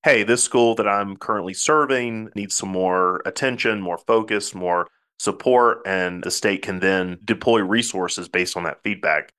hey, 0.05 0.23
this 0.23 0.43
school 0.43 0.75
that 0.75 0.87
I'm 0.87 1.17
currently 1.17 1.55
serving 1.55 2.29
needs 2.37 2.55
some 2.55 2.69
more 2.69 3.23
attention, 3.25 3.81
more 3.81 3.97
focus, 3.97 4.55
more 4.55 4.87
support, 5.19 5.79
and 5.87 6.23
the 6.23 6.31
state 6.31 6.61
can 6.61 6.81
then 6.81 7.19
deploy 7.25 7.61
resources 7.61 8.29
based 8.29 8.55
on 8.55 8.65
that 8.65 8.83
feedback. 8.83 9.33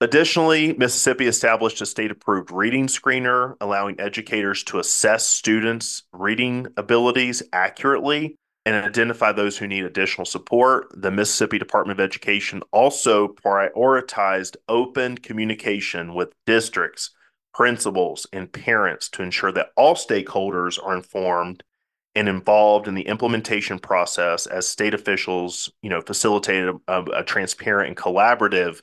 Additionally, 0.00 0.72
Mississippi 0.72 1.28
established 1.28 1.80
a 1.80 1.86
state 1.86 2.10
approved 2.10 2.50
reading 2.50 2.88
screener, 2.88 3.54
allowing 3.60 4.00
educators 4.00 4.64
to 4.64 4.80
assess 4.80 5.26
students' 5.26 6.02
reading 6.12 6.66
abilities 6.76 7.44
accurately 7.52 8.36
and 8.66 8.74
identify 8.74 9.30
those 9.30 9.56
who 9.56 9.68
need 9.68 9.84
additional 9.84 10.24
support. 10.24 10.86
The 11.00 11.12
Mississippi 11.12 11.60
Department 11.60 12.00
of 12.00 12.04
Education 12.04 12.62
also 12.72 13.28
prioritized 13.28 14.56
open 14.68 15.18
communication 15.18 16.14
with 16.14 16.32
districts, 16.46 17.10
principals, 17.54 18.26
and 18.32 18.52
parents 18.52 19.08
to 19.08 19.22
ensure 19.22 19.52
that 19.52 19.70
all 19.76 19.94
stakeholders 19.94 20.78
are 20.84 20.96
informed 20.96 21.62
and 22.16 22.28
involved 22.28 22.86
in 22.86 22.94
the 22.94 23.06
implementation 23.06 23.78
process 23.78 24.46
as 24.46 24.68
state 24.68 24.94
officials, 24.94 25.70
you 25.82 25.90
know, 25.90 26.00
facilitated 26.00 26.74
a, 26.88 27.02
a 27.16 27.24
transparent 27.24 27.88
and 27.88 27.96
collaborative 27.96 28.82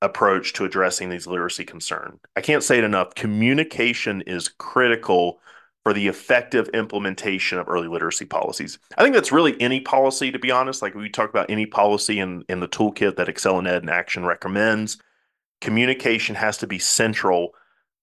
approach 0.00 0.52
to 0.52 0.64
addressing 0.64 1.08
these 1.08 1.26
literacy 1.26 1.64
concerns. 1.64 2.18
I 2.36 2.40
can't 2.40 2.62
say 2.62 2.78
it 2.78 2.84
enough. 2.84 3.14
Communication 3.14 4.22
is 4.22 4.48
critical 4.48 5.40
for 5.84 5.92
the 5.92 6.08
effective 6.08 6.68
implementation 6.68 7.58
of 7.58 7.68
early 7.68 7.88
literacy 7.88 8.24
policies. 8.24 8.78
I 8.96 9.02
think 9.02 9.14
that's 9.14 9.32
really 9.32 9.60
any 9.60 9.80
policy, 9.80 10.30
to 10.30 10.38
be 10.38 10.50
honest. 10.50 10.80
Like 10.80 10.94
we 10.94 11.08
talk 11.08 11.30
about 11.30 11.50
any 11.50 11.66
policy 11.66 12.20
in, 12.20 12.44
in 12.48 12.60
the 12.60 12.68
toolkit 12.68 13.16
that 13.16 13.28
ExcelinEd 13.28 13.82
in 13.82 13.88
Action 13.88 14.24
recommends, 14.24 14.98
communication 15.60 16.36
has 16.36 16.58
to 16.58 16.66
be 16.68 16.78
central 16.78 17.54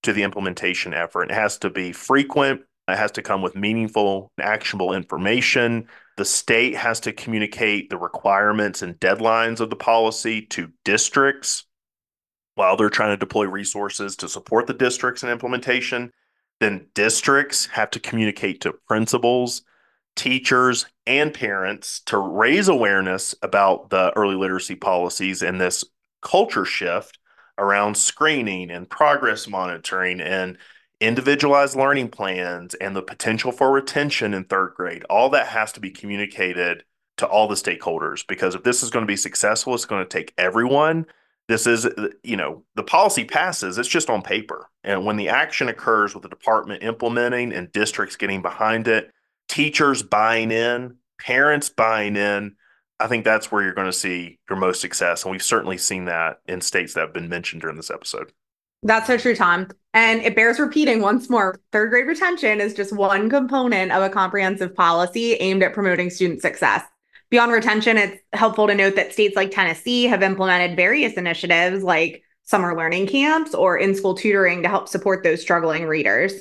to 0.04 0.14
the 0.14 0.24
implementation 0.24 0.94
effort. 0.94 1.32
It 1.32 1.36
has 1.36 1.58
to 1.60 1.70
be 1.70 1.92
frequent. 1.92 2.62
It 2.88 2.98
has 2.98 3.12
to 3.12 3.22
come 3.22 3.42
with 3.42 3.56
meaningful, 3.56 4.32
actionable 4.40 4.94
information. 4.94 5.88
The 6.18 6.26
state 6.26 6.76
has 6.76 7.00
to 7.02 7.14
communicate 7.14 7.90
the 7.90 7.98
requirements 7.98 8.82
and 8.82 9.00
deadlines 9.00 9.60
of 9.60 9.70
the 9.70 9.76
policy 9.76 10.42
to 10.48 10.72
districts 10.84 11.66
while 12.56 12.76
they're 12.76 12.90
trying 12.90 13.14
to 13.14 13.18
deploy 13.18 13.46
resources 13.46 14.16
to 14.18 14.28
support 14.28 14.68
the 14.68 14.74
districts 14.74 15.24
in 15.24 15.30
implementation 15.30 16.12
then 16.60 16.88
districts 16.94 17.68
have 17.68 17.90
to 17.92 18.00
communicate 18.00 18.62
to 18.62 18.74
principals, 18.88 19.64
teachers, 20.16 20.86
and 21.08 21.34
parents 21.34 22.02
to 22.02 22.18
raise 22.18 22.68
awareness 22.68 23.34
about 23.42 23.90
the 23.90 24.12
early 24.16 24.36
literacy 24.36 24.76
policies 24.76 25.42
and 25.42 25.60
this 25.60 25.84
culture 26.22 26.66
shift 26.66 27.19
around 27.60 27.96
screening 27.96 28.72
and 28.72 28.90
progress 28.90 29.48
monitoring 29.48 30.22
and 30.22 30.58
individualized 31.00 31.76
learning 31.76 32.10
plans 32.10 32.74
and 32.76 32.96
the 32.96 33.02
potential 33.02 33.52
for 33.52 33.72
retention 33.72 34.34
in 34.34 34.44
third 34.44 34.74
grade. 34.76 35.04
All 35.06 35.30
that 35.30 35.48
has 35.48 35.72
to 35.74 35.80
be 35.80 35.92
communicated 35.92 36.84
to 37.18 37.28
all 37.28 37.48
the 37.48 37.56
stakeholders 37.56 38.26
because 38.28 38.56
if 38.56 38.64
this 38.64 38.82
is 38.82 38.90
going 38.90 39.04
to 39.04 39.12
be 39.12 39.16
successful, 39.16 39.76
it's 39.76 39.86
going 39.86 40.04
to 40.04 40.10
take 40.10 40.34
everyone 40.38 41.06
this 41.50 41.66
is, 41.66 41.88
you 42.24 42.38
know, 42.38 42.64
the 42.76 42.84
policy 42.84 43.26
passes, 43.26 43.80
it's 43.80 43.90
just 43.90 44.12
on 44.12 44.22
paper. 44.22 44.70
And 44.84 45.04
when 45.04 45.18
the 45.18 45.30
action 45.30 45.68
occurs 45.68 46.14
with 46.14 46.22
the 46.22 46.30
department 46.30 46.84
implementing 46.84 47.54
and 47.54 47.72
districts 47.72 48.16
getting 48.16 48.44
behind 48.44 48.88
it, 48.88 49.12
teachers 49.48 50.04
buying 50.04 50.52
in, 50.52 50.98
parents 51.20 51.72
buying 51.72 52.16
in, 52.16 52.56
I 53.00 53.08
think 53.08 53.24
that's 53.24 53.52
where 53.52 53.64
you're 53.64 53.74
going 53.74 53.88
to 53.88 53.94
see 53.94 54.40
your 54.50 54.60
most 54.60 54.82
success. 54.82 55.24
And 55.24 55.32
we've 55.32 55.44
certainly 55.44 55.78
seen 55.78 56.06
that 56.06 56.42
in 56.48 56.62
states 56.62 56.94
that 56.94 57.02
have 57.02 57.14
been 57.14 57.30
mentioned 57.30 57.62
during 57.62 57.78
this 57.78 57.92
episode. 57.92 58.32
That's 58.84 59.08
so 59.08 59.18
true, 59.18 59.36
Tom. 59.36 59.68
And 59.94 60.22
it 60.22 60.36
bears 60.36 60.60
repeating 60.60 61.02
once 61.02 61.30
more 61.30 61.60
third 61.72 61.90
grade 61.90 62.08
retention 62.08 62.62
is 62.62 62.74
just 62.74 62.96
one 62.96 63.30
component 63.30 63.92
of 63.92 64.04
a 64.04 64.10
comprehensive 64.10 64.76
policy 64.76 65.34
aimed 65.34 65.64
at 65.64 65.74
promoting 65.74 66.10
student 66.10 66.42
success. 66.42 66.84
Beyond 67.30 67.52
retention, 67.52 67.98
it's 67.98 68.22
helpful 68.34 68.68
to 68.68 68.76
note 68.76 68.96
that 68.96 69.14
states 69.14 69.36
like 69.36 69.52
Tennessee 69.52 70.06
have 70.06 70.24
implemented 70.24 70.76
various 70.76 71.14
initiatives 71.14 71.84
like 71.84 72.24
summer 72.44 72.76
learning 72.76 73.08
camps 73.08 73.54
or 73.54 73.78
in 73.78 73.94
school 73.94 74.16
tutoring 74.16 74.64
to 74.64 74.70
help 74.70 74.88
support 74.88 75.24
those 75.24 75.42
struggling 75.42 75.86
readers. 75.86 76.34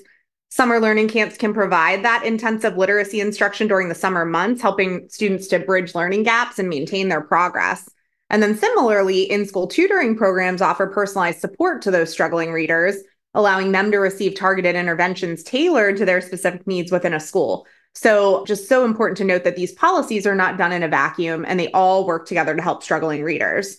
Summer 0.51 0.81
learning 0.81 1.09
camps 1.09 1.37
can 1.37 1.53
provide 1.53 2.05
that 2.05 2.25
intensive 2.25 2.77
literacy 2.77 3.21
instruction 3.21 3.69
during 3.69 3.89
the 3.89 3.95
summer 3.95 4.25
months, 4.25 4.63
helping 4.63 5.09
students 5.09 5.47
to 5.49 5.59
bridge 5.59 5.95
learning 5.95 6.23
gaps 6.23 6.59
and 6.59 6.69
maintain 6.69 7.09
their 7.09 7.21
progress. 7.21 7.89
And 8.31 8.43
then 8.43 8.57
similarly, 8.57 9.23
in 9.23 9.47
school 9.47 9.67
tutoring 9.67 10.17
programs 10.17 10.63
offer 10.63 10.87
personalized 10.87 11.41
support 11.41 11.83
to 11.83 11.91
those 11.91 12.11
struggling 12.11 12.51
readers, 12.53 12.97
allowing 13.35 13.73
them 13.73 13.91
to 13.91 13.99
receive 13.99 14.35
targeted 14.35 14.75
interventions 14.75 15.43
tailored 15.43 15.99
to 15.99 16.07
their 16.07 16.21
specific 16.21 16.67
needs 16.67 16.91
within 16.91 17.15
a 17.15 17.21
school. 17.21 17.67
So, 17.95 18.45
just 18.47 18.69
so 18.69 18.85
important 18.85 19.19
to 19.19 19.25
note 19.25 19.45
that 19.45 19.57
these 19.57 19.73
policies 19.73 20.27
are 20.27 20.35
not 20.35 20.57
done 20.57 20.73
in 20.73 20.83
a 20.83 20.89
vacuum 20.89 21.45
and 21.47 21.59
they 21.59 21.71
all 21.73 22.07
work 22.07 22.27
together 22.27 22.55
to 22.55 22.63
help 22.63 22.83
struggling 22.83 23.23
readers. 23.23 23.79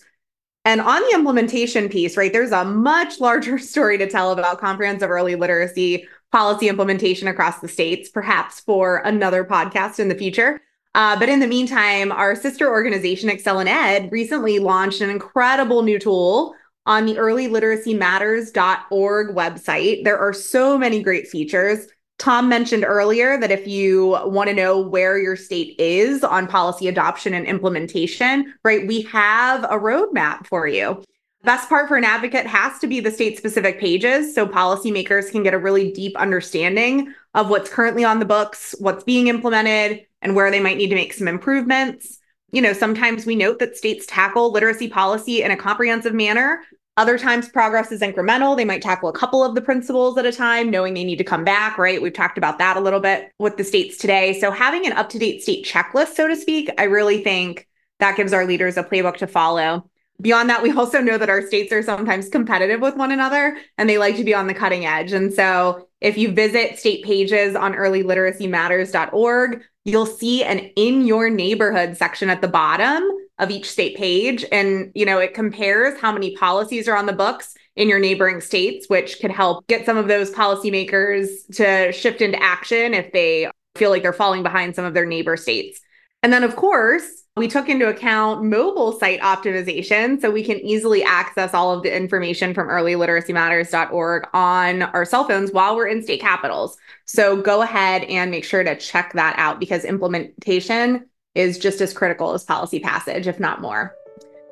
And 0.64 0.80
on 0.80 1.00
the 1.02 1.14
implementation 1.14 1.88
piece, 1.88 2.16
right, 2.16 2.32
there's 2.32 2.52
a 2.52 2.64
much 2.64 3.18
larger 3.18 3.58
story 3.72 3.98
to 3.98 4.08
tell 4.08 4.32
about 4.32 4.60
comprehensive 4.60 5.10
early 5.10 5.34
literacy 5.34 6.06
policy 6.32 6.68
implementation 6.68 7.28
across 7.28 7.60
the 7.60 7.68
states, 7.68 8.08
perhaps 8.08 8.60
for 8.60 8.98
another 8.98 9.44
podcast 9.44 9.98
in 9.98 10.08
the 10.08 10.14
future. 10.14 10.60
Uh, 10.94 11.18
but 11.18 11.28
in 11.28 11.40
the 11.40 11.46
meantime, 11.46 12.12
our 12.12 12.34
sister 12.34 12.68
organization, 12.68 13.28
ExcelinEd, 13.28 14.10
recently 14.10 14.58
launched 14.58 15.00
an 15.00 15.10
incredible 15.10 15.82
new 15.82 15.98
tool 15.98 16.54
on 16.86 17.06
the 17.06 17.14
earlyliteracymatters.org 17.14 19.34
website. 19.34 20.04
There 20.04 20.18
are 20.18 20.32
so 20.32 20.78
many 20.78 21.02
great 21.02 21.28
features. 21.28 21.86
Tom 22.18 22.48
mentioned 22.48 22.84
earlier 22.84 23.38
that 23.38 23.50
if 23.50 23.66
you 23.66 24.18
want 24.24 24.48
to 24.48 24.54
know 24.54 24.80
where 24.80 25.18
your 25.18 25.36
state 25.36 25.78
is 25.78 26.24
on 26.24 26.46
policy 26.46 26.88
adoption 26.88 27.34
and 27.34 27.46
implementation, 27.46 28.54
right, 28.64 28.86
we 28.86 29.02
have 29.02 29.64
a 29.64 29.78
roadmap 29.78 30.46
for 30.46 30.66
you. 30.66 31.02
Best 31.42 31.70
part 31.70 31.88
for 31.88 31.96
an 31.96 32.04
advocate 32.04 32.46
has 32.46 32.78
to 32.80 32.86
be 32.86 33.00
the 33.00 33.10
state 33.10 33.38
specific 33.38 33.80
pages 33.80 34.34
so 34.34 34.46
policymakers 34.46 35.30
can 35.30 35.42
get 35.42 35.54
a 35.54 35.58
really 35.58 35.90
deep 35.90 36.14
understanding 36.18 37.14
of 37.34 37.48
what's 37.48 37.70
currently 37.70 38.04
on 38.04 38.18
the 38.18 38.26
books, 38.26 38.74
what's 38.78 39.04
being 39.04 39.28
implemented, 39.28 40.04
and 40.20 40.36
where 40.36 40.50
they 40.50 40.60
might 40.60 40.76
need 40.76 40.90
to 40.90 40.94
make 40.94 41.14
some 41.14 41.28
improvements. 41.28 42.18
You 42.52 42.60
know, 42.60 42.74
sometimes 42.74 43.24
we 43.24 43.36
note 43.36 43.58
that 43.60 43.76
states 43.76 44.04
tackle 44.06 44.52
literacy 44.52 44.88
policy 44.88 45.42
in 45.42 45.50
a 45.50 45.56
comprehensive 45.56 46.12
manner. 46.12 46.62
Other 46.98 47.16
times, 47.16 47.48
progress 47.48 47.90
is 47.90 48.02
incremental. 48.02 48.54
They 48.54 48.66
might 48.66 48.82
tackle 48.82 49.08
a 49.08 49.14
couple 49.14 49.42
of 49.42 49.54
the 49.54 49.62
principles 49.62 50.18
at 50.18 50.26
a 50.26 50.32
time, 50.32 50.70
knowing 50.70 50.92
they 50.92 51.04
need 51.04 51.16
to 51.16 51.24
come 51.24 51.44
back, 51.44 51.78
right? 51.78 52.02
We've 52.02 52.12
talked 52.12 52.36
about 52.36 52.58
that 52.58 52.76
a 52.76 52.80
little 52.80 53.00
bit 53.00 53.32
with 53.38 53.56
the 53.56 53.64
states 53.64 53.96
today. 53.96 54.38
So, 54.38 54.50
having 54.50 54.84
an 54.84 54.92
up 54.92 55.08
to 55.10 55.18
date 55.18 55.42
state 55.42 55.64
checklist, 55.64 56.14
so 56.14 56.28
to 56.28 56.36
speak, 56.36 56.70
I 56.76 56.82
really 56.84 57.24
think 57.24 57.66
that 58.00 58.16
gives 58.16 58.34
our 58.34 58.44
leaders 58.44 58.76
a 58.76 58.84
playbook 58.84 59.16
to 59.18 59.26
follow. 59.26 59.89
Beyond 60.20 60.50
that, 60.50 60.62
we 60.62 60.72
also 60.72 61.00
know 61.00 61.18
that 61.18 61.30
our 61.30 61.46
states 61.46 61.72
are 61.72 61.82
sometimes 61.82 62.28
competitive 62.28 62.80
with 62.80 62.96
one 62.96 63.12
another 63.12 63.56
and 63.78 63.88
they 63.88 63.98
like 63.98 64.16
to 64.16 64.24
be 64.24 64.34
on 64.34 64.46
the 64.46 64.54
cutting 64.54 64.84
edge. 64.84 65.12
And 65.12 65.32
so, 65.32 65.86
if 66.00 66.16
you 66.16 66.32
visit 66.32 66.78
state 66.78 67.04
pages 67.04 67.54
on 67.54 67.74
earlyliteracymatters.org, 67.74 69.62
you'll 69.84 70.06
see 70.06 70.42
an 70.44 70.58
in 70.76 71.06
your 71.06 71.28
neighborhood 71.28 71.96
section 71.96 72.30
at 72.30 72.40
the 72.40 72.48
bottom 72.48 73.02
of 73.38 73.50
each 73.50 73.70
state 73.70 73.96
page. 73.96 74.44
And, 74.50 74.92
you 74.94 75.04
know, 75.04 75.18
it 75.18 75.34
compares 75.34 75.98
how 76.00 76.12
many 76.12 76.36
policies 76.36 76.88
are 76.88 76.96
on 76.96 77.06
the 77.06 77.12
books 77.12 77.54
in 77.76 77.88
your 77.88 77.98
neighboring 77.98 78.40
states, 78.40 78.88
which 78.88 79.20
could 79.20 79.30
help 79.30 79.66
get 79.66 79.86
some 79.86 79.96
of 79.96 80.08
those 80.08 80.30
policymakers 80.30 81.28
to 81.56 81.92
shift 81.92 82.20
into 82.20 82.42
action 82.42 82.94
if 82.94 83.12
they 83.12 83.50
feel 83.76 83.90
like 83.90 84.02
they're 84.02 84.12
falling 84.12 84.42
behind 84.42 84.74
some 84.74 84.84
of 84.84 84.94
their 84.94 85.06
neighbor 85.06 85.36
states. 85.36 85.80
And 86.22 86.32
then, 86.32 86.44
of 86.44 86.56
course, 86.56 87.19
we 87.36 87.46
took 87.46 87.68
into 87.68 87.88
account 87.88 88.42
mobile 88.42 88.92
site 88.92 89.20
optimization 89.20 90.20
so 90.20 90.30
we 90.30 90.42
can 90.42 90.58
easily 90.58 91.02
access 91.04 91.54
all 91.54 91.72
of 91.72 91.82
the 91.82 91.96
information 91.96 92.52
from 92.52 92.68
earlyliteracymatters.org 92.68 94.28
on 94.34 94.82
our 94.82 95.04
cell 95.04 95.24
phones 95.24 95.52
while 95.52 95.76
we're 95.76 95.86
in 95.86 96.02
state 96.02 96.20
capitals. 96.20 96.76
So 97.06 97.40
go 97.40 97.62
ahead 97.62 98.02
and 98.04 98.30
make 98.30 98.44
sure 98.44 98.64
to 98.64 98.76
check 98.76 99.12
that 99.14 99.36
out 99.38 99.60
because 99.60 99.84
implementation 99.84 101.06
is 101.36 101.58
just 101.58 101.80
as 101.80 101.92
critical 101.92 102.34
as 102.34 102.42
policy 102.42 102.80
passage, 102.80 103.28
if 103.28 103.38
not 103.38 103.60
more. 103.60 103.94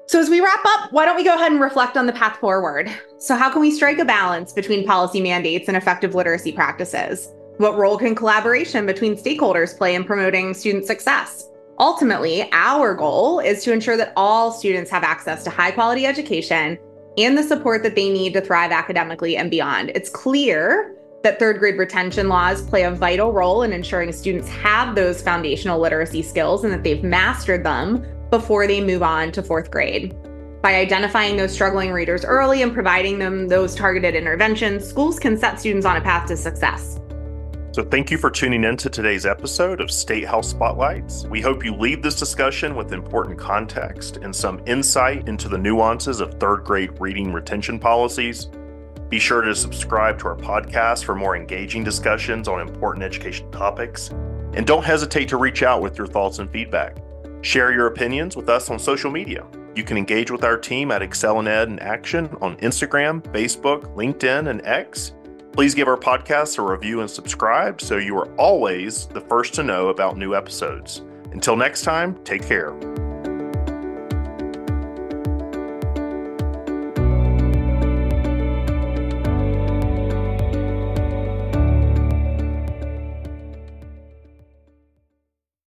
So, 0.06 0.18
as 0.18 0.30
we 0.30 0.40
wrap 0.40 0.64
up, 0.64 0.90
why 0.90 1.04
don't 1.04 1.16
we 1.16 1.24
go 1.24 1.34
ahead 1.34 1.52
and 1.52 1.60
reflect 1.60 1.98
on 1.98 2.06
the 2.06 2.14
path 2.14 2.38
forward? 2.38 2.90
So, 3.18 3.36
how 3.36 3.50
can 3.50 3.60
we 3.60 3.70
strike 3.70 3.98
a 3.98 4.06
balance 4.06 4.54
between 4.54 4.86
policy 4.86 5.20
mandates 5.20 5.68
and 5.68 5.76
effective 5.76 6.14
literacy 6.14 6.52
practices? 6.52 7.28
What 7.58 7.76
role 7.76 7.98
can 7.98 8.14
collaboration 8.14 8.86
between 8.86 9.16
stakeholders 9.16 9.76
play 9.76 9.94
in 9.94 10.04
promoting 10.04 10.54
student 10.54 10.86
success? 10.86 11.50
Ultimately, 11.80 12.48
our 12.50 12.92
goal 12.92 13.38
is 13.38 13.62
to 13.62 13.72
ensure 13.72 13.96
that 13.96 14.12
all 14.16 14.50
students 14.50 14.90
have 14.90 15.04
access 15.04 15.44
to 15.44 15.50
high 15.50 15.70
quality 15.70 16.06
education 16.06 16.76
and 17.16 17.38
the 17.38 17.42
support 17.42 17.84
that 17.84 17.94
they 17.94 18.10
need 18.10 18.32
to 18.32 18.40
thrive 18.40 18.72
academically 18.72 19.36
and 19.36 19.48
beyond. 19.48 19.92
It's 19.94 20.10
clear 20.10 20.96
that 21.22 21.38
third 21.38 21.60
grade 21.60 21.78
retention 21.78 22.28
laws 22.28 22.62
play 22.62 22.82
a 22.82 22.90
vital 22.90 23.32
role 23.32 23.62
in 23.62 23.72
ensuring 23.72 24.12
students 24.12 24.48
have 24.48 24.96
those 24.96 25.22
foundational 25.22 25.80
literacy 25.80 26.22
skills 26.22 26.64
and 26.64 26.72
that 26.72 26.82
they've 26.82 27.04
mastered 27.04 27.64
them 27.64 28.04
before 28.30 28.66
they 28.66 28.80
move 28.80 29.04
on 29.04 29.30
to 29.32 29.42
fourth 29.42 29.70
grade. 29.70 30.16
By 30.62 30.74
identifying 30.74 31.36
those 31.36 31.52
struggling 31.52 31.92
readers 31.92 32.24
early 32.24 32.62
and 32.62 32.74
providing 32.74 33.20
them 33.20 33.46
those 33.46 33.76
targeted 33.76 34.16
interventions, 34.16 34.84
schools 34.84 35.20
can 35.20 35.36
set 35.36 35.60
students 35.60 35.86
on 35.86 35.96
a 35.96 36.00
path 36.00 36.26
to 36.28 36.36
success. 36.36 36.98
So, 37.70 37.84
thank 37.84 38.10
you 38.10 38.16
for 38.16 38.30
tuning 38.30 38.64
in 38.64 38.78
to 38.78 38.88
today's 38.88 39.26
episode 39.26 39.82
of 39.82 39.90
Statehouse 39.90 40.48
Spotlights. 40.48 41.26
We 41.26 41.42
hope 41.42 41.62
you 41.62 41.74
leave 41.74 42.02
this 42.02 42.18
discussion 42.18 42.74
with 42.74 42.94
important 42.94 43.38
context 43.38 44.16
and 44.16 44.34
some 44.34 44.62
insight 44.66 45.28
into 45.28 45.50
the 45.50 45.58
nuances 45.58 46.20
of 46.20 46.34
third 46.40 46.64
grade 46.64 46.98
reading 46.98 47.30
retention 47.30 47.78
policies. 47.78 48.48
Be 49.10 49.18
sure 49.18 49.42
to 49.42 49.54
subscribe 49.54 50.18
to 50.20 50.28
our 50.28 50.36
podcast 50.36 51.04
for 51.04 51.14
more 51.14 51.36
engaging 51.36 51.84
discussions 51.84 52.48
on 52.48 52.60
important 52.60 53.04
education 53.04 53.50
topics. 53.50 54.08
And 54.54 54.66
don't 54.66 54.84
hesitate 54.84 55.28
to 55.28 55.36
reach 55.36 55.62
out 55.62 55.82
with 55.82 55.98
your 55.98 56.06
thoughts 56.06 56.38
and 56.38 56.50
feedback. 56.50 56.96
Share 57.42 57.70
your 57.70 57.86
opinions 57.86 58.34
with 58.34 58.48
us 58.48 58.70
on 58.70 58.78
social 58.78 59.10
media. 59.10 59.46
You 59.74 59.84
can 59.84 59.98
engage 59.98 60.30
with 60.30 60.42
our 60.42 60.56
team 60.56 60.90
at 60.90 61.02
ExcelinEd 61.02 61.66
in 61.66 61.78
Action 61.80 62.34
on 62.40 62.56
Instagram, 62.56 63.22
Facebook, 63.32 63.94
LinkedIn, 63.94 64.48
and 64.48 64.66
X 64.66 65.12
Please 65.58 65.74
give 65.74 65.88
our 65.88 65.96
podcast 65.96 66.56
a 66.58 66.62
review 66.62 67.00
and 67.00 67.10
subscribe 67.10 67.80
so 67.80 67.96
you 67.96 68.16
are 68.16 68.32
always 68.36 69.06
the 69.06 69.20
first 69.20 69.54
to 69.54 69.64
know 69.64 69.88
about 69.88 70.16
new 70.16 70.36
episodes. 70.36 71.02
Until 71.32 71.56
next 71.56 71.82
time, 71.82 72.16
take 72.22 72.46
care. 72.46 72.70